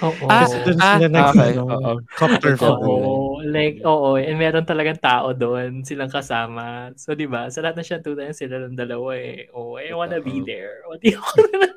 oo. 0.00 0.26
Ah, 0.30 0.46
Kasi 0.48 0.56
doon 0.64 0.78
ah, 0.80 0.96
sila 0.96 1.06
nag, 1.10 1.26
okay, 1.34 1.50
ano, 1.52 1.62
oo. 1.68 1.92
copter 2.16 2.54
Oo. 2.64 2.94
like, 3.44 3.76
oo, 3.84 4.16
and 4.16 4.38
meron 4.40 4.64
talagang 4.64 4.96
tao 4.96 5.36
doon, 5.36 5.84
silang 5.84 6.08
kasama. 6.08 6.94
So, 6.96 7.12
di 7.12 7.28
ba, 7.28 7.52
sa 7.52 7.60
lahat 7.60 7.76
ng 7.82 7.88
shantutan, 7.88 8.32
sila 8.32 8.62
ng 8.64 8.78
dalawa 8.78 9.18
eh. 9.20 9.50
Oh, 9.52 9.76
I 9.76 9.92
wanna 9.92 10.22
be 10.22 10.40
there. 10.46 10.86
O, 10.88 10.96
di 10.96 11.12
ako 11.12 11.28
na 11.50 11.68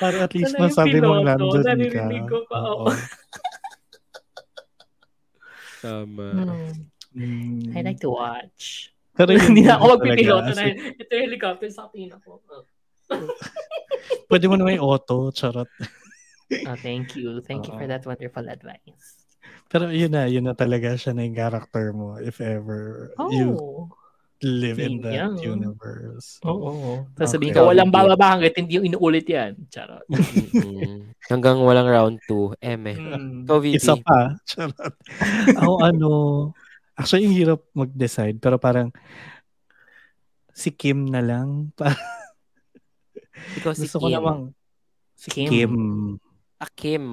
Para 0.00 0.24
at 0.24 0.32
least 0.34 0.54
Sana 0.54 0.68
masabi 0.68 0.98
mong 1.00 1.24
nandun 1.24 1.62
ka. 1.62 1.72
naririnig 1.74 2.24
ko 2.28 2.38
pa, 2.48 2.58
oo. 2.62 2.86
Tama. 5.84 6.26
Mm. 7.14 7.76
I 7.76 7.80
like 7.84 8.00
to 8.00 8.10
watch. 8.10 8.90
Pero 9.14 9.36
Hindi 9.38 9.62
na 9.62 9.78
ako 9.78 9.84
magpipiloto 9.98 10.50
na 10.56 10.62
yun. 10.66 10.76
Ito 10.98 11.10
yung 11.14 11.24
helicopter 11.30 11.70
sa 11.70 11.86
tina 11.92 12.18
ko. 12.18 12.42
Pwede 14.30 14.48
mo 14.50 14.58
naman 14.58 14.80
yung 14.80 14.84
auto, 14.84 15.30
charot. 15.30 15.70
Oh, 16.68 16.76
thank 16.76 17.16
you. 17.16 17.40
Thank 17.40 17.66
you 17.66 17.74
for 17.74 17.88
that 17.88 18.04
wonderful 18.04 18.46
advice. 18.46 19.26
Pero 19.72 19.88
yun 19.88 20.12
na, 20.12 20.28
yun 20.28 20.44
na 20.44 20.52
talaga 20.52 20.92
siya 20.94 21.16
na 21.16 21.24
yung 21.24 21.34
character 21.34 21.90
mo 21.96 22.20
if 22.20 22.38
ever 22.38 23.10
you 23.32 23.56
Oh. 23.56 23.88
Live 24.40 24.78
in 24.78 24.98
that 25.00 25.14
Yeah. 25.14 25.30
universe. 25.46 26.42
Oo. 26.42 27.06
Tapos 27.14 27.30
sabihin 27.30 27.54
Okay. 27.54 27.62
ka, 27.62 27.70
walang 27.70 27.88
bababa 27.88 28.34
hanggat 28.34 28.56
hindi 28.56 28.76
yung 28.76 28.86
inuulit 28.86 29.24
yan. 29.24 29.54
Charot. 29.68 30.02
Mm-mm. 30.10 31.14
Hanggang 31.26 31.60
walang 31.60 31.86
round 31.86 32.16
2. 32.26 32.58
Eme. 32.58 32.92
Mm. 32.92 33.46
Ikaw, 33.46 33.58
VP. 33.58 33.76
Isa 33.76 33.94
pa. 33.96 34.34
Charot. 34.44 34.94
Ako 35.58 35.72
ano, 35.80 36.08
actually 36.94 37.24
yung 37.24 37.36
hirap 37.36 37.60
mag-decide 37.72 38.36
pero 38.36 38.56
parang 38.56 38.90
si 40.50 40.70
Kim 40.70 41.06
na 41.06 41.20
lang. 41.20 41.48
Pa- 41.78 41.96
Ikaw 43.58 43.72
si 43.72 43.86
Gusto 43.86 43.98
ko 43.98 44.06
Kim. 44.06 44.14
namang 44.14 44.40
si 45.14 45.28
Kim. 45.30 45.48
Kim. 45.48 45.74
Ah, 46.58 46.70
Kim. 46.70 47.04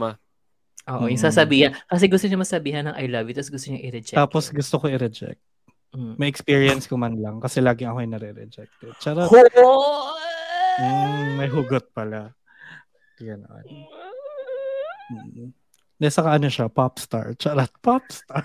Oo, 0.82 1.06
yung 1.06 1.18
Mm. 1.18 1.24
sasabihan. 1.24 1.72
Kasi 1.86 2.06
gusto 2.06 2.26
niya 2.26 2.38
masabihan 2.38 2.84
ng 2.88 2.96
I 2.96 3.06
love 3.06 3.26
you, 3.26 3.36
tapos 3.36 3.52
gusto 3.52 3.70
niya 3.70 3.82
i-reject. 3.84 4.18
Tapos 4.18 4.50
gusto 4.50 4.76
ko 4.78 4.86
i-reject. 4.88 5.40
Mm. 5.92 6.16
May 6.16 6.32
experience 6.32 6.88
ko 6.88 6.96
man 6.96 7.20
lang 7.20 7.44
kasi 7.44 7.60
lagi 7.60 7.84
ako 7.84 8.00
yung 8.00 8.14
nare-reject. 8.16 8.72
eh. 8.88 8.94
Charot. 8.98 9.28
Mm, 10.80 11.36
may 11.36 11.50
hugot 11.52 11.92
pala. 11.92 12.32
Yan. 13.20 13.44
Mm. 15.12 15.52
De, 16.00 16.08
saka 16.08 16.40
ano 16.40 16.48
siya, 16.48 16.72
popstar. 16.72 17.36
Charot, 17.36 17.70
popstar. 17.84 18.42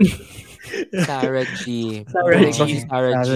Sarah 1.08 1.48
G. 1.58 1.64
Sarah 2.06 2.40
G. 2.46 2.60
Sarah 2.84 3.14
G. 3.24 3.32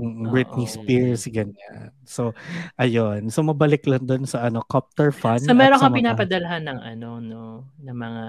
Mm, 0.00 0.32
Britney 0.32 0.64
Oo. 0.64 0.72
Spears, 0.72 1.28
ganyan. 1.28 1.92
So, 2.08 2.32
ayun. 2.74 3.28
So, 3.28 3.44
mabalik 3.44 3.84
lang 3.84 4.08
dun 4.08 4.24
sa 4.24 4.48
ano, 4.48 4.64
copter 4.64 5.12
fun. 5.12 5.38
So, 5.44 5.52
meron 5.52 5.76
mga- 5.76 5.92
pinapadalhan 5.92 6.64
ng 6.64 6.80
ano, 6.80 7.08
no, 7.20 7.42
ng 7.78 7.96
mga 7.96 8.24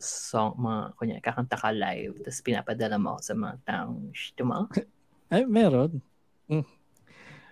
song, 0.00 0.56
mga, 0.56 0.80
kunya, 0.96 1.16
kakanta 1.20 1.60
ka 1.60 1.70
live, 1.70 2.16
tapos 2.24 2.40
pinapadala 2.40 2.96
mo 2.96 3.20
sa 3.20 3.36
mga 3.36 3.54
taong, 3.68 4.08
shh, 4.10 4.32
tuma? 4.32 4.64
Ay, 5.32 5.44
meron. 5.46 6.00
Mm. 6.48 6.64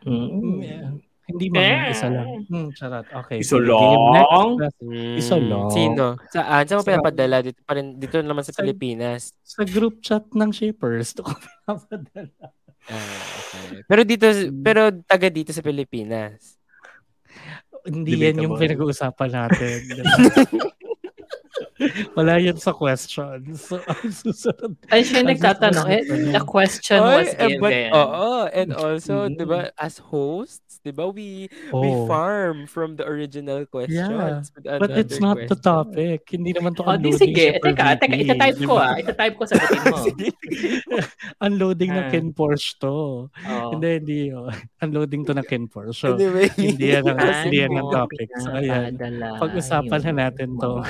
Mm, 0.08 0.58
yeah. 0.64 0.90
Hindi 1.28 1.52
mga 1.52 1.92
isa 1.92 2.08
lang. 2.08 2.48
Mm, 2.48 2.68
charot. 2.72 3.04
Okay. 3.04 3.44
Isa 3.44 3.60
lang? 3.60 4.56
Mm. 4.80 5.16
Isa 5.20 5.36
lang. 5.36 5.68
Sino? 5.68 6.16
Saan? 6.32 6.64
Saan 6.64 6.80
mo 6.80 6.82
Sa- 6.82 6.88
pinapadala? 6.88 7.44
Dito 7.44 7.60
pa 7.68 7.76
rin, 7.76 8.00
dito 8.00 8.16
naman 8.24 8.40
sa 8.40 8.56
Sa- 8.56 8.64
Pilipinas. 8.64 9.36
Sa 9.44 9.60
group 9.68 10.00
chat 10.00 10.24
ng 10.32 10.48
shippers. 10.48 11.12
Ito 11.12 11.28
ko 11.28 11.32
pinapadala. 11.36 12.48
Ah, 12.88 13.20
okay. 13.36 13.84
Pero 13.84 14.00
dito, 14.08 14.26
pero 14.64 14.88
taga 15.04 15.28
dito 15.28 15.52
sa 15.52 15.60
Pilipinas. 15.60 16.56
Hindi 17.84 18.16
yan 18.16 18.48
yung 18.48 18.56
Debatable. 18.56 18.88
pinag-uusapan 18.88 19.30
natin. 19.36 19.78
Wala 22.14 22.36
yan 22.36 22.56
sa 22.56 22.72
question. 22.72 23.54
So, 23.54 23.78
ang 23.90 24.10
susunod. 24.10 24.74
Ay, 24.88 25.02
siya 25.02 25.22
nagtatanong, 25.22 25.86
eh, 25.88 26.02
the 26.34 26.42
question 26.42 26.98
Oy, 26.98 27.22
was 27.22 27.30
eh, 27.34 27.54
but, 27.56 27.70
given. 27.70 27.90
oo, 27.94 28.28
and 28.50 28.70
also, 28.72 29.26
Mm. 29.26 29.34
di 29.34 29.44
ba, 29.44 29.60
as 29.74 29.98
hosts, 29.98 30.78
di 30.80 30.90
ba, 30.90 31.06
we, 31.06 31.46
we 31.70 31.88
Oh. 31.90 32.06
farm 32.06 32.66
from 32.66 32.94
the 32.94 33.06
original 33.06 33.62
questions. 33.64 34.50
with 34.54 34.66
But 34.66 34.90
it's 34.92 35.18
not 35.18 35.38
the 35.38 35.54
question. 35.54 35.62
topic. 35.62 36.26
Hindi 36.30 36.50
naman 36.52 36.74
to 36.74 36.82
O, 36.82 36.94
di 36.94 37.10
unloading 37.10 37.18
sige. 37.18 37.44
shipper 37.54 37.72
Teka, 37.72 37.86
teka, 37.98 38.14
itatype 38.16 38.58
ko 38.62 38.74
ah. 38.74 38.94
Itatype 38.98 39.34
ko, 39.34 39.42
sagutin 39.46 39.82
mo. 39.86 39.96
Sige. 40.08 40.28
Unloading 41.40 41.90
ng 41.92 42.06
Ah. 42.06 42.10
Ken 42.10 42.28
Porsche 42.32 42.74
to. 42.78 42.96
Oo. 43.30 43.68
Hindi, 43.74 43.88
hindi. 44.02 44.18
yun. 44.30 44.50
Unloading 44.84 45.22
to 45.24 45.32
ng 45.34 45.46
Ken 45.46 45.66
Porsche. 45.66 46.10
So, 46.10 46.14
anyway. 46.14 46.48
hindi 46.54 46.94
yan 46.94 47.04
ang, 47.06 47.18
Paano 47.18 47.42
hindi 47.44 47.58
yan 47.58 47.74
ang 47.74 47.90
topic. 47.90 48.28
So, 48.38 48.48
ayan. 48.54 48.90
Pag-usapan 49.38 50.00
na 50.08 50.30
natin 50.30 50.58
to. 50.58 50.82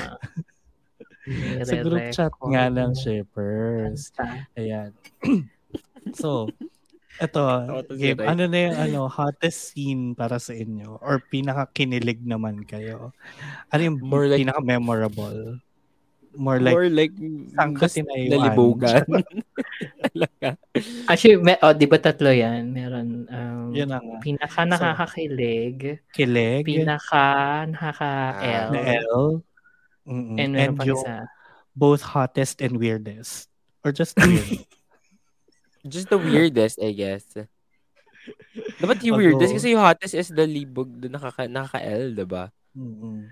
Mga 1.29 1.63
Sa 1.65 1.75
group 1.85 2.05
chat 2.09 2.33
nga 2.33 2.65
ng 2.73 2.91
mo 2.91 2.99
shippers. 2.99 4.09
Ayan. 4.57 4.91
so, 6.19 6.49
ito, 7.19 7.43
Ray. 7.91 8.15
ano 8.15 8.47
na 8.47 8.57
yung 8.71 8.77
ano, 8.79 8.99
hottest 9.11 9.75
scene 9.75 10.15
para 10.15 10.39
sa 10.39 10.55
inyo? 10.55 11.03
Or 11.03 11.19
pinaka-kinilig 11.19 12.23
naman 12.23 12.63
kayo? 12.63 13.11
Ano 13.75 13.81
yung 13.83 13.99
More 13.99 14.31
like- 14.31 14.39
pinaka-memorable? 14.41 15.59
More 16.37 16.61
like, 16.61 16.77
More 16.77 16.89
like, 16.93 17.13
saan 17.57 17.73
ka 17.73 17.89
mas 17.89 17.97
tinayuan? 17.97 18.31
nalibugan. 18.37 19.01
Actually, 21.09 21.41
may, 21.41 21.57
oh, 21.65 21.73
di 21.73 21.89
ba 21.89 21.97
tatlo 21.97 22.29
yan? 22.29 22.69
Meron, 22.69 23.25
um, 23.27 23.73
yun 23.73 23.89
ang 23.89 24.21
pinaka 24.21 24.61
nakakakilig, 24.61 25.99
kilig, 26.13 26.63
pinaka 26.69 27.65
nakaka-L, 27.65 28.69
na 28.71 28.81
L, 29.01 29.41
Mm-mm. 30.09 30.41
and 30.41 30.57
and 30.57 30.73
yung 30.81 30.97
isa. 30.97 31.29
both 31.71 32.01
hottest 32.01 32.59
and 32.59 32.75
weirdest. 32.75 33.45
Or 33.85 33.93
just 33.93 34.17
weird. 34.19 34.65
Just 35.85 36.09
the 36.09 36.17
weirdest, 36.17 36.81
I 36.81 36.91
guess. 36.91 37.23
Dapat 38.81 39.05
yung 39.05 39.15
Although- 39.15 39.37
weirdest 39.39 39.53
kasi 39.55 39.71
yung 39.71 39.81
hottest 39.81 40.11
is 40.13 40.27
the 40.27 40.43
libog, 40.43 40.91
the 40.97 41.07
nakaka, 41.07 41.47
nakaka-L, 41.47 42.11
diba? 42.13 42.51
Mm-mm. 42.75 43.29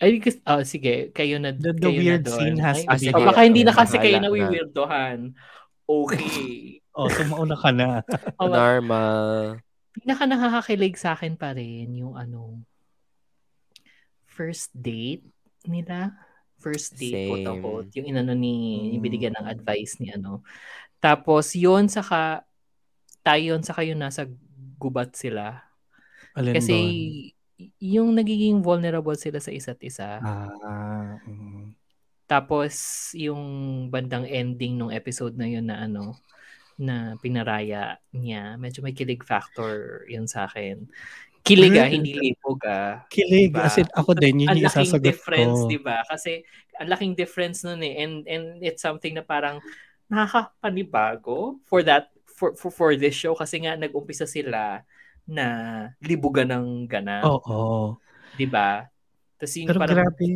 Ay, 0.00 0.16
kasi, 0.16 0.40
oh, 0.46 0.64
sige, 0.64 1.12
kayo 1.12 1.36
na, 1.36 1.52
The- 1.52 1.76
the 1.76 1.90
kayo 1.90 1.98
weird 1.98 2.22
na 2.24 2.28
doon. 2.30 2.38
scene 2.38 2.58
has 2.60 2.78
Ay, 2.88 2.96
to 3.10 3.12
be 3.12 3.20
oh, 3.20 3.26
baka 3.26 3.40
hindi 3.44 3.62
na 3.66 3.74
kasi 3.74 3.96
kayo 3.98 4.16
na 4.16 4.30
wiwirdohan. 4.30 5.18
Okay. 5.84 6.76
Oh, 6.90 7.06
so 7.06 7.22
mauna 7.22 7.54
ka 7.54 7.70
na. 7.70 8.02
Normal. 8.42 9.62
pinaka 9.94 10.26
nakakakilig 10.26 10.98
sa 10.98 11.14
akin 11.14 11.38
pa 11.38 11.54
rin 11.54 11.86
yung 11.94 12.18
ano, 12.18 12.66
first 14.40 14.72
date 14.72 15.20
nila. 15.68 16.16
First 16.56 16.96
date, 16.96 17.12
Same. 17.12 17.28
quote 17.28 17.48
unquote. 17.48 17.90
Yung 18.00 18.08
inano 18.08 18.32
ni, 18.32 18.88
yung 18.96 19.04
Mm. 19.04 19.08
binigyan 19.08 19.34
ng 19.36 19.48
advice 19.48 20.00
ni 20.00 20.08
ano. 20.08 20.40
Tapos, 20.96 21.52
yun 21.52 21.88
saka, 21.92 22.44
tayo 23.20 23.56
yun 23.56 23.60
saka 23.60 23.84
yung 23.84 24.00
nasa 24.00 24.24
gubat 24.80 25.12
sila. 25.12 25.60
Alin 26.32 26.56
Kasi, 26.56 26.72
doon? 26.72 27.76
yung 27.76 28.08
nagiging 28.16 28.64
vulnerable 28.64 29.16
sila 29.16 29.36
sa 29.40 29.52
isa't 29.52 29.80
isa. 29.84 30.20
Ah, 30.20 31.20
mm. 31.24 31.76
Tapos, 32.24 32.72
yung 33.12 33.40
bandang 33.92 34.24
ending 34.24 34.80
ng 34.80 34.92
episode 34.92 35.36
na 35.36 35.44
yun 35.48 35.68
na 35.68 35.84
ano, 35.84 36.16
na 36.80 37.12
pinaraya 37.20 38.00
niya, 38.16 38.56
medyo 38.56 38.80
may 38.80 38.96
kilig 38.96 39.20
factor 39.20 40.04
yun 40.08 40.24
sa 40.24 40.48
akin. 40.48 40.88
Kilig 41.40 41.72
ah, 41.76 41.88
Really? 41.88 41.96
hindi 41.96 42.12
libog 42.20 42.60
ah. 42.68 43.02
Kilig. 43.08 43.52
Diba? 43.52 43.64
As 43.64 43.76
in, 43.80 43.88
ako 43.96 44.10
din, 44.12 44.44
yun 44.44 44.56
yung 44.60 44.68
isasagot 44.68 45.00
difference, 45.02 45.64
ko. 45.64 45.70
di 45.72 45.80
ba? 45.80 46.04
Kasi, 46.04 46.44
ang 46.76 46.88
laking 46.92 47.14
difference 47.16 47.64
nun 47.64 47.80
eh. 47.80 48.00
And, 48.04 48.24
and 48.28 48.44
it's 48.60 48.84
something 48.84 49.16
na 49.16 49.24
parang 49.24 49.58
nakakapanibago 50.12 51.56
for 51.64 51.80
that, 51.80 52.12
for, 52.28 52.52
for, 52.56 52.68
for 52.68 52.90
this 52.92 53.16
show. 53.16 53.32
Kasi 53.32 53.64
nga, 53.64 53.72
nag-umpisa 53.76 54.28
sila 54.28 54.84
na 55.24 55.46
libugan 56.04 56.50
ng 56.52 56.66
ganap. 56.90 57.24
Oo. 57.24 57.96
Di 58.36 58.44
ba? 58.44 58.84
Tapos 59.40 59.54
yung 59.56 59.68
Pero 59.72 59.80
parang 59.80 59.96
grabe. 60.04 60.28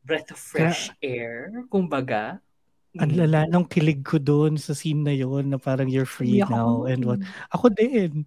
breath 0.00 0.32
of 0.32 0.40
fresh 0.40 0.88
air, 1.04 1.52
kumbaga. 1.68 2.40
Ang 2.98 3.14
lala 3.14 3.46
ng 3.46 3.68
kilig 3.70 4.02
ko 4.02 4.18
doon 4.18 4.58
sa 4.58 4.74
scene 4.74 5.06
na 5.06 5.14
yon 5.14 5.46
na 5.46 5.62
parang 5.62 5.86
you're 5.86 6.08
free 6.08 6.42
Umiyak 6.42 6.50
now 6.50 6.88
and 6.90 7.06
what. 7.06 7.20
Ako 7.54 7.70
din. 7.70 8.26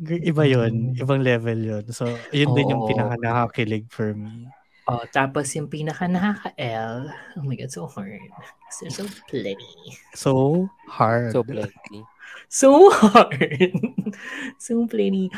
Iba 0.00 0.48
yon 0.48 0.96
Mm. 0.96 1.02
Ibang 1.04 1.20
level 1.20 1.58
yon 1.60 1.84
So, 1.92 2.08
yun 2.32 2.56
din 2.56 2.72
yung 2.72 2.88
pinaka 2.88 3.14
nakakilig 3.20 3.86
for 3.92 4.16
me. 4.16 4.48
Oh, 4.90 5.06
tapos 5.14 5.46
yung 5.54 5.70
pinaka 5.70 6.10
nakaka-L, 6.10 7.06
oh 7.38 7.44
my 7.46 7.54
God, 7.54 7.70
so 7.70 7.86
hard. 7.86 8.18
They're 8.82 8.90
so 8.90 9.06
plenty. 9.30 9.94
So, 10.16 10.66
hard. 10.90 11.30
So 11.32 11.44
plenty. 11.44 12.02
So 12.52 12.92
hard. 12.92 13.72
so 14.60 14.84
plenty. 14.84 15.32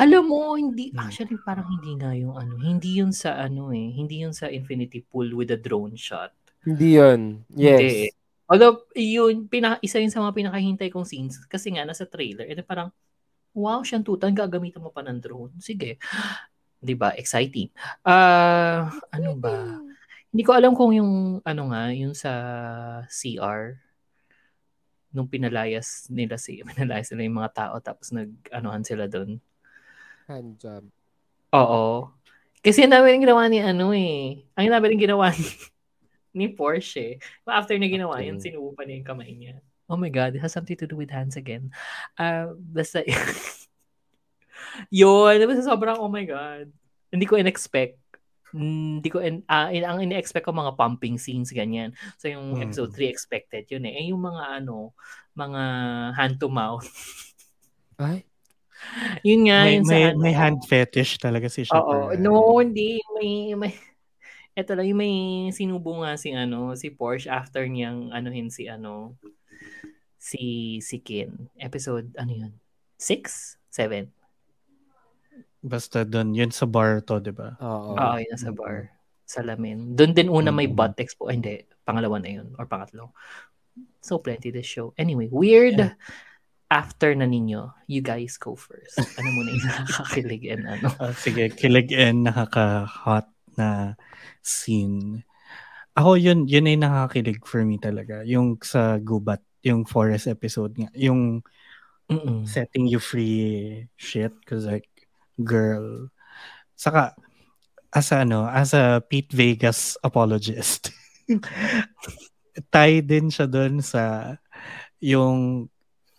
Alam 0.00 0.22
mo, 0.26 0.56
hindi, 0.56 0.90
Hmm. 0.90 1.06
actually 1.06 1.36
parang 1.44 1.68
hindi 1.68 1.92
nga 2.00 2.16
yung 2.16 2.34
ano, 2.34 2.56
hindi 2.56 2.98
yun 2.98 3.12
sa 3.12 3.36
ano 3.36 3.68
eh, 3.70 3.92
hindi 3.92 4.24
yun 4.24 4.32
sa 4.32 4.48
Infinity 4.48 5.04
Pool 5.04 5.36
with 5.36 5.52
a 5.52 5.60
drone 5.60 5.94
shot. 5.94 6.32
Hindi 6.64 6.96
yun. 6.96 7.44
Hindi. 7.52 8.08
Yes. 8.08 8.16
Although, 8.48 8.88
yun, 8.96 9.44
pinaka, 9.46 9.78
isa 9.80 10.00
yun 10.00 10.08
sa 10.12 10.24
mga 10.24 10.32
pinakahintay 10.36 10.88
kong 10.88 11.04
scenes 11.04 11.36
kasi 11.46 11.72
nga 11.76 11.84
nasa 11.84 12.08
trailer. 12.08 12.48
Ito 12.48 12.64
parang, 12.64 12.88
wow, 13.54 13.80
siyang 13.86 14.02
tutan, 14.04 14.34
gagamitan 14.34 14.82
mo 14.82 14.90
pa 14.90 15.00
ng 15.06 15.18
drone. 15.22 15.54
Sige. 15.62 15.96
'Di 16.84 16.94
ba 16.98 17.16
Exciting. 17.16 17.72
Ah, 18.04 18.92
ano 19.08 19.32
ba? 19.40 19.80
Hindi 20.34 20.42
ko 20.42 20.52
alam 20.52 20.74
kung 20.74 20.90
yung, 20.92 21.40
ano 21.46 21.62
nga, 21.70 21.94
yung 21.94 22.12
sa 22.12 22.32
CR, 23.06 23.78
nung 25.14 25.30
pinalayas 25.30 26.10
nila 26.10 26.34
si, 26.36 26.58
pinalayas 26.68 27.08
nila 27.14 27.22
yung 27.30 27.38
mga 27.38 27.54
tao 27.54 27.74
tapos 27.78 28.10
nag-anuhan 28.10 28.82
sila 28.82 29.06
doon. 29.06 29.38
Hand 30.26 30.58
job. 30.58 30.82
Oo. 31.54 32.10
Kasi 32.60 32.82
ang 32.82 32.98
dami 32.98 33.14
rin 33.14 33.22
ginawa 33.22 33.46
ni 33.46 33.62
ano 33.62 33.94
eh. 33.94 34.42
Ang 34.58 34.74
dami 34.74 34.84
rin 34.90 34.98
ginawa 34.98 35.30
ni, 35.30 35.46
ni 36.42 36.46
Porsche. 36.50 37.22
After 37.46 37.78
na 37.78 37.86
ginawa 37.86 38.18
Okay. 38.18 38.26
yun, 38.34 38.42
sinubo 38.42 38.74
pa 38.74 38.82
niya 38.82 38.98
yung 39.00 39.08
kamay 39.08 39.30
niya. 39.38 39.56
Oh 39.88 40.00
my 40.00 40.08
God, 40.08 40.32
it 40.34 40.40
has 40.40 40.52
something 40.52 40.76
to 40.80 40.88
do 40.88 40.96
with 40.96 41.12
hands 41.12 41.36
again. 41.36 41.68
Ah, 42.16 42.48
basta, 42.56 43.04
yun, 44.88 45.36
basta 45.44 45.62
sobrang, 45.64 46.00
oh 46.00 46.08
my 46.08 46.24
God. 46.24 46.72
Hindi 47.12 47.26
ko 47.28 47.36
in-expect. 47.36 48.00
Hindi 48.54 49.08
ko, 49.10 49.20
in, 49.20 49.44
ah, 49.50 49.68
in, 49.68 49.84
ang 49.84 50.00
in-expect 50.00 50.46
ko 50.46 50.54
mga 50.54 50.78
pumping 50.78 51.20
scenes, 51.20 51.52
ganyan. 51.52 51.92
So, 52.16 52.32
yung 52.32 52.56
Hmm. 52.56 52.64
episode 52.64 52.96
3 52.96 53.10
expected 53.10 53.68
yun 53.68 53.84
eh. 53.84 53.94
Eh, 53.98 54.04
yung 54.14 54.24
mga 54.24 54.62
ano, 54.62 54.96
mga 55.36 55.62
hand 56.16 56.36
to 56.40 56.48
mouth. 56.48 56.86
Ay, 58.00 58.26
yun 59.22 59.46
nga, 59.46 59.58
may, 59.68 59.74
yun 59.78 59.84
sa 59.84 59.90
may, 59.92 60.02
ano. 60.10 60.18
may 60.18 60.34
hand 60.34 60.60
fetish 60.66 61.18
talaga 61.20 61.46
si 61.52 61.62
Oo. 61.68 62.10
Shepard. 62.10 62.18
No, 62.18 62.58
hindi. 62.58 62.98
May, 63.18 63.54
may, 63.54 63.72
eto 64.54 64.74
lang, 64.74 64.86
yung 64.86 65.00
may 65.00 65.16
sinubo 65.50 66.02
nga 66.02 66.14
si, 66.18 66.30
ano, 66.34 66.74
si 66.78 66.90
Porsche 66.94 67.30
after 67.30 67.66
niyang, 67.66 68.10
anuhin 68.14 68.50
si, 68.50 68.66
ano, 68.70 69.18
si, 70.24 70.44
si 70.80 71.04
Kin. 71.04 71.52
Episode, 71.60 72.08
ano 72.16 72.32
yun? 72.32 72.52
Six? 72.96 73.56
Seven? 73.68 74.08
Basta 75.60 76.04
doon, 76.04 76.32
yun 76.32 76.48
sa 76.48 76.64
bar 76.64 77.04
to, 77.04 77.20
di 77.20 77.32
ba? 77.32 77.56
oo. 77.60 77.92
Oo, 77.92 78.16
yun 78.16 78.32
nasa 78.32 78.48
bar. 78.48 78.88
Salamin. 79.24 79.96
Doon 79.96 80.12
din 80.12 80.28
una 80.28 80.48
may 80.48 80.68
Mm. 80.68 80.76
butt 80.76 80.96
expo. 80.96 81.28
Ay, 81.28 81.40
hindi. 81.40 81.54
Pangalawa 81.84 82.20
na 82.20 82.30
yun. 82.30 82.52
Or 82.56 82.64
pangatlo. 82.64 83.12
So, 84.00 84.20
plenty 84.20 84.52
this 84.52 84.68
show. 84.68 84.92
Anyway, 84.96 85.28
weird. 85.28 85.80
Yeah. 85.80 85.96
After 86.68 87.12
na 87.16 87.24
ninyo, 87.24 87.72
you 87.88 88.00
guys 88.00 88.36
go 88.36 88.52
first. 88.56 88.96
Ano 89.16 89.28
muna 89.32 89.52
yung 89.52 89.64
nakakakilig 89.68 90.42
and 90.48 90.64
ano? 90.68 90.88
Ah, 91.00 91.12
sige, 91.12 91.52
kilig 91.52 91.92
and 91.92 92.24
nakaka-hot 92.24 93.28
na 93.56 93.96
scene. 94.40 95.24
Ako 95.94 96.18
yun, 96.18 96.44
yun 96.44 96.68
ay 96.68 96.76
nakakakilig 96.76 97.40
for 97.44 97.64
me 97.64 97.80
talaga. 97.80 98.20
Yung 98.26 98.60
sa 98.60 98.98
Gubat, 98.98 99.40
yung 99.64 99.88
forest 99.88 100.28
episode 100.28 100.76
nga. 100.76 100.92
Yung 100.94 101.40
Mm-mm. 102.12 102.44
setting 102.44 102.84
you 102.84 103.00
free 103.00 103.88
shit. 103.96 104.32
Cause 104.44 104.68
like, 104.68 104.86
girl. 105.40 106.12
Saka, 106.76 107.16
as 107.90 108.12
a, 108.12 108.22
ano, 108.22 108.44
as 108.44 108.76
a 108.76 109.00
Pete 109.00 109.32
Vegas 109.32 109.96
apologist, 110.04 110.92
tie 112.74 113.00
din 113.00 113.32
siya 113.32 113.48
doon 113.48 113.80
sa 113.80 114.36
yung 115.00 115.66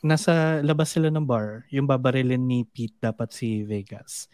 nasa 0.06 0.62
labas 0.62 0.94
sila 0.94 1.10
ng 1.10 1.26
bar, 1.26 1.66
yung 1.74 1.90
babarilin 1.90 2.38
ni 2.38 2.62
Pete 2.62 2.94
dapat 3.02 3.34
si 3.34 3.66
Vegas. 3.66 4.30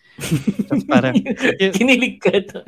Tapos 0.68 0.84
parang, 0.84 1.16
y- 1.16 1.72
Kinilig 1.72 2.20
ka 2.20 2.44
doon. 2.44 2.68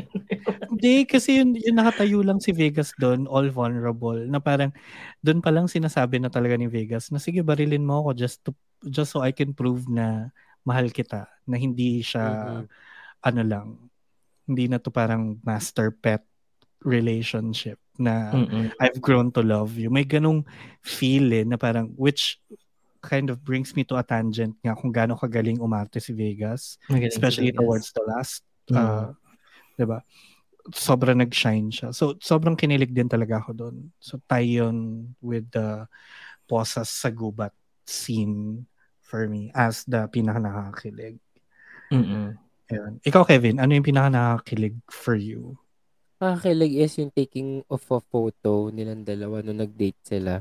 hindi, 0.72 1.04
kasi 1.04 1.43
yun, 1.43 1.51
yun 1.60 1.76
nakatayo 1.76 2.24
lang 2.24 2.39
si 2.39 2.56
Vegas 2.56 2.95
doon, 2.95 3.28
all 3.28 3.51
vulnerable, 3.51 4.24
na 4.32 4.39
parang, 4.39 4.72
doon 5.20 5.43
pa 5.43 5.51
lang 5.51 5.68
sinasabi 5.68 6.24
na 6.24 6.32
talaga 6.32 6.56
ni 6.56 6.72
Vegas, 6.72 7.12
na 7.12 7.20
sige, 7.20 7.43
barilin 7.43 7.84
mo 7.84 7.99
ako 8.08 8.10
just 8.16 8.39
to, 8.47 8.56
just 8.88 9.12
so 9.12 9.20
I 9.20 9.36
can 9.36 9.51
prove 9.51 9.91
na 9.91 10.32
mahal 10.64 10.88
kita, 10.88 11.28
na 11.43 11.60
hindi 11.60 11.99
siya, 11.99 12.24
Mhm. 12.24 12.64
ano 13.28 13.41
lang, 13.43 13.68
hindi 14.47 14.72
na 14.72 14.80
to 14.80 14.91
parang 14.91 15.43
master 15.43 15.91
pet 15.91 16.24
relationship 16.84 17.80
na 17.95 18.32
Mm-mm. 18.36 18.72
I've 18.80 18.99
grown 18.99 19.32
to 19.32 19.43
love 19.43 19.80
you. 19.80 19.88
May 19.88 20.04
ganong 20.04 20.43
feeling 20.84 21.51
na 21.51 21.60
parang, 21.60 21.95
which 21.95 22.39
kind 23.04 23.28
of 23.28 23.43
brings 23.43 23.76
me 23.76 23.84
to 23.84 23.99
a 23.99 24.04
tangent 24.04 24.56
nga 24.64 24.74
kung 24.74 24.89
gaano 24.89 25.20
kagaling 25.20 25.60
umarte 25.60 25.99
si 25.99 26.16
Vegas, 26.16 26.80
Magaling 26.88 27.12
si 27.12 27.20
especially 27.20 27.51
Vegas. 27.51 27.60
towards 27.60 27.88
the 27.91 28.04
last, 28.08 28.41
Mm. 28.72 28.80
uh, 28.80 29.12
'di 29.76 29.84
ba? 29.84 29.99
Sobrang 30.72 31.20
nag-shine 31.20 31.68
siya. 31.68 31.91
So, 31.91 32.16
sobrang 32.18 32.56
kinilig 32.56 32.95
din 32.95 33.12
talaga 33.12 33.43
ako 33.43 33.51
doon. 33.51 33.91
So, 33.99 34.24
tie 34.24 34.64
yun 34.64 35.12
with 35.20 35.51
the 35.51 35.84
posas 36.47 36.88
sa 36.88 37.12
gubat 37.12 37.51
scene 37.84 38.64
for 39.04 39.28
me 39.28 39.51
as 39.51 39.84
the 39.84 40.08
pinaka 40.08 40.39
nakakakilig. 40.39 41.20
Mm-mm. 41.91 42.39
Ayun. 42.72 43.04
Ikaw, 43.04 43.28
Kevin, 43.28 43.60
ano 43.60 43.76
yung 43.76 43.84
pinaka 43.84 44.08
nakakakilig 44.08 44.80
for 44.88 45.20
you? 45.20 45.60
Nakakilig 46.24 46.80
is 46.80 46.95
yung 46.95 47.12
taking 47.12 47.68
of 47.68 47.84
a 47.91 47.99
photo 47.99 48.72
nilang 48.72 49.04
dalawa 49.04 49.43
nung 49.43 49.60
nag-date 49.60 49.99
sila. 49.99 50.39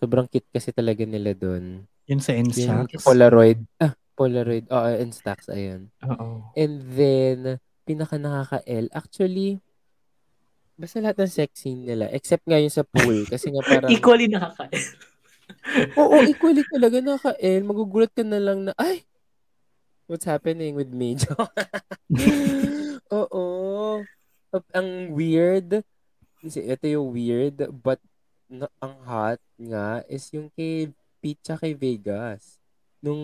Sobrang 0.00 0.24
cute 0.24 0.48
kasi 0.48 0.72
talaga 0.72 1.04
nila 1.04 1.36
doon. 1.36 1.84
Yun 2.08 2.20
sa 2.24 2.32
Yung 2.32 2.48
Instax? 2.48 3.04
Polaroid. 3.04 3.60
Ah, 3.76 3.92
Polaroid. 4.16 4.64
Oo, 4.72 4.88
Instax, 4.96 5.52
ayun. 5.52 5.92
Oo. 6.08 6.40
And 6.56 6.80
then, 6.96 7.60
pinaka 7.84 8.16
nakaka-L. 8.16 8.88
Actually, 8.96 9.60
basta 10.80 11.04
lahat 11.04 11.20
ng 11.20 11.32
sex 11.36 11.50
scene 11.60 11.84
nila. 11.84 12.08
Except 12.16 12.48
nga 12.48 12.56
yung 12.56 12.72
sa 12.72 12.88
pool. 12.88 13.28
Kasi 13.28 13.52
nga 13.52 13.60
parang... 13.68 13.92
Equally 13.92 14.26
nakaka 14.32 14.72
Oo, 16.00 16.16
equally 16.24 16.64
talaga 16.64 17.04
nakaka-L. 17.04 17.62
Magugulat 17.68 18.12
ka 18.16 18.24
na 18.24 18.40
lang 18.40 18.64
na, 18.64 18.72
ay, 18.80 19.04
what's 20.08 20.24
happening 20.24 20.72
with 20.72 20.90
me? 20.90 21.20
Oo. 23.20 24.00
Ang 24.72 24.88
weird. 25.12 25.84
Kasi 26.40 26.64
ito 26.64 26.84
yung 26.88 27.12
weird, 27.12 27.68
but 27.84 28.00
na, 28.50 28.66
ang 28.82 28.98
hot 29.06 29.40
nga 29.56 30.02
is 30.10 30.26
yung 30.34 30.50
kay 30.58 30.90
tsaka 31.40 31.70
kay 31.70 31.74
Vegas. 31.78 32.58
Nung, 33.00 33.22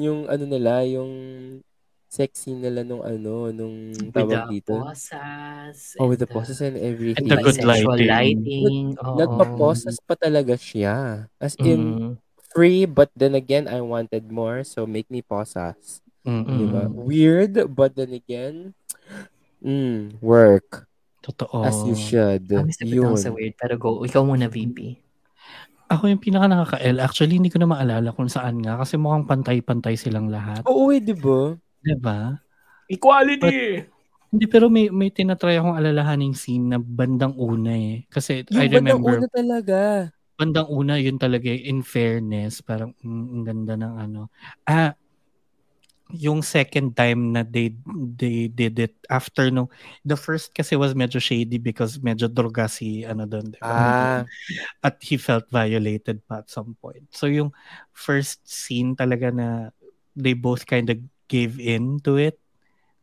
yung 0.00 0.30
ano 0.30 0.44
nila, 0.48 0.86
yung 0.86 1.12
sex 2.08 2.46
scene 2.48 2.64
nila 2.64 2.86
nung 2.86 3.04
ano, 3.04 3.52
nung 3.52 3.92
With 3.92 4.16
tawag 4.16 4.48
the 4.48 4.52
dito. 4.54 4.74
posas. 4.80 5.98
Oh, 6.00 6.08
with 6.08 6.22
and 6.22 6.24
the 6.24 6.30
poses 6.30 6.62
and 6.64 6.78
everything. 6.80 7.28
And 7.28 7.36
the 7.36 7.44
good 7.44 7.60
lighting. 7.60 8.08
lighting. 8.08 8.96
Nagpa-poses 8.96 10.00
pa 10.06 10.16
talaga 10.16 10.56
siya. 10.56 11.28
As 11.36 11.52
in, 11.60 12.16
Mm. 12.16 12.22
free, 12.48 12.88
but 12.88 13.12
then 13.12 13.36
again, 13.36 13.68
I 13.68 13.84
wanted 13.84 14.32
more, 14.32 14.64
so 14.64 14.88
make 14.88 15.12
me 15.12 15.20
posas. 15.20 16.00
Mm-mm. 16.24 16.48
Diba? 16.48 16.88
Weird, 16.88 17.76
but 17.76 17.92
then 17.92 18.16
again, 18.16 18.72
mm, 19.60 20.16
work. 20.24 20.88
Totoo. 21.18 21.66
As 21.66 21.78
you 21.84 21.98
should. 21.98 22.46
Bitaw 22.46 22.86
Yun. 22.86 23.18
sa 23.18 23.30
weird. 23.34 23.58
Pero 23.58 23.74
go, 23.76 24.02
ikaw 24.06 24.22
muna, 24.22 24.46
VP. 24.46 25.02
Ako 25.88 26.04
yung 26.06 26.20
pinaka 26.20 26.46
nakaka-L. 26.46 27.00
Actually, 27.00 27.40
hindi 27.40 27.48
ko 27.48 27.58
na 27.58 27.68
maalala 27.68 28.12
kung 28.12 28.28
saan 28.28 28.60
nga 28.60 28.76
kasi 28.76 29.00
mukhang 29.00 29.24
pantay-pantay 29.24 29.96
silang 29.96 30.28
lahat. 30.28 30.62
Oo, 30.68 30.92
eh, 30.92 31.00
di 31.00 31.16
ba? 31.16 31.56
Diba? 31.80 32.36
Equality! 32.92 33.88
Hindi, 34.28 34.44
pero 34.44 34.68
may, 34.68 34.92
may 34.92 35.08
tinatry 35.08 35.56
akong 35.56 35.80
alalahaning 35.80 36.36
scene 36.36 36.68
na 36.68 36.76
bandang 36.76 37.32
una 37.40 37.72
eh. 37.72 38.04
Kasi 38.12 38.44
I 38.52 38.68
Yung 38.68 38.84
bandang 38.84 39.00
remember, 39.00 39.14
una 39.16 39.28
talaga. 39.32 39.78
bandang 40.36 40.68
una 40.68 40.94
yun 41.00 41.16
talaga 41.16 41.48
eh, 41.48 41.64
in 41.64 41.80
fairness. 41.80 42.60
Parang 42.60 42.92
mm, 43.00 43.24
ang 43.32 43.42
ganda 43.48 43.74
ng 43.80 43.94
ano. 43.96 44.20
Ah, 44.68 44.92
yung 46.10 46.40
second 46.40 46.96
time 46.96 47.36
na 47.36 47.44
they 47.44 47.68
they 47.92 48.48
did 48.48 48.80
it 48.80 48.96
after 49.08 49.52
no 49.52 49.68
the 50.02 50.16
first 50.16 50.56
kasi 50.56 50.72
was 50.72 50.96
medyo 50.96 51.20
shady 51.20 51.60
because 51.60 52.00
medyo 52.00 52.24
droga 52.26 52.64
si 52.64 53.04
ano 53.04 53.28
doon 53.28 53.52
diba? 53.52 53.60
Ah, 53.60 54.24
at 54.80 54.96
he 55.04 55.20
felt 55.20 55.44
violated 55.52 56.24
pa 56.24 56.40
at 56.40 56.48
some 56.48 56.72
point. 56.80 57.04
So 57.12 57.28
yung 57.28 57.52
first 57.92 58.40
scene 58.44 58.96
talaga 58.96 59.28
na 59.28 59.48
they 60.16 60.32
both 60.32 60.64
kind 60.64 60.88
of 60.88 60.96
gave 61.26 61.60
in 61.60 62.00
to 62.02 62.16
it. 62.16 62.40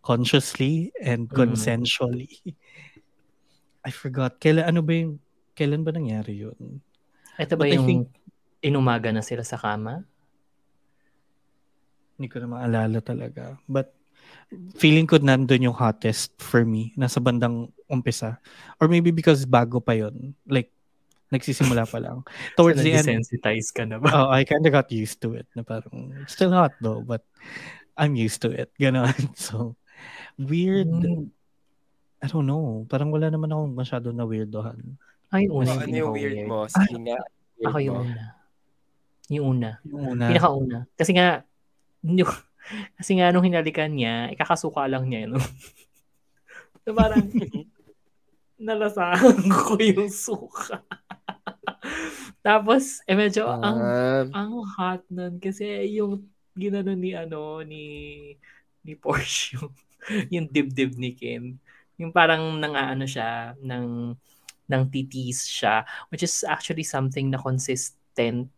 consciously 0.06 0.93
and 1.01 1.26
Mm. 1.26 1.34
consensually. 1.34 2.30
I 3.82 3.89
forgot. 3.89 4.38
Kailan, 4.38 4.70
ano 4.70 4.86
ba 4.86 4.93
yung, 4.93 5.18
kailan 5.58 5.82
ba 5.82 5.89
nangyari 5.89 6.45
yun? 6.45 6.78
Ito 7.41 7.58
ba 7.58 7.66
But 7.66 7.74
yung 7.74 7.86
think- 7.89 8.14
inumaga 8.62 9.10
na 9.10 9.26
sila 9.26 9.41
sa 9.41 9.58
kama? 9.58 10.06
Hindi 12.16 12.28
ko 12.32 12.38
na 12.43 12.47
maalala 12.47 12.99
talaga. 13.03 13.59
But 13.68 13.91
feeling 14.78 15.07
ko 15.09 15.20
nandun 15.20 15.68
yung 15.68 15.78
hottest 15.78 16.36
for 16.39 16.63
me. 16.63 16.93
Nasa 16.95 17.20
bandang 17.20 17.72
umpisa. 17.91 18.39
Or 18.80 18.88
maybe 18.88 19.11
because 19.11 19.43
bago 19.43 19.84
pa 19.84 19.93
yon 19.97 20.34
Like, 20.47 20.72
nagsisimula 21.34 21.89
pa 21.89 21.99
lang. 21.99 22.24
Towards 22.59 22.80
so, 22.80 22.86
the 22.86 22.93
end, 22.95 23.07
desensitize 23.07 23.70
ka 23.74 23.84
na 23.84 23.99
ba? 23.99 24.09
oh, 24.13 24.30
I 24.32 24.45
kind 24.45 24.63
of 24.66 24.72
got 24.72 24.91
used 24.91 25.20
to 25.26 25.36
it. 25.36 25.47
Na 25.57 25.63
parang, 25.66 26.13
still 26.30 26.53
hot 26.53 26.74
though, 26.80 27.01
but 27.01 27.26
I'm 27.97 28.16
used 28.16 28.41
to 28.43 28.51
it. 28.51 28.72
Ganon. 28.80 29.11
So, 29.36 29.76
weird. 30.39 30.91
Mm. 30.91 31.32
I 32.24 32.28
don't 32.28 32.47
know. 32.47 32.88
Parang 32.89 33.11
wala 33.11 33.30
naman 33.30 33.51
akong 33.51 33.76
masyado 33.76 34.09
na 34.11 34.26
weirdohan. 34.26 34.97
Ay, 35.30 35.51
yung 35.51 35.66
una 35.66 35.72
ano 35.78 35.95
yung 35.95 36.13
weird 36.16 36.39
mo? 36.47 36.66
Sige 36.70 36.95
nga. 37.05 37.20
Ako 37.66 37.78
yung 37.82 37.97
una. 38.07 38.24
Yung 39.30 39.45
una. 39.57 39.70
Yung 39.84 40.03
una. 40.16 40.26
Pinakauna. 40.30 40.78
Kasi 40.95 41.11
nga, 41.18 41.43
kasi 42.97 43.18
nga 43.18 43.34
nung 43.34 43.45
hinalikan 43.45 43.93
niya, 43.93 44.30
ikakasuka 44.34 44.86
lang 44.86 45.10
niya. 45.10 45.30
No? 45.30 45.41
so 46.86 46.93
parang, 46.93 47.26
nalasahan 48.62 49.45
ko 49.51 49.76
yung 49.82 50.08
suka. 50.08 50.80
Tapos, 52.45 53.01
eh 53.10 53.18
medyo 53.18 53.49
ang 53.49 53.78
Ah, 53.82 54.24
ang 54.32 54.64
hot 54.64 55.01
nun 55.10 55.41
kasi 55.41 55.66
yung 55.97 56.30
ginano 56.56 56.93
ni 56.95 57.12
ano 57.18 57.60
ni 57.66 57.84
ni 58.86 58.93
Porsche 58.95 59.58
yung, 59.58 59.74
yung 60.32 60.45
dibdib 60.49 60.95
ni 60.95 61.12
Kim. 61.18 61.58
Yung 61.97 62.14
parang 62.14 62.62
nang-ano 62.62 63.03
siya 63.10 63.58
ng 63.60 64.14
ng 64.66 64.84
titis 64.89 65.45
siya 65.45 65.86
which 66.10 66.26
is 66.26 66.41
actually 66.45 66.86
something 66.86 67.30
na 67.30 67.41
consistent 67.41 68.49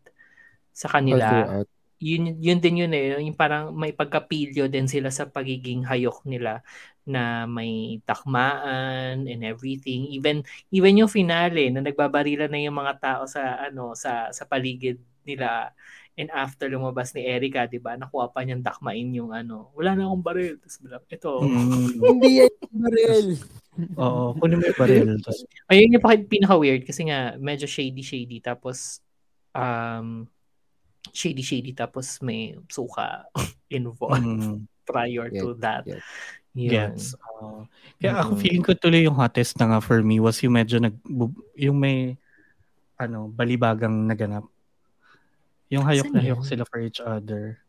sa 0.71 0.87
all 0.87 0.93
kanila. 0.99 1.27
throughout. 1.27 1.67
Yun 1.97 2.37
yun 2.37 2.59
din 2.61 2.85
yun 2.85 2.93
eh, 2.93 3.17
yung 3.17 3.33
parang 3.33 3.73
may 3.73 3.89
pagkapilyo 3.89 4.69
din 4.69 4.85
sila 4.85 5.09
sa 5.09 5.25
pagiging 5.25 5.81
hayok 5.81 6.21
nila 6.29 6.61
na 7.07 7.47
may 7.49 7.97
takmaan 8.05 9.25
and 9.25 9.41
everything. 9.41 10.05
Even 10.13 10.43
even 10.69 10.99
yung 10.99 11.09
finale 11.09 11.71
na 11.73 11.81
nagbabarilan 11.81 12.51
na 12.51 12.59
yung 12.61 12.77
mga 12.77 12.93
tao 13.01 13.23
sa 13.25 13.57
ano 13.65 13.97
sa 13.97 14.29
sa 14.29 14.43
paligid 14.45 14.99
nila 15.25 15.71
and 16.17 16.29
after 16.33 16.65
lumabas 16.69 17.13
ni 17.13 17.25
Erica, 17.25 17.65
'di 17.65 17.79
ba? 17.81 17.97
Nakuha 17.97 18.29
pa 18.33 18.41
niyang 18.43 18.61
takmain 18.61 19.07
yung 19.13 19.31
ano. 19.33 19.69
Wala 19.73 19.93
na 19.97 20.09
akong 20.09 20.25
baril. 20.25 20.53
Tapos 20.57 20.77
bilang, 20.81 21.03
ito. 21.07 21.31
Mm, 21.45 21.87
Hindi 22.13 22.29
yan 22.41 22.53
yung 22.57 22.77
baril. 22.81 23.27
oo, 23.97 24.23
kunin 24.41 24.57
mo 24.57 24.65
yung 24.65 24.79
baril. 24.81 25.05
Tapos, 25.21 25.37
Ayun 25.69 25.93
yung 25.93 26.03
paki- 26.03 26.25
pinaka-weird 26.29 26.81
kasi 26.85 27.05
nga 27.05 27.37
medyo 27.37 27.69
shady-shady 27.69 28.41
tapos 28.41 28.99
um 29.53 30.25
shady-shady 31.11 31.71
tapos 31.71 32.19
may 32.19 32.55
suka 32.67 33.27
involved 33.69 34.23
mm, 34.23 34.63
prior 34.83 35.27
to 35.27 35.51
Yes, 35.51 35.59
that. 35.59 35.83
yes. 35.85 36.03
Yun. 36.53 36.71
gets. 36.73 37.03
Oo. 37.37 37.69
kaya 37.97 38.17
ako 38.17 38.31
Mm. 38.33 38.39
feeling 38.41 38.63
ko 38.63 38.71
tuloy 38.73 39.01
yung 39.03 39.13
hottest 39.13 39.53
na 39.57 39.69
nga 39.69 39.79
for 39.79 40.01
me 40.01 40.17
was 40.17 40.41
yung 40.41 40.53
medyo 40.53 40.81
nag, 40.81 40.97
yung 41.53 41.77
may 41.77 42.17
ano, 42.97 43.29
balibagang 43.29 43.93
naganap. 44.03 44.41
Yung 45.69 45.85
hayok 45.85 46.09
Saan 46.09 46.15
na 46.15 46.23
hayok 46.23 46.41
sila 46.41 46.63
for 46.65 46.81
each 46.81 46.97
other. 46.97 47.61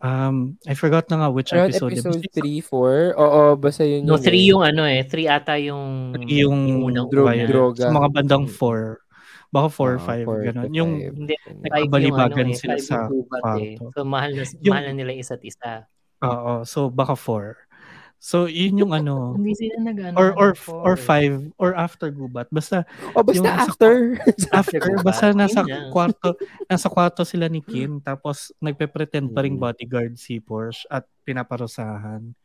Um, 0.00 0.56
I 0.64 0.72
forgot 0.72 1.06
na 1.06 1.20
nga 1.20 1.28
which 1.28 1.52
Around 1.52 1.70
episode. 1.70 1.92
episode 1.92 2.24
Basta 2.24 2.40
3, 2.40 2.64
4? 2.64 3.20
Oo, 3.20 3.42
basta 3.54 3.84
yun 3.84 4.02
No, 4.02 4.16
yun 4.16 4.24
3 4.24 4.32
eh. 4.32 4.46
yung 4.48 4.62
ano 4.64 4.82
eh. 4.82 5.00
3 5.04 5.28
ata 5.28 5.54
yung 5.54 6.16
yung, 6.24 6.58
unang 6.82 7.06
Dro- 7.06 7.28
una. 7.28 7.44
droga. 7.44 7.84
Sa 7.84 7.92
mga 7.92 8.08
bandang 8.10 8.48
Mm. 8.48 8.56
4. 8.58 8.96
Baka 9.50 9.66
4 9.68 9.82
or 9.82 9.98
Ah, 9.98 10.06
5. 10.14 10.24
four 10.24 10.38
ganun. 10.42 10.70
Yung 10.70 10.92
five. 10.94 11.14
Hindi, 11.16 11.34
Yun. 11.34 11.56
five 11.60 11.82
yung 11.82 11.90
Balibagan 11.90 12.46
ano 12.46 12.50
eh, 12.50 12.58
sila 12.58 12.74
five 12.74 12.86
sa 12.86 12.96
gubat 13.06 13.42
eh. 13.58 13.74
So 13.90 14.00
mahal 14.04 14.30
na, 14.32 14.42
Yung- 14.46 14.70
mahal 14.70 14.84
na 14.86 14.94
nila 14.94 15.10
yung 15.10 15.22
isa't 15.22 15.42
isa. 15.42 15.72
Oo, 16.20 16.52
so 16.62 16.86
baka 16.86 17.14
4. 17.14 17.58
So 18.20 18.44
yun 18.44 18.76
yung 18.76 18.92
ano 18.92 19.14
Hindi 19.40 19.56
sila 19.56 19.80
nag 19.80 20.12
or 20.14 20.36
or 20.36 20.52
four 20.52 20.84
or 20.84 20.94
eh. 20.94 21.00
5 21.00 21.56
or 21.56 21.72
after 21.72 22.12
gubat. 22.12 22.46
Basta 22.48 22.84
O 23.10 23.24
basta 23.24 23.40
Yung 23.40 23.48
after. 23.64 23.92
after 24.52 24.78
gubat, 24.78 25.02
basta 25.02 25.32
nasa 25.32 25.60
kwarto 25.88 26.36
nasa 26.64 26.86
kwarto 26.86 27.24
sila 27.24 27.48
ni 27.48 27.58
Kim 27.58 27.98
tapos 28.06 28.52
nagpe-pretend 28.58 29.32
pa 29.32 29.40
ring 29.40 29.56
Mm. 29.56 29.64
bodyguard 29.64 30.12
si 30.14 30.38
Porsche 30.38 30.84
at 30.86 31.08
pinaparusahan. 31.24 32.36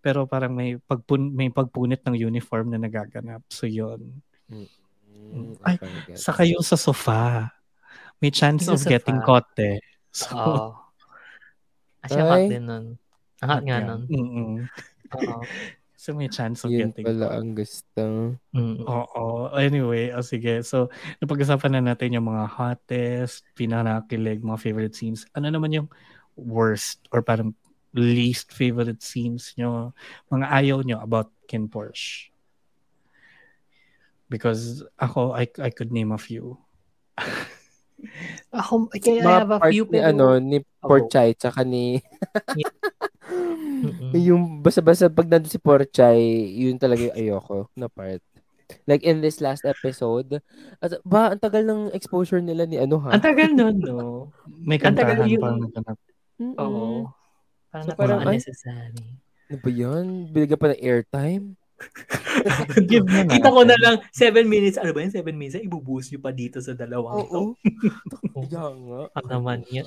Pero 0.00 0.24
parang 0.24 0.50
may 0.50 0.74
pagpun 0.80 1.28
may 1.28 1.50
pagpunit 1.50 2.00
ng 2.02 2.16
uniform 2.16 2.72
na 2.72 2.80
nagaganap. 2.80 3.44
So 3.46 3.68
yun. 3.68 4.24
Mm, 4.48 4.66
Ay, 5.62 5.76
okay, 5.76 6.14
gets. 6.14 6.22
Sa 6.22 6.32
kayo 6.32 6.58
sa 6.60 6.76
sofa. 6.76 7.52
May 8.18 8.30
chance 8.30 8.66
Yung 8.66 8.74
of 8.74 8.82
sa 8.82 8.90
getting 8.90 9.18
sofa. 9.22 9.26
caught 9.26 9.52
eh. 9.60 9.78
So, 10.10 10.34
Oo. 10.34 10.64
Siya 12.10 12.24
hot 12.24 12.40
Ay. 12.40 12.46
din 12.48 12.64
nun. 12.64 12.86
Ang 13.38 13.48
hot 13.50 13.62
nga 13.62 13.78
nun. 13.80 14.02
Mm-mm. 14.08 14.54
Oo. 15.14 15.40
So 15.98 16.14
may 16.14 16.30
chance 16.30 16.62
of 16.62 16.70
Yun 16.70 16.94
getting 16.94 17.10
pala 17.10 17.26
caught. 17.26 17.36
ang 17.42 17.50
gusto. 17.58 18.02
Mm. 18.54 18.86
Oo. 18.86 19.50
Anyway, 19.50 20.14
oh, 20.14 20.22
sige. 20.22 20.62
So, 20.62 20.94
napag-usapan 21.18 21.74
na 21.74 21.90
natin 21.90 22.14
yung 22.14 22.30
mga 22.30 22.46
hottest, 22.46 23.42
pinakakilig, 23.58 24.38
mga 24.38 24.62
favorite 24.62 24.94
scenes. 24.94 25.26
Ano 25.34 25.50
naman 25.50 25.74
yung 25.74 25.90
worst 26.38 27.02
or 27.10 27.18
parang 27.18 27.50
least 27.98 28.54
favorite 28.54 29.02
scenes 29.02 29.58
nyo, 29.58 29.90
mga 30.30 30.46
ayaw 30.46 30.86
nyo 30.86 31.02
about 31.02 31.34
Ken 31.50 31.66
Porsche? 31.66 32.30
Because 34.28 34.84
ako, 35.00 35.32
I, 35.32 35.48
I 35.60 35.72
could 35.72 35.90
name 35.90 36.12
a 36.12 36.20
few. 36.20 36.60
Ako, 38.54 38.86
kaya 38.94 39.26
I 39.26 39.42
have 39.42 39.50
a 39.50 39.58
part 39.58 39.72
few 39.74 39.84
ni, 39.90 39.98
pero... 39.98 40.08
ano, 40.14 40.26
ni 40.38 40.58
Porchay, 40.78 41.34
tsaka 41.34 41.66
ni, 41.66 41.98
Mm-mm. 43.26 44.14
yung 44.28 44.62
basta-basta 44.62 45.10
pag 45.10 45.26
nandun 45.26 45.50
si 45.50 45.58
Porchay, 45.58 46.20
yun 46.54 46.78
talaga 46.78 47.10
yung 47.10 47.18
ayoko 47.18 47.66
na 47.74 47.90
part. 47.90 48.22
Like 48.86 49.02
in 49.02 49.24
this 49.24 49.40
last 49.42 49.64
episode, 49.64 50.44
at 50.78 50.92
ba, 51.02 51.32
ang 51.34 51.40
tagal 51.42 51.64
ng 51.66 51.82
exposure 51.96 52.44
nila 52.44 52.68
ni 52.68 52.78
ano 52.78 53.00
ha? 53.02 53.16
Ang 53.16 53.24
tagal 53.24 53.50
nun, 53.50 53.76
no? 53.82 54.30
May 54.46 54.78
Ang 54.78 54.94
tagal 54.94 55.24
kantahan 55.24 55.32
yung- 55.32 55.42
parang 55.42 55.60
naganap. 55.66 55.98
Mm-mm. 56.38 56.54
Oo. 56.62 56.86
Parang 57.68 57.86
So, 57.90 57.98
parang, 57.98 58.20
unnecessary. 58.22 58.94
Ano 59.50 59.56
ba 59.58 59.70
yan? 59.74 60.04
Binigyan 60.30 60.60
pa 60.60 60.70
ng 60.70 60.82
airtime? 60.84 61.57
Give 62.90 63.06
na 63.06 63.26
Kita 63.26 63.48
ko 63.50 63.62
na 63.62 63.76
lang, 63.78 64.02
7 64.10 64.44
minutes, 64.46 64.76
ano 64.78 64.90
ba 64.90 65.02
yun, 65.02 65.12
7 65.14 65.30
minutes, 65.34 65.62
ibubuhos 65.62 66.10
nyo 66.10 66.20
pa 66.20 66.34
dito 66.34 66.58
sa 66.58 66.74
dalawang 66.74 67.26
to. 67.28 67.34
Oo. 67.34 67.54
Kaya 68.34 68.64
nga. 68.74 69.00
Ano 69.14 69.26
naman 69.28 69.62
yun. 69.70 69.86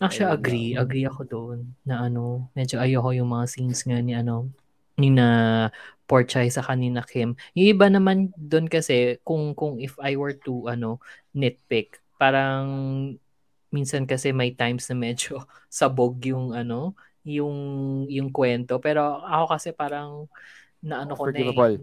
Actually, 0.00 0.28
Ayun 0.28 0.38
agree. 0.40 0.70
lang. 0.74 0.82
Agree 0.84 1.06
ako 1.06 1.22
doon 1.24 1.58
na 1.86 1.94
ano, 2.04 2.50
medyo 2.56 2.80
ayoko 2.82 3.14
yung 3.14 3.30
mga 3.30 3.46
scenes 3.46 3.80
nga 3.86 3.98
ni 4.00 4.12
ano, 4.16 4.50
ni 4.98 5.08
na 5.10 5.28
Porchay 6.04 6.52
sa 6.52 6.60
kanina 6.60 7.00
Kim. 7.00 7.36
Yung 7.56 7.68
iba 7.72 7.88
naman 7.88 8.28
doon 8.36 8.68
kasi, 8.68 9.16
kung, 9.24 9.56
kung 9.56 9.80
if 9.80 9.96
I 9.96 10.20
were 10.20 10.36
to, 10.44 10.68
ano, 10.68 11.00
nitpick, 11.32 12.00
parang 12.20 12.66
minsan 13.74 14.06
kasi 14.06 14.30
may 14.30 14.54
times 14.54 14.86
na 14.86 14.96
medyo 14.96 15.42
sabog 15.72 16.20
yung 16.22 16.52
ano, 16.54 16.94
yung 17.24 17.56
yung 18.12 18.28
kwento. 18.30 18.78
Pero 18.78 19.24
ako 19.24 19.44
kasi 19.56 19.72
parang 19.72 20.28
na 20.84 21.08
ano 21.08 21.16
ko 21.16 21.32
na 21.32 21.40
eh. 21.72 21.80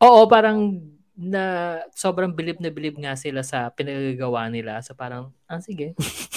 Oo, 0.00 0.24
parang 0.24 0.80
na 1.14 1.78
sobrang 1.94 2.32
bilib 2.32 2.58
na 2.58 2.72
bilib 2.74 2.98
nga 2.98 3.14
sila 3.14 3.44
sa 3.44 3.70
pinagagawa 3.70 4.50
nila. 4.50 4.82
So 4.82 4.96
parang, 4.96 5.30
ah 5.46 5.62
sige. 5.62 5.94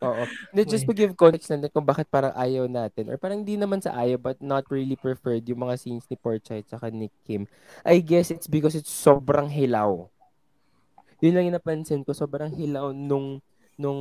Oo. 0.00 0.24
Hindi, 0.50 0.62
just 0.64 0.88
to 0.88 0.96
give 0.96 1.12
context 1.12 1.52
na 1.52 1.68
kung 1.68 1.84
bakit 1.84 2.08
parang 2.08 2.32
ayaw 2.32 2.64
natin. 2.64 3.12
Or 3.12 3.20
parang 3.20 3.44
di 3.44 3.60
naman 3.60 3.84
sa 3.84 3.92
ayaw, 3.92 4.16
but 4.16 4.40
not 4.40 4.64
really 4.72 4.96
preferred 4.96 5.44
yung 5.44 5.60
mga 5.60 5.76
scenes 5.76 6.08
ni 6.08 6.16
Porchay 6.16 6.64
at 6.64 6.92
ni 6.96 7.12
Kim. 7.28 7.44
I 7.84 8.00
guess 8.00 8.32
it's 8.32 8.48
because 8.48 8.72
it's 8.72 8.88
sobrang 8.88 9.52
hilaw. 9.52 10.08
Yun 11.20 11.36
lang 11.36 11.44
yung 11.52 11.56
napansin 11.60 12.00
ko. 12.00 12.16
Sobrang 12.16 12.48
hilaw 12.56 12.96
nung 12.96 13.44
nung 13.76 14.00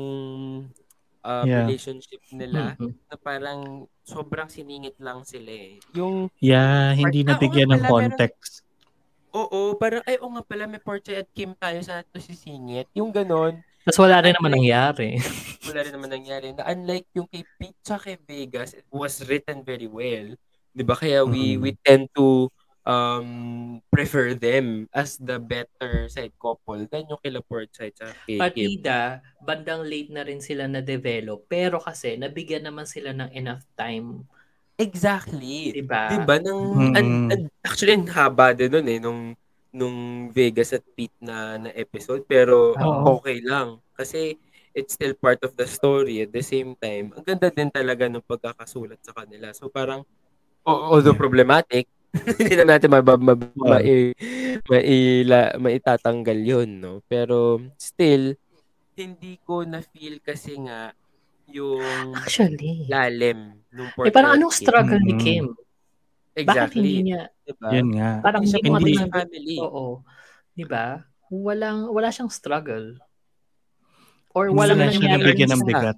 uh, 1.21 1.43
Yeah. 1.43 1.65
relationship 1.65 2.21
nila 2.29 2.75
Mhm. 2.75 2.91
na 3.05 3.15
parang 3.15 3.59
sobrang 4.01 4.47
siningit 4.47 4.95
lang 4.97 5.21
sila 5.21 5.49
eh. 5.49 5.77
Yung, 5.93 6.31
Yeah, 6.37 6.93
hindi 6.93 7.21
Ah, 7.21 7.25
oo 7.25 7.29
nabigyan 7.33 7.67
nga 7.67 7.75
ng 7.75 7.81
pala, 7.81 7.89
meron- 7.89 8.11
context. 8.15 8.53
oo, 9.29 9.59
parang, 9.75 10.03
ay, 10.03 10.17
oo 10.17 10.31
nga 10.31 10.43
pala, 10.43 10.63
may 10.65 10.79
Porchay 10.79 11.17
at 11.17 11.29
Kim 11.29 11.53
tayo 11.53 11.79
sa 11.79 12.01
to 12.03 12.17
si 12.17 12.33
Singit. 12.33 12.87
Yung 12.93 13.09
ganon, 13.09 13.59
Tapos 13.79 13.99
wala 14.01 14.21
rin 14.21 14.35
naman 14.35 14.53
nangyari. 14.53 15.17
wala 15.65 15.79
rin 15.81 15.91
naman 15.91 16.11
nangyari. 16.11 16.51
Na 16.51 16.67
unlike 16.67 17.07
yung 17.11 17.25
kay 17.25 17.41
Pete 17.57 17.79
sa 17.81 17.97
kay 17.97 18.19
Vegas, 18.19 18.73
it 18.73 18.85
was 18.89 19.23
written 19.25 19.61
very 19.61 19.87
well. 19.87 20.35
'Di 20.69 20.83
ba? 20.83 20.93
Kaya 20.93 21.23
we 21.23 21.55
Mm. 21.55 21.59
we 21.59 21.71
tend 21.79 22.05
to 22.11 22.51
um 22.89 23.29
prefer 23.93 24.33
them 24.33 24.89
as 24.89 25.21
the 25.21 25.37
better 25.37 26.09
side 26.09 26.33
couple 26.41 26.81
than 26.89 27.05
yung 27.05 27.21
kila 27.21 27.45
Porchay 27.45 27.93
at 27.93 28.17
kay. 28.25 28.41
Partida, 28.41 29.21
bandang 29.37 29.85
late 29.85 30.09
na 30.09 30.25
rin 30.25 30.41
sila 30.41 30.65
na-develop. 30.65 31.45
Pero 31.45 31.77
kasi, 31.77 32.17
nabigyan 32.17 32.65
naman 32.65 32.89
sila 32.89 33.13
ng 33.13 33.29
enough 33.37 33.61
time 33.77 34.25
Exactly. 34.79 35.75
Diba? 35.75 36.07
Diba? 36.07 36.39
Nung, 36.39 36.63
Mm-mm. 36.71 36.95
an- 36.95 37.27
an- 37.35 37.51
actually, 37.67 37.99
ang 37.99 38.07
haba 38.07 38.55
din 38.55 38.71
nun 38.71 38.87
eh, 38.87 38.99
nung, 39.03 39.21
nung 39.75 39.97
Vegas 40.31 40.71
at 40.71 40.87
Pete 40.95 41.19
na, 41.19 41.59
na 41.59 41.69
episode. 41.75 42.23
Pero, 42.23 42.79
Oo. 42.79 43.19
okay 43.19 43.43
lang. 43.43 43.83
Kasi, 43.91 44.39
it's 44.71 44.95
still 44.95 45.11
part 45.19 45.43
of 45.43 45.51
the 45.59 45.67
story. 45.67 46.23
At 46.23 46.31
the 46.31 46.39
same 46.39 46.79
time, 46.79 47.11
ang 47.11 47.27
ganda 47.27 47.51
din 47.51 47.67
talaga 47.67 48.07
ng 48.07 48.23
pagkakasulat 48.23 49.03
sa 49.03 49.11
kanila. 49.11 49.51
So, 49.51 49.67
parang, 49.67 50.07
al- 50.63 50.95
although 50.95 51.11
problematic, 51.19 51.91
hindi 52.41 52.53
na 52.57 52.75
natin 52.75 52.89
mabab, 52.89 53.21
mab, 53.21 53.41
Oo. 53.53 53.69
mai, 53.69 54.13
maila, 54.65 55.53
maitatanggal 55.61 56.39
yun, 56.41 56.69
no? 56.81 56.93
Pero, 57.05 57.61
still, 57.77 58.33
hindi 58.97 59.37
ko 59.45 59.63
na-feel 59.63 60.19
kasi 60.19 60.57
nga, 60.59 60.91
yung 61.49 62.13
Actually. 62.13 62.85
lalim 62.85 63.57
nung 63.73 63.89
Eh, 64.05 64.13
parang 64.13 64.37
anong 64.37 64.53
struggle 64.53 65.01
ni 65.01 65.13
Mm-mm. 65.17 65.23
Kim? 65.23 65.45
Bakit 66.37 66.45
Exactly. 66.45 66.77
hindi 66.77 66.95
niya, 67.13 67.21
Diba? 67.41 67.69
Yun 67.73 67.89
nga. 67.97 68.11
parang 68.21 68.43
Hindi 68.45 68.51
siya 68.53 68.59
hindi 68.61 68.93
mo 68.93 69.09
family. 69.09 69.55
Oo. 69.57 69.85
Di 70.53 70.65
ba? 70.69 71.01
Walang, 71.33 71.89
wala 71.89 72.09
siyang 72.13 72.29
struggle. 72.29 73.01
Or 74.37 74.53
walang 74.53 74.77
lang 74.77 74.93
siya 74.93 75.09
nangyari. 75.09 75.25
nabigyan 75.25 75.49
ng 75.57 75.63
bigat. 75.65 75.97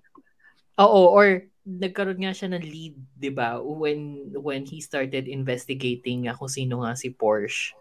Oo, 0.79 1.11
or 1.11 1.50
nagkaroon 1.79 2.19
nga 2.23 2.33
siya 2.35 2.49
ng 2.51 2.63
lead, 2.65 2.95
'di 3.19 3.31
ba? 3.35 3.59
When 3.63 4.31
when 4.35 4.63
he 4.67 4.81
started 4.83 5.29
investigating 5.29 6.27
nga 6.27 6.35
kung 6.37 6.51
sino 6.51 6.83
nga 6.83 6.93
si 6.97 7.13
Porsche. 7.13 7.77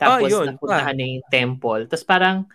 Tapos 0.00 0.18
Ah, 0.18 0.20
yun, 0.20 0.52
napuntahan 0.52 0.96
na 0.98 1.06
yung 1.06 1.26
temple. 1.30 1.86
Tapos 1.90 2.06
parang 2.06 2.46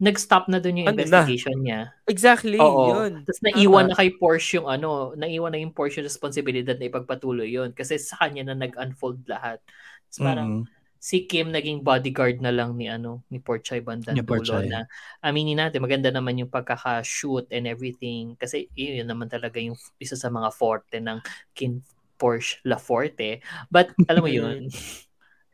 nag-stop 0.00 0.48
na 0.52 0.58
doon 0.62 0.84
yung 0.84 0.90
Ano 0.90 1.02
na? 1.04 1.22
investigation 1.22 1.56
niya. 1.62 1.92
Exactly, 2.08 2.62
Oo. 2.62 2.86
yun. 2.86 3.26
Tapos 3.26 3.40
naiwan 3.44 3.86
Tama. 3.86 3.90
na 3.90 3.96
kay 3.98 4.14
Porsche 4.16 4.58
yung 4.62 4.68
ano, 4.70 5.12
naiwan 5.18 5.52
na 5.54 5.60
yung 5.62 5.74
Porsche 5.74 6.00
responsibilidad 6.04 6.76
na 6.78 6.88
ipagpatuloy 6.90 7.48
yun. 7.50 7.70
Kasi 7.74 7.98
sa 8.00 8.16
kanya 8.22 8.52
na 8.52 8.56
nag-unfold 8.68 9.26
lahat. 9.28 9.60
Tapos 10.08 10.20
parang 10.22 10.50
Mm-mm. 10.50 10.66
Si 11.06 11.22
Kim 11.30 11.54
naging 11.54 11.86
bodyguard 11.86 12.42
na 12.42 12.50
lang 12.50 12.74
ni 12.74 12.90
ano 12.90 13.22
ni 13.30 13.38
Porchay 13.38 13.78
Bandan 13.78 14.18
na 14.66 14.90
aminin 15.22 15.54
natin 15.54 15.78
maganda 15.78 16.10
naman 16.10 16.34
yung 16.34 16.50
pagkaka-shoot 16.50 17.46
and 17.54 17.70
everything 17.70 18.34
kasi 18.34 18.66
yun, 18.74 19.06
yun 19.06 19.08
naman 19.08 19.30
talaga 19.30 19.62
yung 19.62 19.78
isa 20.02 20.18
sa 20.18 20.34
mga 20.34 20.50
forte 20.50 20.98
ng 20.98 21.22
Kim 21.54 21.78
Porsche 22.18 22.58
La 22.66 22.74
Forte 22.74 23.38
but 23.70 23.94
alam 24.10 24.26
mo 24.26 24.30
yun 24.30 24.66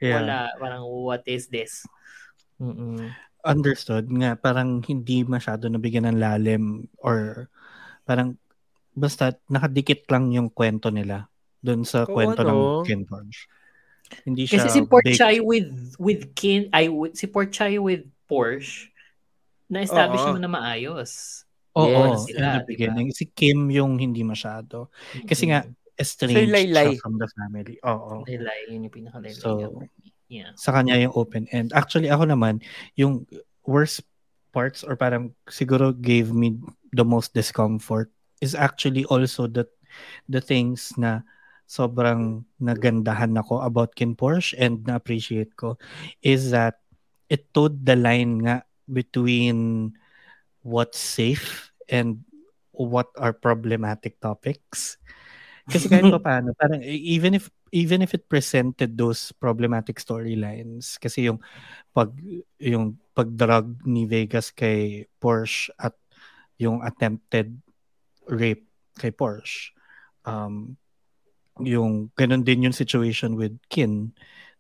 Yeah. 0.03 0.19
wala 0.19 0.51
parang 0.59 0.83
what 0.83 1.23
is 1.31 1.47
this 1.47 1.87
Mm-mm. 2.59 3.15
understood 3.47 4.11
nga 4.11 4.35
parang 4.35 4.83
hindi 4.83 5.23
masyado 5.23 5.71
nabigyan 5.71 6.11
ng 6.11 6.19
lalim 6.19 6.91
or 6.99 7.47
parang 8.03 8.35
basta 8.99 9.37
nakadikit 9.47 10.09
lang 10.11 10.35
yung 10.35 10.51
kwento 10.51 10.91
nila 10.91 11.31
doon 11.63 11.87
sa 11.87 12.03
Oo, 12.09 12.15
kwento 12.19 12.43
ng 12.43 12.51
ano? 12.51 12.83
Ken 12.83 13.07
George. 13.07 13.47
Hindi 14.23 14.45
siya 14.45 14.63
kasi 14.63 14.69
si 14.71 14.81
Porchay 14.85 15.37
with 15.41 15.69
with 15.97 16.35
Kin 16.35 16.69
ay 16.71 16.89
with, 16.89 17.15
si 17.15 17.27
Porchay 17.27 17.77
with 17.77 18.05
Porsche 18.27 18.89
na-establish 19.67 20.21
naman 20.23 20.43
na 20.43 20.53
maayos 20.53 21.43
Oo, 21.73 21.89
Yes. 21.89 22.29
in 22.29 22.37
Sila, 22.37 22.45
the 22.45 22.53
diba? 22.53 22.69
beginning. 22.69 23.09
Si 23.17 23.25
Kim 23.33 23.73
yung 23.73 23.97
hindi 23.97 24.21
masyado. 24.21 24.93
Kasi 25.25 25.49
nga, 25.49 25.65
estranged 25.97 26.53
laylay. 26.53 26.93
siya 26.93 27.01
from 27.01 27.17
the 27.17 27.25
family. 27.33 27.81
Oo. 27.81 28.29
Laylay, 28.29 28.69
yun 28.69 28.85
yung 28.85 28.93
pinaka-laylay 28.93 29.41
So, 29.41 29.57
niya 29.57 29.69
for 29.73 29.81
me. 29.81 29.89
yeah 30.29 30.53
Sa 30.53 30.77
kanya 30.77 31.01
yung 31.01 31.17
open 31.17 31.49
end. 31.49 31.73
Actually, 31.73 32.13
ako 32.13 32.29
naman, 32.29 32.61
yung 32.93 33.25
worst 33.65 34.05
parts 34.53 34.85
or 34.85 35.01
parang 35.01 35.33
siguro 35.49 35.97
gave 35.97 36.29
me 36.29 36.61
the 36.93 37.05
most 37.05 37.33
discomfort 37.33 38.13
is 38.45 38.53
actually 38.53 39.09
also 39.09 39.49
the 39.49 39.65
the 40.29 40.45
things 40.45 40.93
na 41.01 41.25
sobrang 41.67 42.45
nagandahan 42.61 43.33
ako 43.39 43.65
about 43.65 43.97
Kin 43.97 44.15
Porsche 44.15 44.53
and 44.61 44.85
na-appreciate 44.85 45.57
ko 45.57 45.81
is 46.21 46.53
that 46.53 46.83
it 47.33 47.49
toed 47.57 47.83
the 47.89 47.97
line 47.97 48.45
nga 48.45 48.67
between 48.91 49.91
what's 50.61 51.01
safe 51.01 51.73
and 51.89 52.23
what 52.73 53.09
are 53.17 53.33
problematic 53.33 54.21
topics. 54.21 54.97
Kasi 55.69 55.89
kahit 55.89 56.09
pa 56.15 56.21
paano, 56.21 56.53
parang 56.57 56.83
e- 56.83 57.17
even 57.17 57.39
if 57.39 57.49
even 57.73 58.05
if 58.05 58.13
it 58.13 58.29
presented 58.29 58.99
those 58.99 59.33
problematic 59.41 59.97
storylines, 59.97 61.01
kasi 61.01 61.31
yung 61.31 61.41
pag 61.97 62.13
yung 62.61 63.01
pagdrag 63.17 63.73
ni 63.89 64.05
Vegas 64.05 64.53
kay 64.53 65.09
Porsche 65.21 65.73
at 65.81 65.97
yung 66.61 66.85
attempted 66.85 67.53
rape 68.29 68.69
kay 68.99 69.13
Porsche, 69.13 69.73
um, 70.29 70.77
yung 71.61 72.09
ganun 72.17 72.47
din 72.47 72.71
yung 72.71 72.77
situation 72.77 73.37
with 73.37 73.53
Kin, 73.69 74.15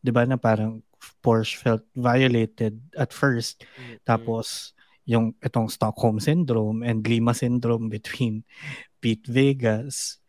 'di 0.04 0.10
ba 0.12 0.28
na 0.28 0.36
parang 0.36 0.84
Porsche 1.22 1.58
felt 1.58 1.84
violated 1.98 2.78
at 2.94 3.10
first 3.10 3.66
tapos 4.06 4.70
yung 5.02 5.34
itong 5.42 5.66
Stockholm 5.66 6.22
syndrome 6.22 6.86
and 6.86 7.02
Lima 7.02 7.34
syndrome 7.34 7.90
between 7.90 8.46
Pete 9.02 9.26
Vegas 9.26 10.22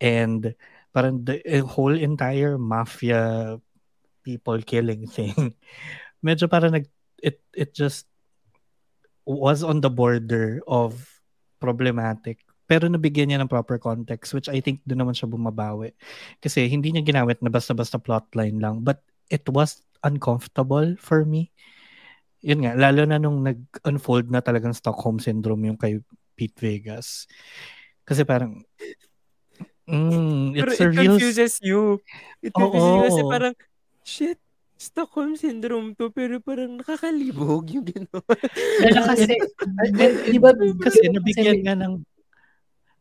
and 0.00 0.52
parang 0.92 1.24
the 1.24 1.40
eh, 1.44 1.64
whole 1.64 1.96
entire 1.96 2.58
mafia 2.58 3.56
people 4.24 4.60
killing 4.60 5.08
thing. 5.08 5.56
Medyo 6.24 6.50
parang 6.50 6.76
nag 6.76 6.86
it 7.22 7.40
it 7.56 7.72
just 7.72 8.04
was 9.24 9.64
on 9.64 9.80
the 9.80 9.92
border 9.92 10.60
of 10.68 10.96
problematic 11.60 12.47
pero 12.68 12.84
nabigyan 12.86 13.32
niya 13.32 13.40
ng 13.40 13.48
proper 13.48 13.80
context 13.80 14.36
which 14.36 14.52
I 14.52 14.60
think 14.60 14.84
doon 14.84 15.08
naman 15.08 15.16
siya 15.16 15.32
bumabawi. 15.32 15.96
Kasi 16.38 16.68
hindi 16.68 16.92
niya 16.92 17.00
ginamit 17.00 17.40
na 17.40 17.48
basta-basta 17.48 17.96
plotline 17.96 18.60
lang 18.60 18.84
but 18.84 19.00
it 19.32 19.48
was 19.48 19.80
uncomfortable 20.04 20.94
for 21.00 21.24
me. 21.24 21.48
Yun 22.44 22.62
nga, 22.62 22.76
lalo 22.78 23.02
na 23.02 23.18
nung 23.18 23.42
nag-unfold 23.42 24.30
na 24.30 24.44
talagang 24.44 24.76
Stockholm 24.76 25.18
Syndrome 25.18 25.74
yung 25.74 25.80
kay 25.80 25.98
Pete 26.38 26.54
Vegas. 26.62 27.26
Kasi 28.06 28.22
parang, 28.22 28.62
mm, 29.90 30.54
Pero 30.54 30.70
it's 30.70 30.78
it 30.78 30.86
a 30.86 30.88
real... 30.92 31.18
confuses 31.18 31.54
you. 31.64 31.98
It 32.38 32.54
Oo. 32.54 32.70
confuses 32.70 32.94
you 32.94 33.02
kasi 33.10 33.22
parang, 33.26 33.54
shit, 34.06 34.38
Stockholm 34.78 35.34
Syndrome 35.34 35.98
to, 35.98 36.14
pero 36.14 36.38
parang 36.38 36.78
nakakalibog 36.78 37.66
yung 37.74 37.82
gano'n. 37.82 38.22
Lalo 38.86 39.00
kasi, 39.10 39.34
di 40.30 40.38
ba, 40.38 40.54
Kasi 40.54 41.10
nabigyan 41.10 41.66
nga 41.66 41.74
ng 41.74 42.06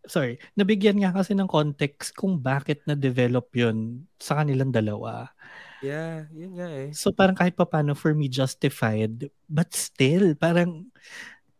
sorry, 0.07 0.39
nabigyan 0.57 0.99
nga 1.03 1.11
kasi 1.15 1.35
ng 1.37 1.47
context 1.51 2.15
kung 2.17 2.39
bakit 2.41 2.83
na-develop 2.87 3.51
yun 3.55 4.07
sa 4.19 4.41
kanilang 4.43 4.71
dalawa. 4.73 5.31
yeah, 5.81 6.25
yun 6.33 6.51
nga 6.57 6.67
eh. 6.73 6.89
So 6.91 7.11
parang 7.13 7.35
kahit 7.37 7.53
pa 7.59 7.67
paano 7.67 7.93
for 7.93 8.15
me 8.15 8.31
justified, 8.31 9.29
but 9.51 9.69
still, 9.75 10.33
parang, 10.39 10.89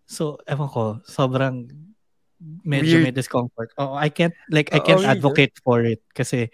so 0.07 0.39
ewan 0.47 0.69
ko, 0.71 0.85
sobrang 1.07 1.67
medyo 2.65 2.97
Weird. 2.97 3.03
may 3.03 3.11
discomfort. 3.13 3.71
Oh, 3.77 3.93
I 3.95 4.09
can't, 4.09 4.35
like, 4.49 4.69
I 4.73 4.79
Oo, 4.79 4.83
can't 4.83 5.01
yun, 5.01 5.09
advocate 5.17 5.53
for 5.65 5.83
it 5.85 6.01
kasi 6.13 6.49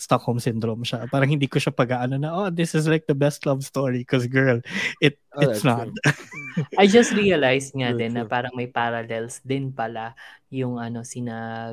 Stockholm 0.00 0.40
Syndrome 0.40 0.80
siya. 0.80 1.04
Parang 1.12 1.28
hindi 1.28 1.44
ko 1.44 1.60
siya 1.60 1.76
pag-ano 1.76 2.16
na, 2.16 2.32
oh, 2.32 2.48
this 2.48 2.72
is 2.72 2.88
like 2.88 3.04
the 3.04 3.14
best 3.14 3.44
love 3.44 3.60
story 3.60 4.00
because 4.00 4.24
girl, 4.24 4.64
it 5.04 5.20
Oh, 5.30 5.46
it's 5.46 5.62
not. 5.62 5.86
I 6.80 6.90
just 6.90 7.14
realized 7.14 7.70
nga 7.78 7.94
din 7.94 8.18
na 8.18 8.26
parang 8.26 8.50
may 8.58 8.66
parallels 8.66 9.38
din 9.46 9.70
pala 9.70 10.18
yung 10.50 10.74
ano 10.74 11.06
sina 11.06 11.70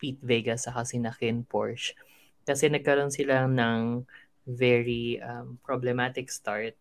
Pete 0.00 0.22
Vegas 0.24 0.64
sa 0.64 0.80
sina 0.80 1.12
Ken 1.12 1.44
Porsche. 1.44 1.92
Kasi 2.48 2.72
nagkaroon 2.72 3.12
sila 3.12 3.44
ng 3.44 4.06
very 4.48 5.20
um, 5.20 5.60
problematic 5.60 6.32
start 6.32 6.78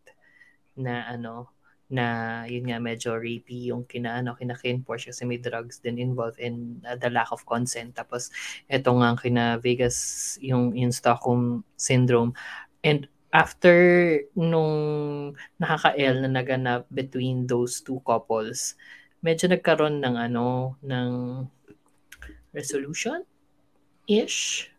na 0.79 1.03
ano 1.09 1.51
na 1.85 2.41
yun 2.49 2.65
nga 2.65 2.81
medyo 2.81 3.13
rapey 3.13 3.69
yung 3.69 3.85
kina 3.85 4.17
ano 4.17 4.33
kina 4.33 4.57
Ken 4.57 4.81
Porsche 4.81 5.13
kasi 5.13 5.21
may 5.21 5.37
drugs 5.37 5.77
din 5.85 6.01
involved 6.01 6.41
and 6.41 6.81
uh, 6.81 6.97
the 6.97 7.13
lack 7.13 7.29
of 7.29 7.45
consent 7.45 7.93
tapos 7.93 8.33
eto 8.65 8.89
nga 8.97 9.13
kina 9.13 9.61
Vegas 9.61 10.37
yung 10.41 10.73
in 10.73 10.89
Stockholm 10.89 11.61
syndrome 11.77 12.33
and 12.81 13.05
after 13.35 13.75
nung 14.31 15.35
nakaka-L 15.59 16.23
na 16.23 16.31
naganap 16.31 16.87
between 16.87 17.43
those 17.43 17.83
two 17.83 17.99
couples, 18.07 18.79
medyo 19.19 19.51
nagkaroon 19.51 19.99
ng 19.99 20.15
ano, 20.15 20.79
ng 20.79 21.11
resolution 22.55 23.27
ish. 24.07 24.71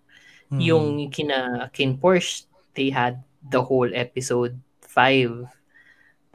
Hmm. 0.49 0.61
Yung 0.65 0.87
kina 1.13 1.69
Kin 1.77 2.01
Porsche, 2.01 2.49
they 2.73 2.89
had 2.89 3.21
the 3.45 3.61
whole 3.61 3.93
episode 3.93 4.57
5 4.81 5.45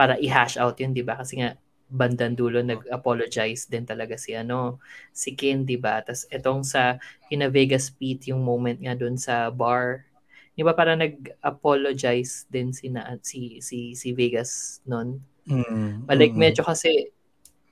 para 0.01 0.15
i-hash 0.25 0.57
out 0.57 0.75
yun, 0.81 0.97
di 0.97 1.05
ba? 1.05 1.15
Kasi 1.21 1.33
nga, 1.45 1.49
bandang 1.91 2.33
dulo 2.39 2.63
nag-apologize 2.63 3.67
din 3.67 3.83
talaga 3.85 4.15
si 4.15 4.31
ano 4.33 4.79
si 5.13 5.35
Ken, 5.39 5.67
di 5.67 5.77
ba? 5.77 6.01
Tapos 6.05 6.23
etong 6.31 6.63
sa 6.63 6.97
kina 7.29 7.51
Vegas 7.51 7.91
Pete 7.91 8.31
yung 8.31 8.41
moment 8.41 8.79
nga 8.79 8.95
doon 8.97 9.17
sa 9.19 9.51
bar 9.51 10.07
Di 10.51 10.61
ba 10.67 10.75
parang 10.75 10.99
nag-apologize 10.99 12.45
din 12.51 12.75
si, 12.75 12.91
na, 12.91 13.15
si, 13.23 13.63
si, 13.63 13.95
si 13.95 14.09
Vegas 14.11 14.83
noon? 14.83 15.23
Mm, 15.47 16.05
Like 16.11 16.35
mm. 16.35 16.39
medyo 16.39 16.63
kasi 16.67 17.09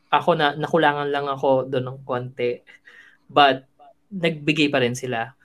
ako 0.10 0.34
na 0.40 0.56
nakulangan 0.58 1.12
lang 1.12 1.28
ako 1.30 1.70
doon 1.70 1.86
ng 1.92 2.00
konti. 2.08 2.64
But 3.30 3.68
nagbigay 4.10 4.72
pa 4.74 4.82
rin 4.82 4.96
sila. 4.98 5.36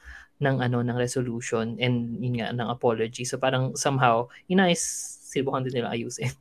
ng 0.42 0.60
ano 0.60 0.82
ng 0.82 0.98
resolution 0.98 1.78
and 1.80 2.18
yun 2.20 2.42
nga 2.42 2.50
ng 2.52 2.68
apology. 2.68 3.24
So 3.24 3.38
parang 3.38 3.78
somehow 3.78 4.28
inayos 4.50 4.82
sinubukan 5.30 5.64
din 5.64 5.80
nila 5.80 5.94
ayusin, 5.94 6.34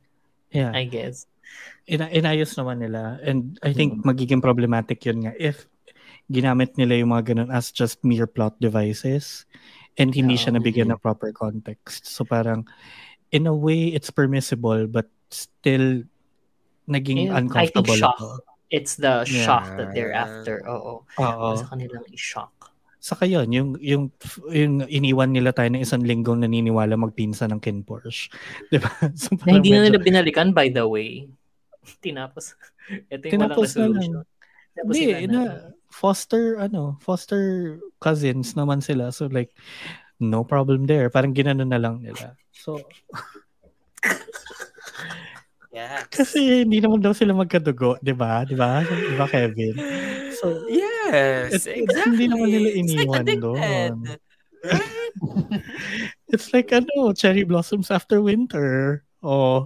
Yeah. 0.54 0.70
I 0.70 0.86
guess. 0.86 1.26
Ina- 1.84 2.08
inayos 2.08 2.54
naman 2.54 2.78
nila. 2.78 3.18
And 3.20 3.58
I 3.60 3.74
think 3.74 4.00
Mm. 4.00 4.06
magiging 4.06 4.40
problematic 4.40 5.02
yun 5.04 5.26
nga 5.26 5.34
if 5.36 5.66
ginamit 6.30 6.78
nila 6.80 6.96
yung 6.96 7.12
mga 7.12 7.34
ganun 7.34 7.50
as 7.52 7.68
just 7.68 8.00
mere 8.00 8.24
plot 8.24 8.56
devices 8.56 9.44
and 10.00 10.14
hindi 10.14 10.34
siya 10.34 10.54
Oo. 10.54 10.56
nabigyan 10.56 10.88
ng 10.88 11.02
proper 11.02 11.34
context. 11.34 12.08
So 12.08 12.24
parang 12.24 12.64
in 13.28 13.44
a 13.44 13.52
way 13.52 13.92
it's 13.92 14.08
permissible 14.08 14.86
but 14.86 15.10
still 15.28 16.00
naging 16.86 17.28
Yeah, 17.28 17.36
I 17.36 17.44
think 17.44 17.52
uncomfortable 17.52 17.98
shock. 17.98 18.16
ako. 18.16 18.28
It's 18.70 18.94
the 18.96 19.22
Yeah. 19.28 19.44
shock 19.44 19.64
that 19.76 19.92
they're 19.92 20.14
after. 20.16 20.64
Oo. 20.64 21.04
Oo. 21.20 21.48
Sa 21.60 21.66
kanilang 21.68 22.06
i-shock. 22.10 22.73
Saka 23.04 23.28
yun, 23.28 23.52
yung, 23.52 23.76
yung, 23.84 24.08
yung 24.48 24.80
iniwan 24.88 25.28
nila 25.28 25.52
tayo 25.52 25.68
ng 25.68 25.84
isang 25.84 26.00
linggong 26.00 26.40
naniniwala 26.40 26.96
magpinsa 26.96 27.44
ng 27.44 27.60
Ken 27.60 27.84
Porsche. 27.84 28.32
Di 28.72 28.80
ba? 28.80 28.88
So, 29.12 29.36
Na 29.44 29.60
hindi 29.60 29.76
na 29.76 29.84
medyo- 29.84 29.92
nila 29.92 29.98
binalikan, 30.00 30.56
by 30.56 30.72
the 30.72 30.88
way. 30.88 31.28
Tinapos. 32.00 32.56
Ito 33.12 33.28
yung 33.28 33.44
walang 33.44 33.52
Tinapos 33.52 33.68
na 33.70 33.80
lang. 33.82 33.92
resolution. 33.92 34.14
Tapos 34.74 34.94
Hindi, 34.96 35.04
sila 35.04 35.28
na, 35.28 35.42
foster, 35.86 36.44
ano, 36.58 36.82
foster 36.98 37.42
cousins 38.00 38.56
naman 38.56 38.80
sila. 38.80 39.12
So 39.12 39.28
like, 39.28 39.52
no 40.16 40.40
problem 40.42 40.88
there. 40.88 41.12
Parang 41.12 41.30
ginano 41.30 41.62
na 41.62 41.76
lang 41.76 42.00
nila. 42.00 42.34
So, 42.50 42.80
Yes. 45.74 46.06
kasi 46.06 46.62
hindi 46.62 46.78
naman 46.78 47.02
daw 47.02 47.10
sila 47.10 47.34
magkadugo, 47.34 47.98
di 47.98 48.14
ba? 48.14 48.46
Di 48.46 48.54
ba? 48.54 48.80
Di 48.80 49.14
ba, 49.18 49.26
Kevin? 49.26 49.74
So, 50.44 50.68
Yes, 50.68 51.64
It- 51.64 51.88
exactly. 51.88 52.04
hindi 52.04 52.24
naman 52.28 52.48
nila 52.52 52.68
It's 52.68 52.92
like 52.92 53.08
iniwan 53.08 53.24
doon. 53.40 53.92
it's 56.32 56.48
like, 56.52 56.68
ano, 56.72 57.16
cherry 57.16 57.48
blossoms 57.48 57.88
after 57.88 58.20
winter. 58.20 59.04
Oh. 59.24 59.64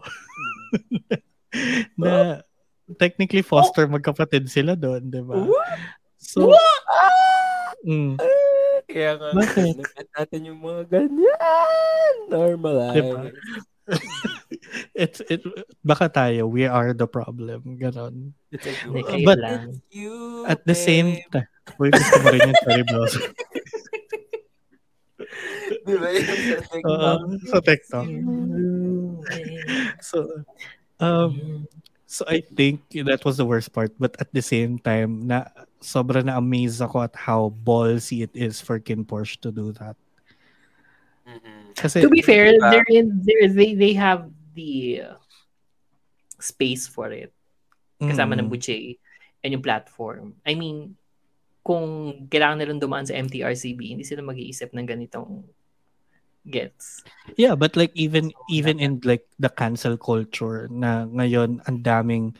na, 1.98 2.46
technically, 3.02 3.42
foster 3.42 3.90
magkapatid 3.90 4.46
sila 4.46 4.78
doon, 4.78 5.10
di 5.10 5.18
ba? 5.18 5.42
So, 6.18 6.54
mm, 7.82 8.22
Kaya 8.88 9.18
nga, 9.18 9.28
natin 10.14 10.40
yung 10.46 10.62
mga 10.62 10.82
ganyan. 10.86 12.14
Normalize. 12.30 12.94
Diba? 13.02 13.20
it's, 14.94 15.20
it, 15.32 15.42
baka 15.84 16.08
tayo, 16.08 16.48
we 16.48 16.66
are 16.66 16.92
the 16.92 17.06
problem. 17.06 17.78
Ganon. 17.80 18.32
It's 18.52 18.66
a 18.66 18.72
Hindi, 18.72 19.24
But- 19.24 19.38
lang. 19.40 19.82
You, 19.90 20.44
At 20.46 20.64
the 20.64 20.74
same 20.74 21.20
babe. 21.32 21.44
time, 21.44 21.48
Uy, 21.76 21.92
gusto 21.92 22.16
mo 22.24 22.28
rin 22.32 22.40
yung 22.48 22.58
cherry 22.64 22.84
blossom. 22.88 23.28
Di 25.88 25.94
ba 25.96 26.08
yun 26.12 26.24
sa 26.24 26.36
TikTok? 26.36 26.84
Oo, 26.84 27.12
sa 27.44 27.58
TikTok. 27.60 28.06
So, 30.00 30.16
um, 31.00 31.64
so 32.08 32.24
I 32.28 32.40
think 32.40 32.88
that 33.04 33.24
was 33.24 33.36
the 33.36 33.44
worst 33.44 33.72
part. 33.72 33.92
But 34.00 34.16
at 34.20 34.32
the 34.32 34.40
same 34.40 34.80
time, 34.80 35.28
na 35.28 35.48
sobra 35.80 36.24
na 36.24 36.36
amazed 36.40 36.80
ako 36.80 37.04
at 37.04 37.16
how 37.16 37.52
ballsy 37.64 38.24
it 38.24 38.32
is 38.32 38.60
for 38.60 38.80
Kim 38.80 39.04
Porsche 39.04 39.40
to 39.44 39.52
do 39.52 39.72
that. 39.76 39.96
Mhm. 41.28 41.76
Kasi, 41.76 42.00
To 42.00 42.08
be 42.08 42.24
fair, 42.24 42.56
Diba? 42.56 42.72
they're 42.72 42.90
in, 42.90 43.20
they're, 43.22 43.52
they, 43.52 43.76
they 43.76 43.92
have 43.92 44.32
the 44.56 45.04
uh, 45.04 45.16
space 46.40 46.88
for 46.88 47.12
it. 47.12 47.30
Kasama 48.00 48.38
ng 48.38 48.46
Mm. 48.46 48.54
budget 48.54 48.96
and 49.42 49.52
yung 49.52 49.62
platform. 49.62 50.38
I 50.46 50.54
mean, 50.54 50.94
kung 51.60 52.14
kailangan 52.30 52.62
nilang 52.64 52.80
dumaan 52.80 53.04
sa 53.04 53.14
MTRCB, 53.18 53.92
hindi 53.92 54.06
sila 54.06 54.24
mag-iisip 54.24 54.72
ng 54.72 54.86
ganitong 54.88 55.44
gets. 56.48 57.04
Yeah, 57.36 57.52
but 57.52 57.76
like 57.76 57.92
even 57.92 58.32
even 58.48 58.80
in 58.80 59.04
like 59.04 59.28
the 59.36 59.52
cancel 59.52 60.00
culture 60.00 60.64
na 60.72 61.04
ngayon 61.04 61.60
ang 61.68 61.84
daming 61.84 62.32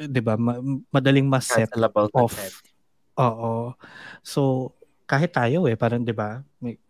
'di 0.00 0.20
ba 0.24 0.40
ma- 0.40 0.62
madaling 0.88 1.28
ma-set 1.28 1.68
off. 2.16 2.64
Oo. 3.20 3.76
So 4.24 4.72
kahit 5.04 5.36
tayo 5.36 5.68
eh 5.68 5.76
parang 5.76 6.00
'di 6.00 6.16
ba 6.16 6.40
may 6.64 6.80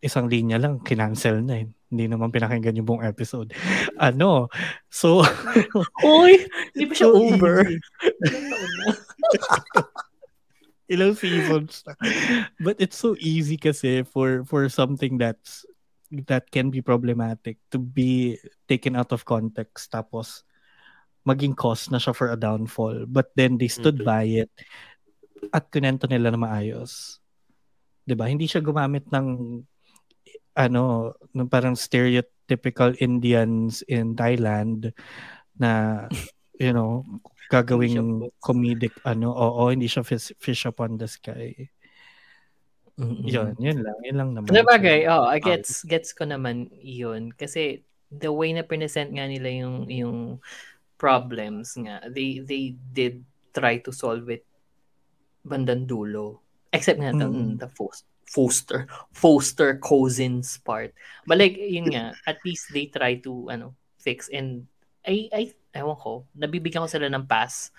isang 0.00 0.26
linya 0.28 0.56
lang 0.56 0.80
kinancel 0.80 1.40
na 1.44 1.62
eh. 1.62 1.66
Hindi 1.86 2.04
naman 2.10 2.34
pinakinggan 2.34 2.76
yung 2.76 2.88
buong 2.88 3.06
episode. 3.06 3.54
Ano? 4.00 4.52
So 4.92 5.24
Hoy! 6.04 6.44
Hindi 6.74 6.84
pa 6.90 6.94
siya 6.94 7.08
so 7.08 7.16
over. 7.16 7.64
ilang 10.86 11.18
seasons 11.18 11.82
na. 11.82 11.94
But 12.62 12.78
it's 12.78 12.94
so 12.94 13.18
easy 13.18 13.58
kasi 13.58 14.06
for 14.06 14.46
for 14.46 14.70
something 14.70 15.18
that's 15.18 15.66
that 16.30 16.46
can 16.54 16.70
be 16.70 16.78
problematic 16.78 17.58
to 17.74 17.78
be 17.82 18.38
taken 18.70 18.94
out 18.94 19.10
of 19.10 19.26
context 19.26 19.90
tapos 19.90 20.46
maging 21.26 21.58
cause 21.58 21.90
na 21.90 21.98
siya 21.98 22.14
for 22.14 22.30
a 22.30 22.38
downfall. 22.38 23.02
But 23.10 23.34
then 23.34 23.58
they 23.58 23.66
stood 23.66 23.98
Mhm. 23.98 24.06
by 24.06 24.24
it 24.46 24.50
at 25.50 25.66
kunento 25.74 26.06
nila 26.06 26.30
na 26.30 26.38
maayos. 26.38 27.18
'Di 28.06 28.14
ba? 28.14 28.30
Hindi 28.30 28.46
siya 28.46 28.62
gumamit 28.62 29.10
ng 29.10 29.28
ano, 30.56 31.12
ng 31.36 31.48
parang 31.50 31.76
stereotypical 31.76 32.96
Indians 33.02 33.84
in 33.90 34.16
Thailand 34.16 34.94
na 35.58 36.06
you 36.56 36.72
know, 36.72 37.04
gagawing 37.52 38.30
comedic 38.40 38.94
ano, 39.04 39.34
oo, 39.34 39.68
hindi 39.68 39.86
siya 39.86 40.06
fish, 40.06 40.32
fish 40.40 40.64
upon 40.64 40.96
the 40.96 41.06
sky. 41.10 41.52
Mm-mm. 42.96 43.28
Yun, 43.28 43.52
yun 43.60 43.78
lang, 43.84 43.98
yun 44.00 44.16
lang 44.16 44.30
naman. 44.32 44.48
Sa 44.56 44.64
bagay, 44.64 45.04
So, 45.04 45.12
oh, 45.12 45.24
I 45.28 45.36
gets 45.36 45.84
gets 45.84 46.16
ko 46.16 46.24
naman 46.24 46.72
'yun 46.80 47.28
kasi 47.36 47.84
the 48.08 48.32
way 48.32 48.56
na 48.56 48.64
present 48.64 49.12
nga 49.12 49.28
nila 49.28 49.52
yung 49.52 49.84
yung 49.92 50.18
problems 50.96 51.76
nga, 51.76 52.00
they 52.08 52.40
they 52.40 52.72
did 52.72 53.20
try 53.52 53.76
to 53.84 53.92
solve 53.92 54.32
it 54.32 54.48
bandang 55.44 55.84
dulo. 55.84 56.45
Except 56.76 57.00
nga 57.00 57.10
the, 57.10 57.26
Mm. 57.26 57.56
the 57.56 57.68
Foster, 57.72 58.06
Foster, 58.26 58.80
Foster 59.10 59.70
cousins 59.80 60.60
part. 60.60 60.92
But 61.24 61.40
like, 61.40 61.56
yun 61.56 61.88
nga, 61.90 62.12
at 62.26 62.38
least 62.44 62.68
they 62.70 62.86
try 62.86 63.16
to, 63.24 63.48
ano, 63.48 63.72
fix. 63.96 64.28
And 64.28 64.68
I, 65.02 65.30
I, 65.32 65.42
ewan 65.72 65.96
ko, 65.96 66.26
nabibigyan 66.34 66.84
ko 66.84 66.90
sila 66.90 67.06
ng 67.08 67.24
pass 67.24 67.70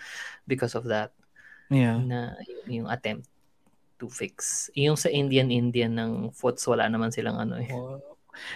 because 0.43 0.73
of 0.73 0.87
that. 0.89 1.11
yeah. 1.69 1.99
Na 1.99 2.33
yung, 2.47 2.63
yung 2.83 2.87
attempt 2.87 3.27
to 3.99 4.07
fix. 4.07 4.69
Yung 4.77 4.95
sa 4.95 5.11
Indian-Indian 5.11 5.91
ng 5.91 6.11
foots, 6.31 6.63
wala 6.63 6.87
naman 6.87 7.11
silang 7.11 7.35
ano 7.35 7.59
eh. 7.59 7.67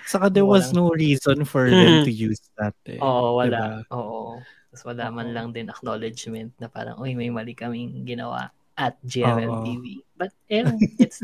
Saka 0.05 0.29
there 0.29 0.45
was 0.45 0.69
Walang- 0.71 0.77
no 0.77 0.85
reason 0.93 1.37
for 1.43 1.65
them 1.67 2.05
to 2.05 2.13
use 2.13 2.39
that 2.55 2.77
eh. 2.85 3.01
Oo, 3.01 3.41
wala. 3.41 3.83
Diba? 3.83 3.97
Oo. 3.97 4.37
Tapos 4.71 4.83
wala 4.87 5.11
man 5.11 5.35
lang 5.35 5.51
din 5.51 5.67
acknowledgement 5.67 6.53
na 6.61 6.69
parang, 6.71 6.95
uy, 7.01 7.11
may 7.17 7.27
mali 7.27 7.51
kaming 7.51 8.05
ginawa 8.07 8.53
at 8.81 8.97
GMMTV. 9.05 10.01
But, 10.17 10.33
eh, 10.49 10.65
it's 10.97 11.21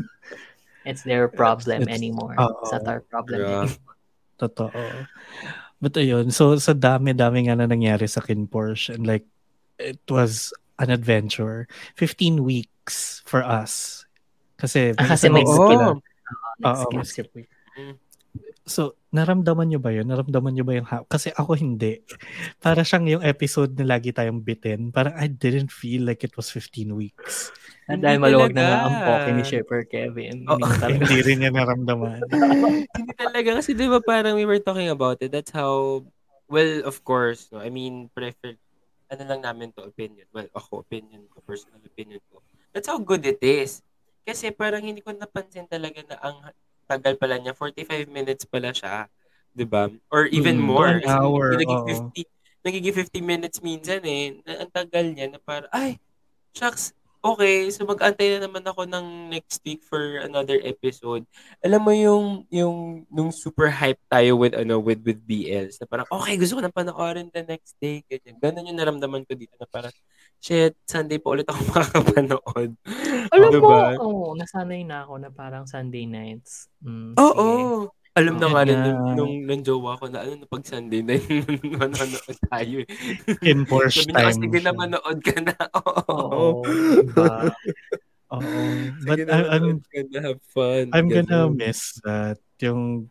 it's 0.86 1.02
their 1.02 1.26
problem 1.26 1.82
It's- 1.82 1.96
anymore. 1.98 2.38
oo. 2.38 2.62
It's 2.62 2.70
not 2.70 2.86
our 2.86 3.02
problem 3.02 3.42
Yeah. 3.42 3.66
anymore. 3.66 3.96
Totoo. 4.38 4.70
But 5.82 5.94
ayun, 5.98 6.30
so 6.30 6.54
sa 6.58 6.70
dami-dami 6.74 7.50
nga 7.50 7.58
na 7.58 7.66
nangyari 7.66 8.06
sa 8.06 8.22
Kin 8.22 8.46
Porsche 8.46 8.94
and 8.94 9.02
like, 9.06 9.26
it 9.78 9.98
was 10.06 10.54
an 10.78 10.90
adventure. 10.90 11.66
15 11.98 12.46
weeks 12.46 13.22
for 13.26 13.42
us. 13.42 14.06
Kasi, 14.58 14.94
Ah, 14.98 15.14
kasi 15.14 15.26
may 15.30 15.42
Oo. 15.46 15.98
Oo, 15.98 16.82
skip, 16.82 17.06
skip 17.06 17.28
week. 17.34 17.50
So, 18.68 19.00
naramdaman 19.10 19.72
nyo 19.72 19.80
ba 19.80 19.90
yun? 19.90 20.04
Naramdaman 20.04 20.52
nyo 20.52 20.64
ba 20.68 20.76
yung 20.76 20.84
ha- 20.84 21.08
Kasi 21.08 21.32
ako 21.32 21.56
hindi. 21.56 22.04
Para 22.60 22.84
siyang 22.84 23.08
yung 23.08 23.24
episode 23.24 23.72
na 23.80 23.96
lagi 23.96 24.12
tayong 24.12 24.44
bitin. 24.44 24.92
Parang 24.92 25.16
I 25.16 25.26
didn't 25.26 25.72
feel 25.72 26.04
like 26.04 26.20
it 26.22 26.36
was 26.36 26.52
15 26.52 26.92
weeks. 26.92 27.48
At 27.88 27.96
Hindi 27.96 28.04
dahil 28.04 28.20
maluwag 28.20 28.52
na 28.52 28.60
nga 28.60 28.78
ang 28.84 28.96
poke 29.00 29.30
ni 29.32 29.42
Shepard 29.48 29.86
Kevin. 29.88 30.44
Na 30.44 30.60
talaga. 30.60 30.92
hindi 30.92 31.18
rin 31.24 31.36
niya 31.40 31.52
naramdaman. 31.56 32.20
Hindi 33.00 33.12
talaga. 33.16 33.50
Kasi 33.64 33.72
di 33.72 33.88
ba 33.88 34.04
parang 34.04 34.36
we 34.36 34.44
were 34.44 34.60
talking 34.60 34.92
about 34.92 35.16
it. 35.24 35.32
That's 35.32 35.50
how, 35.50 36.04
well, 36.52 36.72
of 36.84 37.00
course, 37.00 37.48
no, 37.48 37.64
I 37.64 37.72
mean, 37.72 38.12
prefer, 38.12 38.60
ano 39.08 39.22
lang 39.24 39.40
namin 39.40 39.72
to 39.72 39.88
opinion. 39.88 40.28
Well, 40.36 40.52
ako, 40.52 40.84
opinion 40.84 41.24
ko, 41.32 41.40
personal 41.40 41.80
opinion 41.80 42.20
ko. 42.28 42.44
That's 42.76 42.92
how 42.92 43.00
good 43.00 43.24
it 43.24 43.40
is. 43.40 43.80
Kasi 44.28 44.52
parang 44.52 44.84
hindi 44.84 45.00
ko 45.00 45.16
napansin 45.16 45.64
talaga 45.64 46.04
na 46.04 46.20
ang 46.20 46.36
tagal 46.88 47.14
pala 47.20 47.36
niya, 47.36 47.52
45 47.52 48.08
minutes 48.08 48.48
pala 48.48 48.72
siya. 48.72 49.06
Di 49.52 49.68
ba? 49.68 49.86
Or 50.08 50.26
even 50.32 50.56
Mm, 50.58 50.64
more. 50.64 50.90
one 50.96 51.04
Kasi 51.04 51.12
hour, 51.12 51.46
naging 51.60 51.82
oo. 51.84 52.10
50, 52.14 52.20
nagiging 52.64 52.94
50 52.96 53.20
minutes 53.22 53.58
minsan 53.60 54.00
eh. 54.02 54.40
Na, 54.42 54.64
ang 54.64 54.70
tagal 54.72 55.04
niya 55.12 55.28
na 55.28 55.38
parang, 55.38 55.70
ay, 55.70 56.00
shucks, 56.56 56.90
okay, 57.20 57.66
so 57.70 57.82
mag-antay 57.84 58.38
na 58.38 58.46
naman 58.46 58.62
ako 58.62 58.86
ng 58.86 59.28
next 59.28 59.60
week 59.66 59.82
for 59.84 60.22
another 60.22 60.58
episode. 60.62 61.26
Alam 61.60 61.80
mo 61.82 61.92
yung 61.92 62.24
yung 62.48 62.76
nung 63.10 63.34
super 63.34 63.68
hype 63.68 63.98
tayo 64.06 64.38
with 64.38 64.54
ano 64.54 64.78
with 64.78 65.02
with 65.02 65.18
BLs 65.26 65.76
na 65.82 65.86
parang 65.90 66.06
okay 66.08 66.38
gusto 66.38 66.58
ko 66.58 66.62
na 66.62 66.70
panoorin 66.72 67.28
the 67.34 67.42
next 67.42 67.74
day 67.82 68.06
ganyan. 68.06 68.38
Ganun 68.38 68.68
yung 68.70 68.78
naramdaman 68.78 69.26
ko 69.26 69.34
dito 69.34 69.54
na 69.58 69.66
parang 69.66 69.92
shit, 70.38 70.78
Sunday 70.86 71.18
pa 71.18 71.34
ulit 71.34 71.46
ako 71.50 71.58
makakapanood. 71.74 72.70
Alam 73.34 73.50
Diba? 73.52 73.68
mo, 73.68 73.74
oh, 74.00 74.30
nasanay 74.34 74.82
na 74.82 75.04
ako 75.04 75.14
na 75.18 75.30
parang 75.30 75.64
Sunday 75.64 76.04
nights. 76.04 76.68
Mm, 76.80 77.14
Oo. 77.16 77.46
sige. 77.46 77.64
Alam 78.18 78.34
na 78.34 78.46
Oo. 78.46 78.52
nga 78.52 78.62
rin 78.66 78.74
Yeah. 78.74 78.86
nung, 78.88 79.02
nung, 79.14 79.34
nung 79.46 79.62
jowa 79.62 79.94
ko 79.94 80.10
na 80.10 80.26
ano, 80.26 80.32
na 80.34 80.46
pag 80.46 80.64
Sunday 80.66 81.00
na 81.00 81.14
yun, 81.22 81.46
manonood 81.76 82.38
tayo 82.50 82.76
eh. 82.82 82.88
In 83.46 83.62
Porsche 83.62 84.02
Sabi 84.02 84.12
niya, 84.12 84.26
time. 84.26 84.40
sige 84.42 84.58
na 84.58 84.72
manood 84.74 85.18
ka 85.22 85.36
na. 85.38 85.54
Oo. 85.78 86.10
Oo. 86.10 86.48
diba? 86.66 87.36
Oo. 88.28 88.60
But 89.06 89.18
na 89.22 89.32
I- 89.32 89.48
I'm, 89.54 89.62
manood 89.62 89.82
ka 89.86 90.00
na, 90.04 90.18
have 90.24 90.42
fun. 90.50 90.84
I'm 90.90 91.06
gonna 91.06 91.46
miss 91.48 91.96
that. 92.02 92.42
Yung 92.58 93.06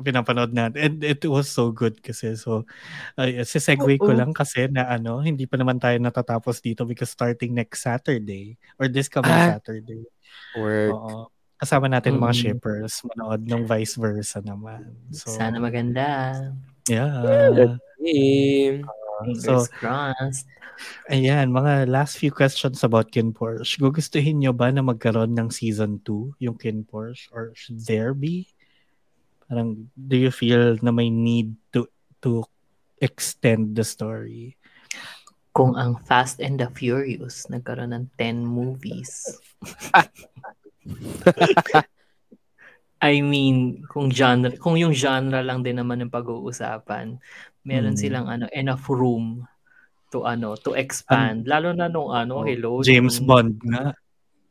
pinapanood 0.00 0.52
natin. 0.52 0.78
And 0.78 0.96
it 1.02 1.20
was 1.26 1.48
so 1.48 1.70
good 1.70 1.98
kasi. 2.00 2.34
So, 2.34 2.64
uh, 3.16 3.28
segue 3.42 3.98
ko 3.98 4.10
lang 4.14 4.32
kasi 4.32 4.66
na 4.70 4.86
ano, 4.86 5.20
hindi 5.20 5.44
pa 5.44 5.58
naman 5.58 5.78
tayo 5.78 5.98
natatapos 5.98 6.62
dito 6.62 6.86
because 6.86 7.10
starting 7.10 7.54
next 7.54 7.82
Saturday 7.82 8.56
or 8.78 8.86
this 8.86 9.06
coming 9.06 9.30
Ah. 9.30 9.58
Saturday. 9.58 10.06
Work. 10.56 10.92
Oo. 10.94 11.18
Kasama 11.58 11.90
natin 11.90 12.16
mga 12.16 12.34
Mm. 12.34 12.38
shippers, 12.38 13.02
manood 13.02 13.42
ng 13.42 13.66
vice 13.66 13.98
versa 13.98 14.38
naman. 14.38 14.94
So, 15.10 15.34
Sana 15.34 15.58
maganda. 15.58 16.38
yeah. 16.86 17.74
Fingers 17.98 19.42
So, 19.42 19.66
crossed. 19.82 20.46
Ayan, 21.10 21.50
mga 21.50 21.90
last 21.90 22.22
few 22.22 22.30
questions 22.30 22.86
about 22.86 23.10
Kin 23.10 23.34
Porsche. 23.34 23.82
Gugustuhin 23.82 24.38
nyo 24.38 24.54
ba 24.54 24.70
na 24.70 24.78
magkaroon 24.78 25.34
ng 25.34 25.50
season 25.50 25.98
2 26.06 26.38
yung 26.38 26.54
Kin 26.54 26.86
Porsche? 26.86 27.26
Or 27.34 27.50
should 27.58 27.82
there 27.82 28.14
be? 28.14 28.46
Parang, 29.48 29.88
do 29.96 30.14
you 30.14 30.28
feel 30.28 30.76
na 30.78 30.92
may 30.92 31.08
need 31.08 31.56
to 31.72 31.88
to 32.20 32.44
extend 32.98 33.72
the 33.72 33.82
story? 33.82 34.54
Kung 35.50 35.74
ang 35.74 35.96
Fast 35.98 36.38
and 36.38 36.60
the 36.60 36.68
Furious 36.68 37.48
nagkaroon 37.48 37.90
ng 37.90 38.06
10 38.14 38.44
movies. 38.44 39.40
I 42.98 43.22
mean, 43.22 43.86
kung 43.86 44.10
genre, 44.10 44.50
kung 44.58 44.74
yung 44.74 44.90
genre 44.90 45.38
lang 45.38 45.62
din 45.62 45.78
naman 45.78 46.02
yung 46.02 46.10
pag-uusapan, 46.10 47.22
meron 47.62 47.94
Hmm. 47.94 48.00
silang 48.00 48.26
ano 48.26 48.50
enough 48.50 48.82
room 48.90 49.46
to 50.08 50.24
ano 50.24 50.56
to 50.56 50.72
expand 50.72 51.44
lalo 51.44 51.76
na 51.76 51.84
nung 51.84 52.08
ano 52.08 52.40
Oh, 52.40 52.46
hello 52.48 52.80
James 52.80 53.20
nung- 53.20 53.28
Bond 53.28 53.60
nga. 53.60 53.92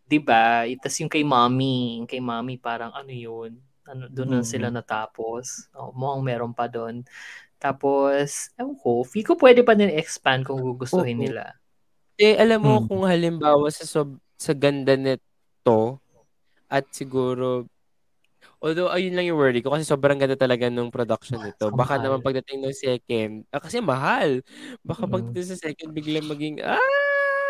'di 0.05 0.21
ba 0.21 0.69
itas 0.69 0.93
yung 1.01 1.09
kay 1.09 1.25
mommy 1.25 1.97
yung 1.97 2.05
kay 2.05 2.21
mommy 2.21 2.61
parang 2.61 2.93
ano 2.93 3.09
yun 3.09 3.57
ano 3.87 4.11
doon 4.11 4.29
na 4.29 4.41
Mm. 4.43 4.47
sila 4.47 4.67
natapos 4.69 5.71
oh, 5.73 5.91
mukhang 5.95 6.23
meron 6.23 6.53
pa 6.53 6.67
doon 6.67 7.01
tapos 7.57 8.51
ewan 8.59 8.75
ko 8.77 9.01
feel 9.01 9.25
ko 9.25 9.33
pwede 9.39 9.65
pa 9.65 9.73
din 9.73 9.89
expand 9.89 10.45
kung 10.45 10.61
gugustuhin 10.61 11.17
Oo. 11.17 11.23
nila 11.25 11.55
Eh, 12.17 12.33
alam 12.33 12.65
mo, 12.65 12.81
Hmm. 12.81 12.87
kung 12.89 13.03
halimbawa 13.05 13.69
sa, 13.69 13.85
sob- 13.85 14.17
sa 14.41 14.49
ganda 14.57 14.97
nito, 14.97 16.01
at 16.65 16.89
siguro, 16.89 17.69
although 18.57 18.89
ayun 18.89 19.13
lang 19.13 19.29
yung 19.29 19.37
worry 19.37 19.61
ko 19.61 19.69
kasi 19.69 19.85
sobrang 19.85 20.17
ganda 20.17 20.33
talaga 20.33 20.65
nung 20.65 20.89
production 20.89 21.37
nito. 21.37 21.69
Baka 21.69 22.01
mahal. 22.01 22.17
naman 22.17 22.25
pagdating 22.25 22.57
ng 22.65 22.73
second, 22.73 23.45
ah, 23.53 23.61
kasi 23.61 23.77
mahal. 23.85 24.41
Baka 24.81 25.05
Mm. 25.05 25.13
pagdating 25.13 25.45
sa 25.45 25.57
second, 25.61 25.93
biglang 25.93 26.25
maging, 26.25 26.57
ah, 26.65 26.81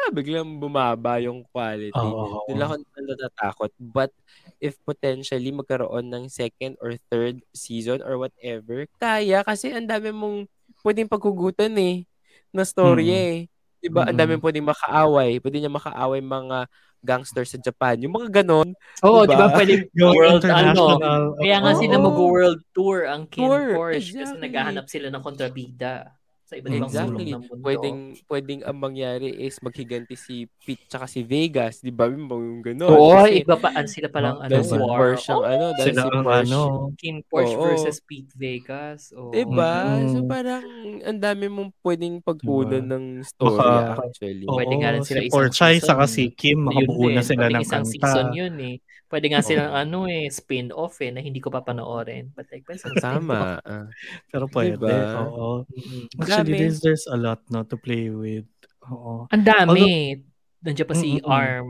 biglang 0.10 0.58
bumaba 0.58 1.20
yung 1.20 1.44
quality. 1.50 1.94
Oo. 1.94 2.46
Doon 2.48 2.62
ako 2.62 2.74
natatakot. 2.98 3.72
But 3.78 4.12
if 4.58 4.76
potentially 4.82 5.52
magkaroon 5.52 6.10
ng 6.10 6.24
second 6.28 6.76
or 6.80 6.96
third 7.10 7.44
season 7.52 8.02
or 8.02 8.18
whatever, 8.18 8.88
kaya 8.98 9.42
kasi 9.42 9.72
ang 9.72 9.88
dami 9.88 10.10
mong 10.12 10.38
pwedeng 10.84 11.08
paghugutan 11.08 11.74
eh 11.78 12.04
na 12.52 12.64
story 12.64 13.08
Mm. 13.08 13.18
eh. 13.18 13.36
Diba? 13.78 14.10
Ang 14.10 14.18
Mm. 14.18 14.22
dami 14.26 14.34
pwedeng 14.42 14.68
makaaway. 14.68 15.38
Pwede 15.38 15.58
niya 15.62 15.70
makaaway 15.70 16.18
mga 16.20 16.66
gangsters 17.06 17.54
sa 17.54 17.62
Japan. 17.62 18.02
Yung 18.02 18.18
mga 18.18 18.42
ganon. 18.42 18.74
Oo, 19.06 19.24
Diba? 19.24 19.30
di 19.30 19.36
ba 19.38 19.48
pwedeng 19.54 19.82
Yung 20.02 20.12
world 20.18 20.42
ano? 20.42 20.50
international. 20.50 21.22
Kaya 21.38 21.58
nga 21.62 21.72
oo. 21.72 21.80
sila 21.80 21.96
mag-world 22.02 22.60
tour 22.74 23.06
ang 23.06 23.24
Kin 23.30 23.46
Tour, 23.46 23.62
Porsche 23.78 24.02
kasi 24.02 24.18
exactly. 24.18 24.42
naghahanap 24.42 24.86
sila 24.90 25.08
ng 25.14 25.22
kontrabida 25.24 26.17
sa 26.48 26.56
iba't 26.56 26.72
ibang 26.72 26.88
sulok 26.88 26.96
Exactly. 27.12 27.28
ng 27.28 27.44
mundo. 27.44 27.60
Pwedeng, 27.60 27.98
pwedeng 28.26 28.62
ang 28.64 28.78
mangyari 28.78 29.30
is 29.38 29.60
maghiganti 29.60 30.16
si 30.16 30.36
Pete 30.58 30.88
tsaka 30.88 31.04
si 31.04 31.20
Vegas. 31.22 31.84
Di 31.84 31.92
ba? 31.92 32.08
Yung 32.08 32.24
ganon. 32.62 32.88
Oo, 32.88 33.20
Kasi 33.20 33.44
iba 33.44 33.56
pa 33.58 33.70
an- 33.70 33.84
sila 33.86 34.08
palang 34.08 34.40
Oh, 34.40 34.42
ano 34.42 34.50
dahil 34.50 34.64
si 34.64 34.78
war. 34.78 34.96
Porsche 34.98 35.28
ang 35.30 35.44
ano, 35.44 35.66
dahil 35.74 35.86
Sila 35.86 36.00
si 36.00 36.08
Porsche. 36.10 36.40
ano. 36.40 36.62
Kin 36.96 37.16
Porsche 37.22 37.52
Oo. 37.54 37.64
versus 37.68 37.98
Pete 38.00 38.32
Vegas. 38.34 39.02
Oh. 39.12 39.28
Diba? 39.30 39.74
So 40.08 40.18
Mm. 40.18 40.28
parang 40.28 40.64
ang 41.04 41.20
dami 41.20 41.46
mong 41.46 41.70
pwedeng 41.82 42.16
pagkunan 42.22 42.80
Diba? 42.80 42.96
ng 42.96 43.04
story 43.22 43.60
Baka- 43.60 44.00
actually. 44.02 44.46
Oo, 44.46 44.56
Pwede 44.56 44.74
nga 44.78 44.90
sila 45.04 45.20
si 45.20 45.28
season. 45.28 45.84
saka 45.84 46.04
si 46.08 46.24
Kim, 46.32 46.64
makabuo 46.64 47.12
na 47.12 47.22
sila 47.22 47.50
ng 47.50 47.60
isang 47.60 47.84
kanta. 47.84 47.92
season 47.92 48.28
yun 48.32 48.56
eh. 48.58 48.76
Pwede 49.08 49.32
nga 49.32 49.40
silang 49.40 49.72
ano 49.72 50.04
eh, 50.06 50.28
spin-off 50.28 51.00
eh, 51.00 51.16
na 51.16 51.24
hindi 51.24 51.40
ko 51.40 51.48
pa 51.48 51.64
panoorin. 51.64 52.36
But 52.36 52.52
like, 52.52 52.68
pwede 52.68 52.80
silang 52.84 53.00
spin-off. 53.00 53.24
Tama. 53.24 53.40
Ah. 53.64 53.88
Pero 54.28 54.46
pwede, 54.52 54.76
Diba? 54.76 55.24
oo. 55.24 55.64
Mm. 55.64 56.04
Actually, 56.20 56.52
Dami. 56.52 56.60
there's, 56.60 56.80
there's 56.84 57.06
a 57.08 57.16
lot 57.16 57.40
no 57.48 57.64
to 57.64 57.80
play 57.80 58.12
with. 58.12 58.48
Oo. 58.88 59.32
Ang 59.32 59.44
dami. 59.48 60.20
Nandiyan 60.60 60.88
pa 60.88 60.96
si 60.96 61.20
Mm-mm-mm. 61.20 61.32
Arm 61.32 61.70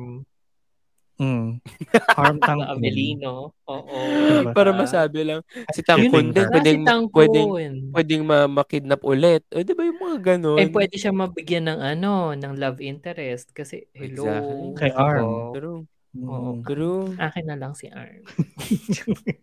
Mm. 1.17 1.57
Arm 2.21 2.37
na 2.37 2.45
Tangkon. 2.45 2.77
Amelino. 2.77 3.49
Oo. 3.65 3.97
Diba? 4.37 4.53
Para 4.53 4.69
masabi 4.69 5.25
lang, 5.25 5.41
si 5.73 5.81
Yun 5.81 5.89
Tangkon 5.89 6.25
din, 6.29 6.45
ah, 6.45 6.51
pwedeng, 6.53 6.77
si 6.77 6.85
Tangkon. 6.85 7.17
pwedeng, 7.17 7.49
pwedeng 7.89 8.21
ma- 8.21 8.51
makidnap 8.61 9.01
ulit. 9.01 9.41
O, 9.49 9.65
di 9.65 9.73
ba 9.73 9.81
yung 9.81 9.97
mga 9.97 10.17
ganon? 10.21 10.61
Eh, 10.61 10.69
pwede 10.69 10.93
siya 10.93 11.09
mabigyan 11.09 11.73
ng 11.73 11.79
ano, 11.81 12.37
ng 12.37 12.53
love 12.61 12.77
interest. 12.85 13.49
Kasi, 13.49 13.89
hello. 13.97 14.29
Exactly. 14.29 14.77
Kay 14.77 14.89
diba? 14.93 15.01
Arm. 15.01 15.29
True. 15.57 15.81
Oo. 16.25 16.57
Mm. 16.57 16.61
True. 16.65 17.13
Akin 17.19 17.45
na 17.45 17.57
lang 17.59 17.77
si 17.77 17.91
Arm. 17.91 18.23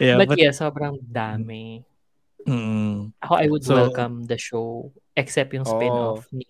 yeah, 0.00 0.16
but, 0.16 0.32
but, 0.32 0.38
yeah, 0.38 0.54
sobrang 0.54 0.96
dami. 1.04 1.84
mm, 2.46 3.12
Ako, 3.20 3.32
I 3.36 3.46
would 3.48 3.64
So- 3.64 3.76
welcome 3.76 4.24
the 4.24 4.38
show. 4.40 4.92
Except 5.10 5.52
yung 5.52 5.68
spin-off 5.68 6.24
ni 6.32 6.46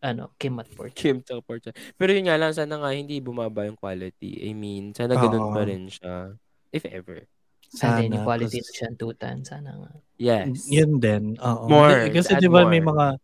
ano, 0.00 0.32
Kim 0.40 0.56
at 0.56 0.70
Portia. 0.72 0.96
Kim 0.96 1.20
tsaka 1.20 1.44
Portia. 1.44 1.72
Pero 1.98 2.14
yun 2.14 2.24
nga 2.24 2.40
lang, 2.40 2.56
sana 2.56 2.80
nga 2.80 2.94
hindi 2.94 3.20
bumaba 3.20 3.68
yung 3.68 3.76
quality. 3.76 4.48
I 4.48 4.56
mean, 4.56 4.96
sana 4.96 5.18
ganun 5.18 5.50
Oo. 5.50 5.52
pa 5.52 5.68
rin 5.68 5.92
siya. 5.92 6.32
If 6.72 6.88
ever. 6.88 7.28
Sana, 7.68 8.00
sana. 8.00 8.08
yung 8.08 8.24
quality 8.24 8.64
na 8.64 8.70
siya 8.72 8.88
tutan. 8.96 9.44
Sana 9.44 9.76
nga. 9.76 9.90
Yes. 10.16 10.70
Yun 10.72 11.02
din. 11.02 11.36
Oo. 11.36 11.68
More, 11.68 12.08
Kasi 12.08 12.38
di 12.38 12.48
ba 12.48 12.64
may 12.64 12.80
mga, 12.80 13.18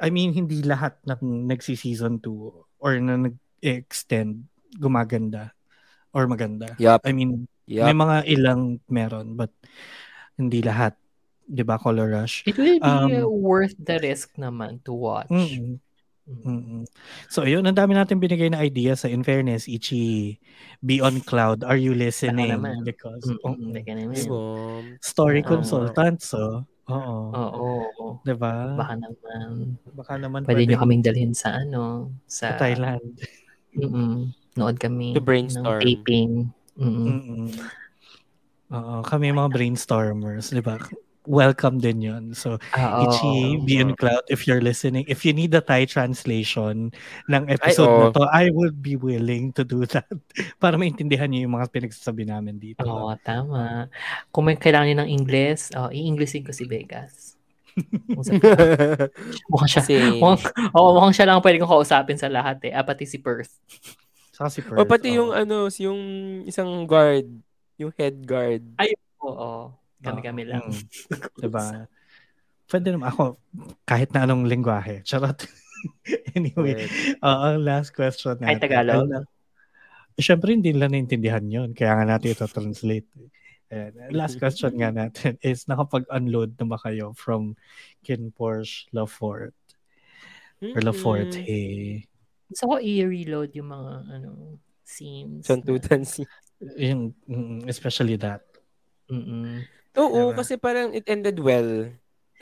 I 0.00 0.08
mean, 0.08 0.32
hindi 0.32 0.64
lahat 0.64 0.96
ng 1.04 1.44
nagsi-season 1.50 2.22
2 2.22 2.80
or 2.80 2.92
na 3.02 3.18
nag-extend 3.18 4.46
gumaganda 4.76 5.52
or 6.12 6.28
maganda. 6.28 6.76
Yup. 6.76 7.04
I 7.04 7.12
mean, 7.12 7.48
Yup. 7.68 7.88
may 7.88 7.96
mga 7.96 8.16
ilang 8.28 8.80
meron 8.88 9.36
but 9.36 9.52
hindi 10.36 10.60
lahat. 10.60 10.96
Di 11.48 11.64
ba, 11.64 11.80
Color 11.80 12.12
Rush? 12.12 12.44
It 12.44 12.60
will 12.60 12.76
be 12.76 12.84
Um, 12.84 13.24
uh, 13.24 13.28
worth 13.28 13.72
the 13.80 13.96
risk 14.04 14.36
naman 14.36 14.84
to 14.84 14.92
watch. 14.92 15.32
Mm-mm. 15.32 15.80
Mm. 16.28 16.44
Mm-mm. 16.44 16.82
So, 17.32 17.40
ayun, 17.48 17.64
ang 17.64 17.72
dami 17.72 17.96
natin 17.96 18.20
binigay 18.20 18.52
na 18.52 18.60
idea 18.60 18.92
sa 18.92 19.08
In 19.08 19.24
Fairness, 19.24 19.64
Ichi, 19.64 20.36
Be 20.84 21.00
on 21.00 21.24
Cloud, 21.24 21.64
Are 21.64 21.80
You 21.80 21.96
Listening? 21.96 22.52
naman. 22.52 22.84
Because, 22.84 23.24
Mm, 23.24 23.40
oh, 23.48 23.56
mm, 23.56 23.72
naman. 23.72 24.12
Diba? 24.12 24.36
story 25.00 25.40
Oo. 25.40 25.48
consultants, 25.48 26.36
so, 26.36 26.68
oo. 26.84 27.16
Oo. 27.32 28.20
Di 28.28 28.36
ba? 28.36 28.76
Baka 28.76 29.00
naman. 29.00 29.80
Baka 29.96 30.12
naman 30.20 30.44
Pwede 30.44 30.68
nyo 30.68 30.76
pwedeng 30.76 30.80
kaming 30.84 31.02
dalhin 31.04 31.32
sa 31.32 31.56
ano, 31.56 32.12
sa 32.28 32.52
sa 32.52 32.60
Thailand. 32.60 33.08
Mm-mm. 33.72 34.28
Nood 34.58 34.82
kami 34.82 35.14
To 35.14 35.22
brainstorm. 35.22 35.78
ng 35.78 35.86
taping. 35.86 36.32
Mm-mm. 36.74 37.06
Mm-mm. 37.06 37.44
Oo, 38.68 39.00
kami 39.00 39.32
mga 39.32 39.48
brainstormers, 39.48 40.52
di 40.52 40.60
ba? 40.60 40.76
Welcome 41.28 41.76
din 41.76 42.00
yun. 42.00 42.24
So, 42.32 42.56
oo, 42.56 43.00
Ichi, 43.04 43.60
be 43.60 43.84
on 43.84 43.92
cloud 43.94 44.24
if 44.32 44.48
you're 44.48 44.64
listening. 44.64 45.04
If 45.08 45.28
you 45.28 45.36
need 45.36 45.52
a 45.52 45.60
Thai 45.60 45.84
translation 45.84 46.88
ng 47.28 47.42
episode 47.52 47.92
na 48.00 48.06
oo. 48.08 48.16
to, 48.16 48.24
I 48.32 48.48
would 48.48 48.80
be 48.80 48.96
willing 48.96 49.52
to 49.56 49.64
do 49.64 49.84
that 49.92 50.08
para 50.62 50.80
maintindihan 50.80 51.28
niyo 51.28 51.44
yung 51.44 51.60
mga 51.60 51.68
pinagsasabi 51.68 52.24
namin 52.24 52.56
dito. 52.56 52.80
Oo, 52.80 53.12
tama. 53.20 53.92
Kung 54.32 54.48
may 54.48 54.56
kailangan 54.56 54.88
niyo 54.88 54.96
ng 55.04 55.10
Ingles, 55.12 55.68
oh, 55.76 55.92
i-Englishin 55.92 56.48
ko 56.48 56.52
si 56.56 56.64
Vegas. 56.64 57.36
Mukhang 59.52 59.68
siya, 59.70 59.82
Kasi, 59.84 59.94
mukhang, 60.18 60.40
oo, 60.74 60.88
mukhang 60.96 61.14
siya 61.14 61.26
lang 61.28 61.44
pwede 61.44 61.60
kong 61.60 61.72
kausapin 61.76 62.18
sa 62.18 62.32
lahat 62.32 62.58
eh. 62.66 62.72
Ah, 62.72 62.82
pati 62.82 63.04
si 63.04 63.20
Perth. 63.20 63.52
Saka 64.38 64.48
si 64.54 64.62
o 64.62 64.70
Perth, 64.70 64.86
pati 64.86 65.08
oo. 65.10 65.16
yung 65.18 65.30
ano, 65.34 65.66
yung 65.66 66.00
isang 66.46 66.86
guard, 66.86 67.26
yung 67.74 67.90
head 67.98 68.22
guard. 68.22 68.62
Oo. 69.26 69.74
Kami-kami 69.98 70.46
Oo, 70.46 70.50
lang. 70.54 70.64
mm. 70.70 71.42
diba? 71.42 71.90
Pwede 72.70 72.94
naman 72.94 73.10
ako, 73.10 73.34
kahit 73.82 74.14
na 74.14 74.22
anong 74.22 74.46
lingwahe. 74.46 75.02
Charot. 75.02 75.42
anyway, 76.38 76.86
Oo, 77.18 77.38
ang 77.50 77.66
last 77.66 77.90
question 77.90 78.38
natin. 78.38 78.62
Tagalog? 78.62 79.10
Ano, 79.10 79.26
Siyempre, 80.18 80.54
hindi 80.54 80.74
nila 80.74 80.90
naintindihan 80.90 81.46
yun. 81.46 81.74
Kaya 81.74 81.98
nga 81.98 82.06
natin 82.18 82.34
ito 82.34 82.46
translate. 82.46 83.06
Ayan. 83.70 84.10
Last 84.14 84.38
question 84.42 84.74
nga 84.74 84.90
natin 84.90 85.34
is, 85.42 85.66
nakapag-unload 85.66 86.58
na 86.58 86.66
ba 86.66 86.78
kayo 86.78 87.14
from 87.14 87.58
Kin 88.06 88.30
Porsche 88.30 88.86
Lafort? 88.94 89.54
Perla 90.58 90.90
Mm-mm. 90.90 91.02
Forte. 91.02 91.58
Gusto 92.48 92.64
ko 92.64 92.74
i-reload 92.80 93.52
yung 93.54 93.68
mga 93.68 93.92
ano 94.08 94.28
scenes. 94.82 95.44
na- 95.44 95.48
Santutan 95.48 96.02
si... 96.02 96.24
Yung, 96.80 97.12
mm, 97.28 97.68
especially 97.68 98.16
that. 98.18 98.42
Mm-mm. 99.06 99.62
Oo, 99.94 100.32
Diba? 100.32 100.42
kasi 100.42 100.56
parang 100.58 100.90
it 100.92 101.04
ended 101.06 101.38
well. 101.38 101.86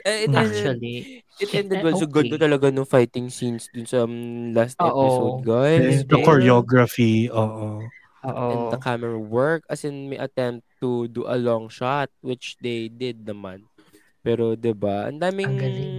Eh, 0.05 0.23
it 0.23 0.31
ended, 0.31 0.55
Actually. 0.55 0.97
it 1.41 1.49
ended 1.51 1.83
well. 1.83 1.97
So, 1.97 2.07
ganda 2.07 2.37
okay. 2.37 2.43
talaga 2.47 2.71
nung 2.71 2.87
fighting 2.87 3.27
scenes 3.27 3.67
dun 3.73 3.85
sa 3.85 4.07
um, 4.07 4.53
last 4.55 4.77
Oo. 4.79 4.87
episode, 4.87 5.37
guys. 5.43 5.95
the 6.07 6.17
Yes. 6.17 6.25
choreography, 6.25 7.27
oo. 7.27 7.83
Oo. 8.27 8.47
And 8.51 8.61
the 8.71 8.79
camera 8.79 9.17
work. 9.17 9.63
As 9.67 9.83
in, 9.83 10.09
may 10.09 10.17
attempt 10.17 10.65
to 10.81 11.07
do 11.11 11.25
a 11.25 11.35
long 11.37 11.67
shot, 11.67 12.09
which 12.21 12.55
they 12.61 12.87
did 12.87 13.25
naman. 13.25 13.65
Pero, 14.21 14.59
'di 14.59 14.75
ba 14.75 15.07
ang 15.07 15.21
daming 15.21 15.55
Ang 15.55 15.59
galing. 15.61 15.95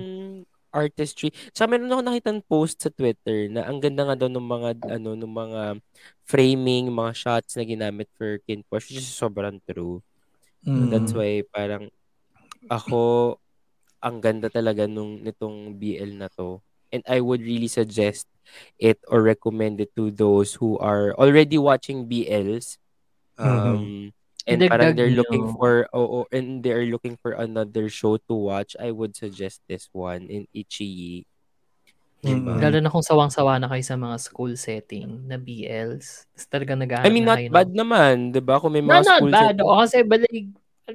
Artistry. 0.72 1.32
Sa 1.56 1.66
meron 1.66 1.90
ako 1.90 2.02
nakitang 2.04 2.40
post 2.44 2.82
sa 2.82 2.90
Twitter 2.92 3.48
na 3.48 3.64
ang 3.64 3.80
ganda 3.80 4.04
nga 4.04 4.16
daw 4.16 4.28
ng 4.28 4.46
mga 4.46 4.70
ano 5.00 5.10
ng 5.16 5.32
mga 5.32 5.62
framing, 6.28 6.92
mga 6.92 7.12
shots 7.16 7.56
na 7.56 7.64
ginamit 7.64 8.08
for 8.16 8.38
Kin 8.44 8.62
Posh, 8.68 8.92
which 8.92 9.00
is 9.00 9.08
sobrang 9.08 9.60
true. 9.64 10.04
Mm. 10.66 10.92
That's 10.92 11.12
why 11.16 11.42
parang 11.48 11.88
ako 12.68 13.36
ang 13.98 14.22
ganda 14.22 14.46
talaga 14.50 14.86
nung 14.86 15.22
nitong 15.22 15.78
BL 15.78 16.18
na 16.18 16.28
to. 16.34 16.62
And 16.88 17.04
I 17.04 17.20
would 17.20 17.44
really 17.44 17.68
suggest 17.68 18.24
it 18.80 18.96
or 19.08 19.20
recommend 19.20 19.80
it 19.80 19.92
to 19.96 20.08
those 20.08 20.56
who 20.56 20.80
are 20.80 21.12
already 21.16 21.60
watching 21.60 22.08
BLs. 22.08 22.80
Um 23.38 24.16
and 24.48 24.60
parang 24.66 24.92
Idagdag 24.92 24.96
they're 24.96 25.14
looking 25.14 25.44
for 25.52 25.84
oh, 25.92 26.24
and 26.32 26.64
they're 26.64 26.88
looking 26.88 27.20
for 27.20 27.36
another 27.36 27.92
show 27.92 28.16
to 28.16 28.34
watch. 28.34 28.72
I 28.80 28.90
would 28.90 29.12
suggest 29.14 29.60
this 29.68 29.92
one 29.92 30.26
in 30.32 30.48
Ichiyi. 30.56 31.28
Diba? 32.18 32.58
Mm. 32.58 32.58
Lalo 32.58 32.78
na 32.82 32.90
kung 32.90 33.06
sawang-sawa 33.06 33.62
na 33.62 33.70
kayo 33.70 33.84
sa 33.86 33.94
mga 33.94 34.16
school 34.18 34.50
setting 34.58 35.22
na 35.30 35.38
BLs. 35.38 36.26
Tapos 36.34 36.46
talaga 36.50 36.72
nag 36.74 36.90
I 36.98 37.10
mean, 37.14 37.22
not 37.22 37.38
bad 37.38 37.70
naman, 37.70 38.34
'di 38.34 38.42
ba? 38.42 38.58
Kung 38.58 38.74
may 38.74 38.82
mga 38.82 38.90
No, 38.90 39.06
not 39.06 39.18
school 39.22 39.30
bad. 39.30 39.54
set- 39.54 39.62
Oo, 39.62 39.78
kasi 39.78 39.96
balik, 40.02 40.46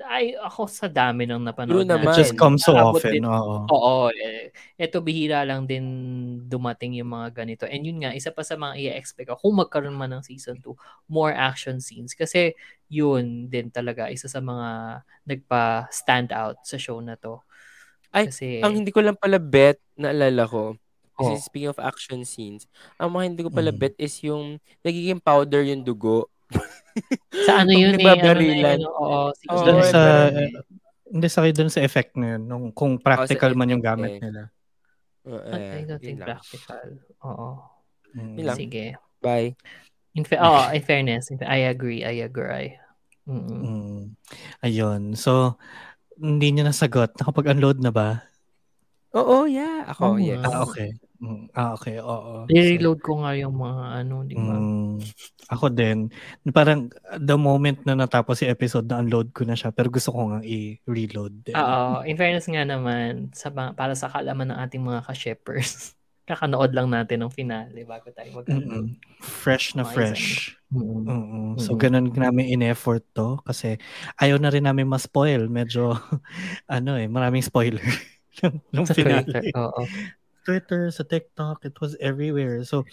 ay, 0.02 0.34
ako 0.34 0.66
sa 0.66 0.90
dami 0.90 1.30
nang 1.30 1.46
napanood. 1.46 1.86
True 1.86 1.86
naman. 1.86 2.18
It 2.18 2.26
just 2.26 2.34
comes 2.34 2.66
so 2.66 2.74
often, 2.74 3.14
din- 3.14 3.30
oo. 3.30 3.70
Oo, 3.70 4.10
eh, 4.10 4.50
eto 4.74 5.06
bihira 5.06 5.46
lang 5.46 5.70
din 5.70 5.86
dumating 6.50 6.98
yung 6.98 7.14
mga 7.14 7.46
ganito. 7.46 7.70
And 7.70 7.86
yun 7.86 8.02
nga, 8.02 8.10
isa 8.18 8.34
pa 8.34 8.42
sa 8.42 8.58
mga 8.58 8.74
i-expect 8.82 9.30
ako, 9.30 9.54
kung 9.54 9.62
magkaroon 9.62 9.94
man 9.94 10.10
ng 10.18 10.26
season 10.26 10.58
2, 10.64 10.74
more 11.06 11.30
action 11.30 11.78
scenes. 11.78 12.18
Kasi 12.18 12.58
yun 12.90 13.46
din 13.54 13.70
talaga, 13.70 14.10
isa 14.10 14.26
sa 14.26 14.42
mga 14.42 14.68
nagpa-stand 15.30 16.34
out 16.34 16.58
sa 16.66 16.82
show 16.82 16.98
na 16.98 17.14
to. 17.14 17.38
Ay, 18.14 18.30
Kasi, 18.34 18.62
Ang 18.66 18.82
hindi 18.82 18.92
ko 18.94 19.02
lang 19.06 19.18
pala 19.18 19.38
bet, 19.42 19.82
naalala 19.98 20.46
ko. 20.50 20.78
Kasi 21.18 21.34
Oh. 21.38 21.42
speaking 21.42 21.70
of 21.70 21.78
action 21.82 22.26
scenes, 22.26 22.66
ang 22.98 23.14
mga 23.14 23.26
hindi 23.30 23.42
ko 23.46 23.52
pala 23.54 23.70
Mm. 23.70 23.80
bet 23.80 23.96
is 24.02 24.18
yung 24.26 24.58
nagiging 24.82 25.22
powder 25.22 25.62
yung 25.62 25.86
dugo. 25.86 26.30
sa 27.46 27.66
ano 27.66 27.72
yun 27.74 27.98
eh, 27.98 28.06
ano 28.06 28.42
yun, 28.42 28.82
oo, 28.86 29.34
Dun 29.50 29.80
eh, 29.82 29.90
sa, 29.90 30.02
hindi 31.10 31.28
sa 31.30 31.46
dun 31.46 31.72
sa 31.74 31.82
effect 31.82 32.18
na 32.18 32.38
yun, 32.38 32.42
nung, 32.46 32.66
kung 32.74 32.98
practical 33.02 33.54
man 33.58 33.70
yung 33.74 33.84
gamit 33.84 34.18
eh. 34.18 34.22
nila. 34.22 34.42
Uh, 35.24 35.80
I 35.80 35.88
don't 35.88 36.04
think 36.04 36.20
lang. 36.20 36.36
practical. 36.36 36.88
Oo. 37.24 37.50
Mm. 38.14 38.36
Lang. 38.44 38.58
Sige. 38.60 38.86
Bye. 39.24 39.56
In, 40.14 40.28
fa- 40.28 40.44
oh, 40.44 40.68
in 40.70 40.84
fairness, 40.84 41.32
in 41.32 41.40
fa- 41.40 41.50
I 41.50 41.72
agree, 41.72 42.06
I 42.06 42.22
agree. 42.22 42.78
Mm-mm. 43.26 43.62
Mm. 43.64 44.02
Ayun. 44.62 45.16
So, 45.16 45.58
hindi 46.20 46.54
nyo 46.54 46.68
nasagot. 46.68 47.16
Nakapag-unload 47.18 47.80
na 47.82 47.90
ba? 47.90 48.10
Oo, 49.16 49.48
yeah. 49.48 49.88
Ako, 49.90 50.18
Oo 50.18 50.22
yes. 50.22 50.44
Ah, 50.44 50.62
okay. 50.68 50.92
Mm. 51.24 51.48
Ah, 51.56 51.72
okay. 51.72 52.04
Oo. 52.04 52.44
I-reload 52.52 53.00
ko 53.00 53.24
nga 53.24 53.32
yung 53.40 53.56
mga 53.56 53.84
ano, 54.04 54.28
di 54.28 54.36
ba? 54.36 54.60
Mm, 54.60 55.00
ako 55.48 55.66
din. 55.72 56.12
Parang 56.52 56.92
the 57.16 57.40
moment 57.40 57.80
na 57.88 57.96
natapos 57.96 58.44
si 58.44 58.46
episode 58.52 58.92
na 58.92 59.00
unload 59.00 59.32
ko 59.32 59.48
na 59.48 59.56
siya 59.56 59.72
pero 59.72 59.88
gusto 59.88 60.12
ko 60.12 60.36
nga 60.36 60.44
i-reload 60.44 61.34
din. 61.48 61.56
Oo, 61.56 62.04
in 62.04 62.20
fairness 62.20 62.52
nga 62.52 62.68
naman, 62.68 63.32
sa, 63.32 63.48
para 63.56 63.96
sa 63.96 64.12
kalaman 64.12 64.52
ng 64.52 64.60
ating 64.68 64.84
mga 64.84 65.08
ka-shippers, 65.08 65.96
kakanood 66.30 66.76
lang 66.76 66.92
natin 66.92 67.24
ng 67.24 67.32
finale 67.32 67.88
bago 67.88 68.12
tayo 68.12 68.44
mag-unload. 68.44 68.92
Mm-mm. 68.92 69.00
Fresh 69.24 69.80
na 69.80 69.88
fresh. 69.88 70.56
Mm-mm. 70.76 71.08
Mm-mm. 71.08 71.48
So, 71.60 71.80
ganun 71.80 72.12
namin 72.12 72.52
in-effort 72.52 73.04
to 73.16 73.40
kasi 73.48 73.80
ayaw 74.20 74.40
na 74.44 74.52
rin 74.52 74.68
namin 74.68 74.92
ma-spoil. 74.92 75.48
Medyo, 75.48 75.96
ano 76.76 77.00
eh, 77.00 77.08
maraming 77.08 77.44
spoiler 77.44 77.84
ng, 78.76 78.88
finale. 78.92 79.52
Oo. 79.56 79.88
Twitter, 80.44 80.92
sa 80.92 81.08
TikTok, 81.08 81.66
it 81.66 81.76
was 81.80 81.96
everywhere. 82.04 82.62
So, 82.68 82.84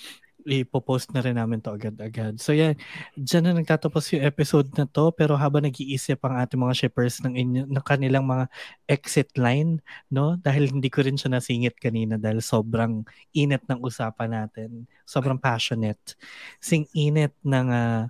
ipopost 0.46 1.12
na 1.12 1.20
rin 1.20 1.36
namin 1.36 1.60
to 1.60 1.72
agad-agad. 1.74 2.40
So 2.40 2.56
yan, 2.56 2.76
dyan 3.16 3.44
na 3.44 3.52
nagtatapos 3.56 4.16
yung 4.16 4.24
episode 4.24 4.68
na 4.76 4.88
to 4.88 5.12
pero 5.12 5.36
habang 5.36 5.64
nag-iisip 5.64 6.20
ang 6.24 6.40
ating 6.40 6.60
mga 6.60 6.74
shippers 6.76 7.20
ng, 7.24 7.34
inyo, 7.36 7.62
ng 7.68 7.84
kanilang 7.84 8.24
mga 8.24 8.48
exit 8.88 9.30
line, 9.36 9.80
no? 10.08 10.36
Dahil 10.40 10.72
hindi 10.72 10.88
ko 10.88 11.04
rin 11.04 11.20
siya 11.20 11.36
nasingit 11.36 11.76
kanina 11.76 12.16
dahil 12.16 12.40
sobrang 12.40 13.04
init 13.36 13.64
ng 13.68 13.80
usapan 13.84 14.32
natin. 14.32 14.88
Sobrang 15.04 15.36
passionate. 15.36 16.16
Sing 16.62 16.86
init 16.96 17.34
ng 17.44 17.66
ah, 17.70 18.08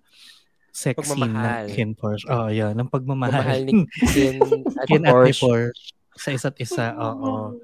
sex 0.70 1.02
scene 1.02 1.34
ng. 1.34 1.68
Kin 1.74 1.92
Porsche. 1.98 2.26
Oh, 2.30 2.48
yan. 2.48 2.78
Ng 2.78 2.90
pagmamahal. 2.90 3.42
Pagmamahal 3.42 3.62
ni 3.66 3.72
Kin 4.14 4.38
at 4.78 4.86
Kin 4.88 5.02
at 5.02 5.10
ni 5.10 5.10
Porsche. 5.10 5.42
Porsche. 5.46 5.98
Sa 6.20 6.28
isa't 6.36 6.56
isa, 6.60 6.92
oo. 7.00 7.56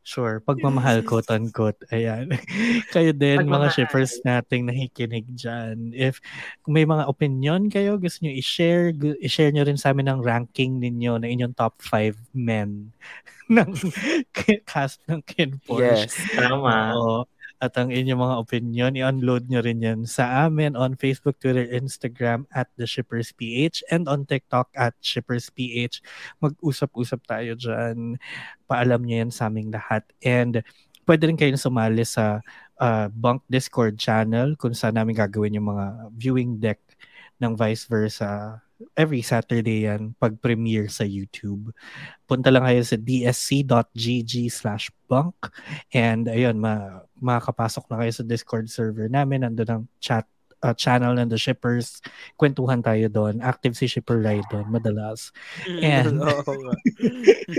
Sure, 0.00 0.40
pagmamahal 0.40 1.04
quote 1.04 1.28
unquote. 1.28 1.76
Ayan. 1.92 2.32
Kayo 2.94 3.12
din 3.12 3.44
mga 3.44 3.68
Pagmamahal. 3.68 3.72
shippers 3.76 4.16
nating 4.24 4.64
nakikinig 4.64 5.28
dyan. 5.36 5.92
If 5.92 6.24
kung 6.64 6.72
may 6.72 6.88
mga 6.88 7.04
opinion 7.04 7.68
kayo, 7.68 8.00
gusto 8.00 8.24
nyo 8.24 8.32
i-share, 8.32 8.96
i-share 9.20 9.52
nyo 9.52 9.62
rin 9.68 9.76
sa 9.76 9.92
amin 9.92 10.08
ang 10.08 10.24
ranking 10.24 10.80
ninyo 10.80 11.20
na 11.20 11.28
inyong 11.28 11.52
top 11.52 11.76
5 11.84 12.16
men 12.32 12.96
ng 13.54 13.70
cast 14.70 15.04
ng 15.04 15.20
Ken 15.28 15.60
Porsche. 15.68 16.08
Yes. 16.08 16.16
Tama. 16.32 16.96
Oo. 16.96 17.18
At 17.60 17.76
ang 17.76 17.92
inyong 17.92 18.16
mga 18.16 18.36
opinion, 18.40 18.90
i-unload 18.96 19.52
nyo 19.52 19.60
rin 19.60 19.84
yan 19.84 20.08
sa 20.08 20.48
amin 20.48 20.72
on 20.72 20.96
Facebook, 20.96 21.36
Twitter, 21.36 21.68
Instagram 21.68 22.48
at 22.56 22.72
The 22.80 22.88
Shippers 22.88 23.36
PH 23.36 23.84
and 23.92 24.08
on 24.08 24.24
TikTok 24.24 24.72
at 24.72 24.96
Shippers 25.04 25.52
PH. 25.52 26.00
Mag-usap-usap 26.40 27.20
tayo 27.28 27.52
dyan. 27.60 28.16
Paalam 28.64 29.04
nyo 29.04 29.28
yan 29.28 29.32
sa 29.32 29.52
aming 29.52 29.68
lahat. 29.68 30.08
And 30.24 30.64
pwede 31.04 31.28
rin 31.28 31.36
kayo 31.36 31.52
sumali 31.60 32.08
sa 32.08 32.40
uh, 32.80 33.06
Bunk 33.12 33.44
Discord 33.52 34.00
channel 34.00 34.56
kung 34.56 34.72
saan 34.72 34.96
namin 34.96 35.20
gagawin 35.20 35.60
yung 35.60 35.68
mga 35.68 35.86
viewing 36.16 36.56
deck 36.56 36.80
ng 37.44 37.60
vice 37.60 37.84
versa 37.84 38.60
every 38.96 39.20
Saturday 39.20 39.84
yan 39.84 40.16
pag-premiere 40.16 40.88
sa 40.88 41.04
YouTube. 41.04 41.72
Punta 42.24 42.48
lang 42.48 42.64
kayo 42.64 42.80
sa 42.80 42.96
dsc.gg 42.96 44.32
slash 44.48 44.88
bunk 45.06 45.52
and 45.92 46.26
ayun, 46.26 46.56
ma 46.56 47.04
makakapasok 47.20 47.84
na 47.90 47.98
kayo 48.04 48.12
sa 48.14 48.24
Discord 48.24 48.66
server 48.68 49.06
namin. 49.06 49.44
Nandun 49.44 49.68
ang 49.68 49.82
chat 50.00 50.24
uh, 50.60 50.72
channel 50.72 51.16
ng 51.16 51.28
The 51.28 51.36
Shippers. 51.36 52.00
Kwentuhan 52.36 52.80
tayo 52.80 53.08
doon. 53.08 53.40
Active 53.40 53.76
si 53.76 53.88
Shipper 53.88 54.20
Rai 54.20 54.40
doon, 54.48 54.68
madalas. 54.68 55.32
And- 55.68 56.20
Oo 56.24 56.52
nga. 56.52 56.74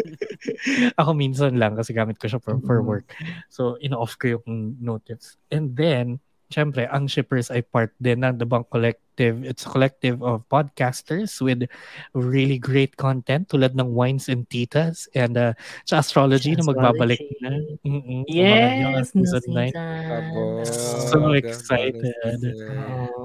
Ako 1.02 1.14
minsan 1.14 1.58
lang 1.58 1.78
kasi 1.78 1.94
gamit 1.94 2.18
ko 2.18 2.30
siya 2.30 2.42
for, 2.42 2.58
for 2.62 2.82
Mhm. 2.82 2.88
work. 2.88 3.08
So, 3.50 3.78
in-off 3.78 4.18
ko 4.18 4.38
yung 4.40 4.78
notice. 4.80 5.38
And 5.50 5.74
then, 5.74 6.22
syempre, 6.52 6.86
ang 6.92 7.08
shippers 7.08 7.50
ay 7.50 7.64
part 7.64 7.96
din 7.98 8.22
ng 8.22 8.38
The 8.38 8.46
Bunk 8.46 8.70
Collective. 8.70 9.42
It's 9.48 9.64
a 9.66 9.72
collective 9.72 10.20
of 10.22 10.44
podcasters 10.52 11.40
with 11.40 11.66
really 12.12 12.60
great 12.60 13.00
content 13.00 13.48
tulad 13.50 13.74
ng 13.74 13.90
Wines 13.96 14.28
and 14.28 14.44
Titas 14.52 15.08
and 15.16 15.40
uh, 15.40 15.56
sa 15.88 16.04
astrology 16.04 16.54
na 16.54 16.68
magbabalik 16.68 17.24
na. 17.40 17.56
Mm-mm, 17.88 18.28
Yes, 18.30 19.16
no 19.16 19.24
season 19.24 19.46
nine. 19.50 19.74
Abo. 19.74 20.68
So 21.10 21.34
excited. 21.34 22.06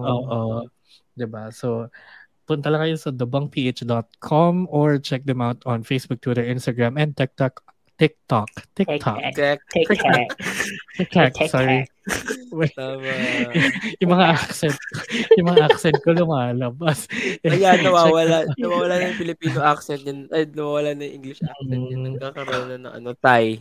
Oo. 0.01 0.23
Oo. 0.31 0.59
'Di 1.19 1.27
ba? 1.27 1.51
So 1.51 1.91
punta 2.47 2.71
lang 2.71 2.87
kayo 2.87 2.95
sa 2.95 3.11
thebunkph.com 3.11 4.71
or 4.71 5.03
check 5.03 5.27
them 5.27 5.43
out 5.43 5.59
on 5.67 5.83
Facebook, 5.83 6.23
Twitter, 6.23 6.47
Instagram, 6.47 6.95
and 6.95 7.13
TikTok. 7.19 7.59
TikTok. 7.97 8.49
TikTok. 8.77 9.19
TikTok. 9.73 10.29
TikTok. 11.01 11.33
Sorry. 11.49 11.89
Wait, 12.53 12.77
Tama. 12.77 13.03
yung 14.01 14.13
mga 14.15 14.27
accent, 14.37 14.77
yung 15.35 15.49
mga 15.51 15.63
accent 15.67 15.99
ko 16.05 16.15
lumalabas. 16.15 17.11
Ayan, 17.43 17.83
nawawala. 17.89 18.47
Nawawala 18.61 18.95
na 19.01 19.05
yung 19.11 19.21
Filipino 19.21 19.59
accent 19.65 20.07
yun. 20.07 20.31
Ay, 20.31 20.47
nawawala 20.47 20.95
na 20.95 21.09
yung 21.09 21.25
English 21.25 21.41
accent 21.43 21.83
yun. 21.89 22.05
Mm. 22.05 22.07
Nagkakaroon 22.15 22.69
na 22.69 22.79
ng 22.79 22.95
ano, 23.01 23.11
Thai. 23.19 23.59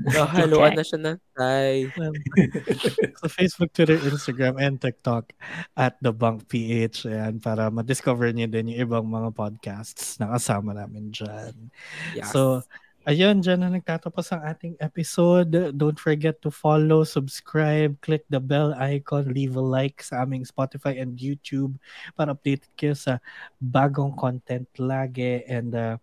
Nahaluan 0.00 0.72
na 0.72 0.84
siya 0.86 0.98
ng 0.98 1.18
Thai. 1.36 1.92
sa 3.20 3.28
Facebook, 3.28 3.76
Twitter, 3.76 4.00
Instagram, 4.00 4.56
and 4.56 4.80
TikTok 4.80 5.36
at 5.76 6.00
The 6.00 6.16
Bunk 6.16 6.48
PH. 6.48 7.12
Ayan, 7.12 7.44
para 7.44 7.68
ma-discover 7.68 8.32
niyo 8.32 8.48
din 8.48 8.72
yung 8.72 8.88
ibang 8.88 9.04
mga 9.04 9.36
podcasts 9.36 10.16
na 10.16 10.32
kasama 10.32 10.72
namin 10.72 11.12
dyan. 11.12 11.54
Yes. 12.16 12.32
So, 12.32 12.64
ayun, 13.06 13.42
dyan 13.42 13.60
na 13.62 13.68
nagtatapos 13.70 14.30
ang 14.32 14.42
ating 14.46 14.74
episode. 14.78 15.74
Don't 15.74 15.98
forget 15.98 16.38
to 16.42 16.50
follow, 16.50 17.02
subscribe, 17.02 17.98
click 18.00 18.22
the 18.30 18.38
bell 18.38 18.74
icon, 18.78 19.30
leave 19.30 19.56
a 19.58 19.64
like 19.64 20.02
sa 20.02 20.22
aming 20.22 20.46
Spotify 20.46 21.00
and 21.02 21.18
YouTube 21.18 21.74
para 22.14 22.34
updated 22.34 22.70
kayo 22.78 22.94
sa 22.94 23.18
bagong 23.58 24.14
content 24.14 24.68
lagi. 24.78 25.42
And 25.50 25.74
uh, 25.74 25.96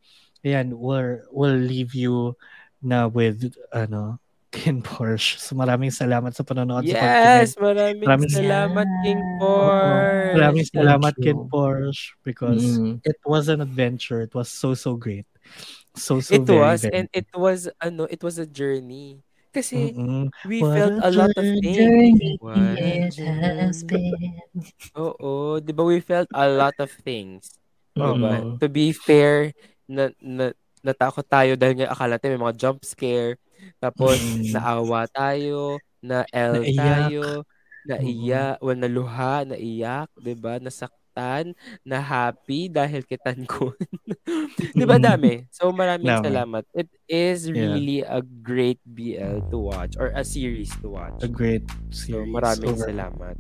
ayan, 0.43 0.75
we'll, 0.75 1.23
we'll 1.31 1.59
leave 1.59 1.95
you 1.95 2.35
na 2.83 3.07
with 3.07 3.51
ano, 3.71 4.19
Ken 4.49 4.81
Porsche. 4.81 5.37
So 5.37 5.53
maraming 5.53 5.93
salamat 5.93 6.33
sa 6.33 6.41
panonood 6.41 6.81
sa 6.89 6.97
Yes, 6.97 7.53
pagkinig. 7.53 7.61
maraming, 7.61 8.07
Maraming 8.09 8.31
salamat, 8.33 8.87
King 9.05 9.21
Oo. 9.21 9.69
Porsche. 9.77 10.33
Maraming 10.33 10.67
salamat. 10.73 11.13
Ken 11.21 11.39
Porsche 11.47 12.17
because 12.25 12.65
Mm. 12.81 12.97
it 13.05 13.19
was 13.29 13.45
an 13.47 13.61
adventure. 13.61 14.25
It 14.25 14.33
was 14.33 14.49
so 14.49 14.73
so 14.73 14.97
great. 14.97 15.29
So 15.99 16.19
so 16.19 16.35
It 16.35 16.45
very, 16.47 16.59
was, 16.59 16.81
very 16.81 16.93
and 16.93 17.09
it 17.13 17.27
was, 17.35 17.69
ano, 17.81 18.03
it 18.09 18.23
was 18.23 18.37
a 18.39 18.45
journey. 18.47 19.21
Kasi 19.53 19.93
Mm-mm. 19.97 20.29
we 20.45 20.61
What 20.61 20.77
felt 20.77 20.93
a 21.03 21.07
a 21.07 21.11
lot 21.11 21.31
of 21.37 21.45
things. 21.61 22.19
Oo, 24.97 25.59
di 25.61 25.71
ba 25.73 25.83
we 25.85 25.99
felt 26.01 26.29
a 26.33 26.47
lot 26.49 26.73
of 26.81 26.89
things. 27.05 27.49
Di 27.97 28.01
ba? 28.13 28.41
Oo. 28.41 28.57
To 28.59 28.65
be 28.69 28.91
fair, 28.93 29.53
na, 29.89 30.09
na, 30.21 30.51
natakot 30.81 31.25
tayo 31.27 31.53
dahil 31.59 31.75
nga 31.83 31.91
akala 31.93 32.17
tayo 32.17 32.33
may 32.37 32.43
mga 32.49 32.57
jump 32.57 32.79
scare. 32.85 33.37
Tapos, 33.81 34.17
Mm. 34.19 34.53
naawa 34.55 35.05
tayo, 35.11 35.77
na 36.01 36.23
L 36.31 36.63
Naiyak. 36.63 36.73
tayo, 36.73 37.23
naiyak, 37.85 38.55
well, 38.63 38.79
naluha, 38.79 39.43
naiyak, 39.45 40.09
di 40.17 40.33
ba? 40.35 40.57
Nasaktan, 41.09 41.57
na 41.81 41.97
happy 41.99 42.69
dahil 42.69 43.01
kay 43.03 43.17
Tankun. 43.17 43.73
di 44.77 44.85
ba 44.85 44.95
Mm. 44.95 45.03
dami? 45.03 45.33
So, 45.49 45.71
maraming 45.71 46.05
Dami. 46.07 46.25
salamat. 46.25 46.63
It 46.73 46.89
is 47.07 47.49
Yeah. 47.49 47.73
really 47.73 47.99
a 48.01 48.21
great 48.21 48.77
BL 48.85 49.41
to 49.49 49.57
watch 49.57 49.97
or 49.97 50.13
a 50.13 50.21
series 50.21 50.69
to 50.81 50.93
watch. 50.93 51.17
A 51.21 51.27
great 51.27 51.65
So, 51.89 52.13
series. 52.21 52.29
maraming 52.29 52.69
over. 52.69 52.85
salamat. 52.85 53.35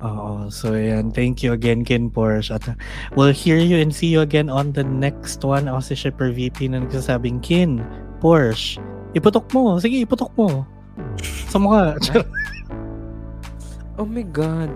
Oo. 0.00 0.48
So, 0.48 0.72
ayan. 0.72 1.10
Thank 1.10 1.42
you 1.42 1.52
again, 1.52 1.82
Ken 1.82 2.10
Porsche. 2.10 2.54
At 2.54 2.70
uh, 2.70 2.74
we'll 3.18 3.34
hear 3.34 3.58
you 3.58 3.78
and 3.78 3.90
see 3.90 4.08
you 4.08 4.22
again 4.22 4.48
on 4.48 4.72
the 4.72 4.84
next 4.86 5.42
one. 5.42 5.66
Ako 5.66 5.80
si 5.82 5.94
Shipper 5.98 6.30
VP 6.30 6.70
na 6.70 6.80
nagsasabing, 6.80 7.42
Ken, 7.42 7.82
Porsche, 8.22 8.78
iputok 9.12 9.50
mo. 9.50 9.76
Sige, 9.82 9.98
iputok 9.98 10.30
mo. 10.38 10.64
Sa 11.50 11.58
mukha. 11.58 11.98
Oh 14.00 14.08
my 14.08 14.24
God. 14.24 14.72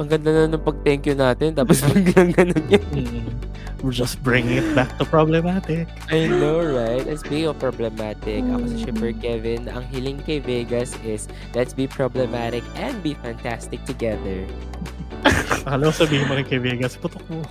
Ang 0.00 0.08
ganda 0.08 0.30
na 0.32 0.56
ng 0.56 0.64
pag-thank 0.64 1.04
you 1.04 1.16
natin. 1.16 1.52
Tapos 1.52 1.84
biglang 1.92 2.32
ganun 2.32 2.64
yan. 2.68 2.86
Mm. 2.96 3.28
We're 3.82 3.90
just 3.90 4.22
bringing 4.22 4.62
it 4.62 4.68
back 4.78 4.94
to 5.02 5.04
problematic. 5.04 5.90
I 6.06 6.30
know, 6.30 6.62
right? 6.62 7.02
Let's 7.02 7.26
be 7.26 7.50
problematic. 7.50 8.46
Ako 8.46 8.70
si 8.70 8.86
Shipper 8.86 9.10
Kevin. 9.10 9.66
Ang 9.66 9.82
hiling 9.90 10.22
kay 10.22 10.38
Vegas 10.38 10.94
is, 11.02 11.26
let's 11.50 11.74
be 11.74 11.90
problematic 11.90 12.62
and 12.78 13.02
be 13.02 13.18
fantastic 13.18 13.82
together. 13.82 14.46
Akala 15.66 15.90
ko 15.90 16.06
sabihin 16.06 16.30
mo 16.30 16.38
rin 16.38 16.46
kay 16.46 16.62
Vegas, 16.62 16.94
putok 16.94 17.26
mo. 17.26 17.42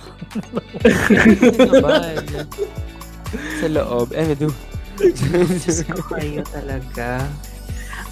Ano? 1.84 2.48
Sa 3.60 3.68
loob. 3.68 4.16
Eh, 4.16 4.32
do. 4.32 4.48
Diyos 4.96 5.84
ko 5.84 6.00
kayo 6.16 6.40
talaga. 6.48 7.28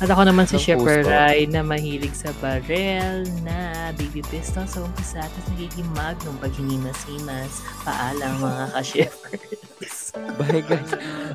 At 0.00 0.08
ako 0.08 0.22
naman 0.24 0.48
si 0.48 0.56
puso. 0.56 1.04
Rai 1.04 1.44
na 1.44 1.60
mahilig 1.60 2.16
sa 2.16 2.32
barrel 2.40 3.28
na 3.44 3.92
baby 4.00 4.24
pistol 4.32 4.64
sa 4.64 4.80
umpisa 4.80 5.20
at 5.20 5.32
nagiging 5.52 5.84
magnum 5.92 6.40
pag 6.40 6.48
hinimas-himas. 6.56 7.60
Paalang 7.84 8.40
mga 8.40 8.64
ka-shippers. 8.72 9.96
Bye, 10.40 10.64
guys. 10.64 10.90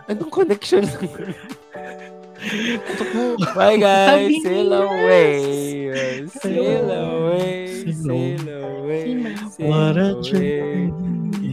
Anong 0.10 0.34
connection? 0.34 0.84
Bye, 3.54 3.78
guys. 3.78 4.34
Sail 4.42 4.74
away. 4.74 6.26
Sail 6.42 6.90
away. 6.90 7.86
Sail 7.94 7.94
Sail 7.94 8.50
away. 8.50 9.06
Sail 9.54 9.70
What 9.70 9.98
a 10.02 10.18
away. 10.18 10.26
journey. 10.26 11.45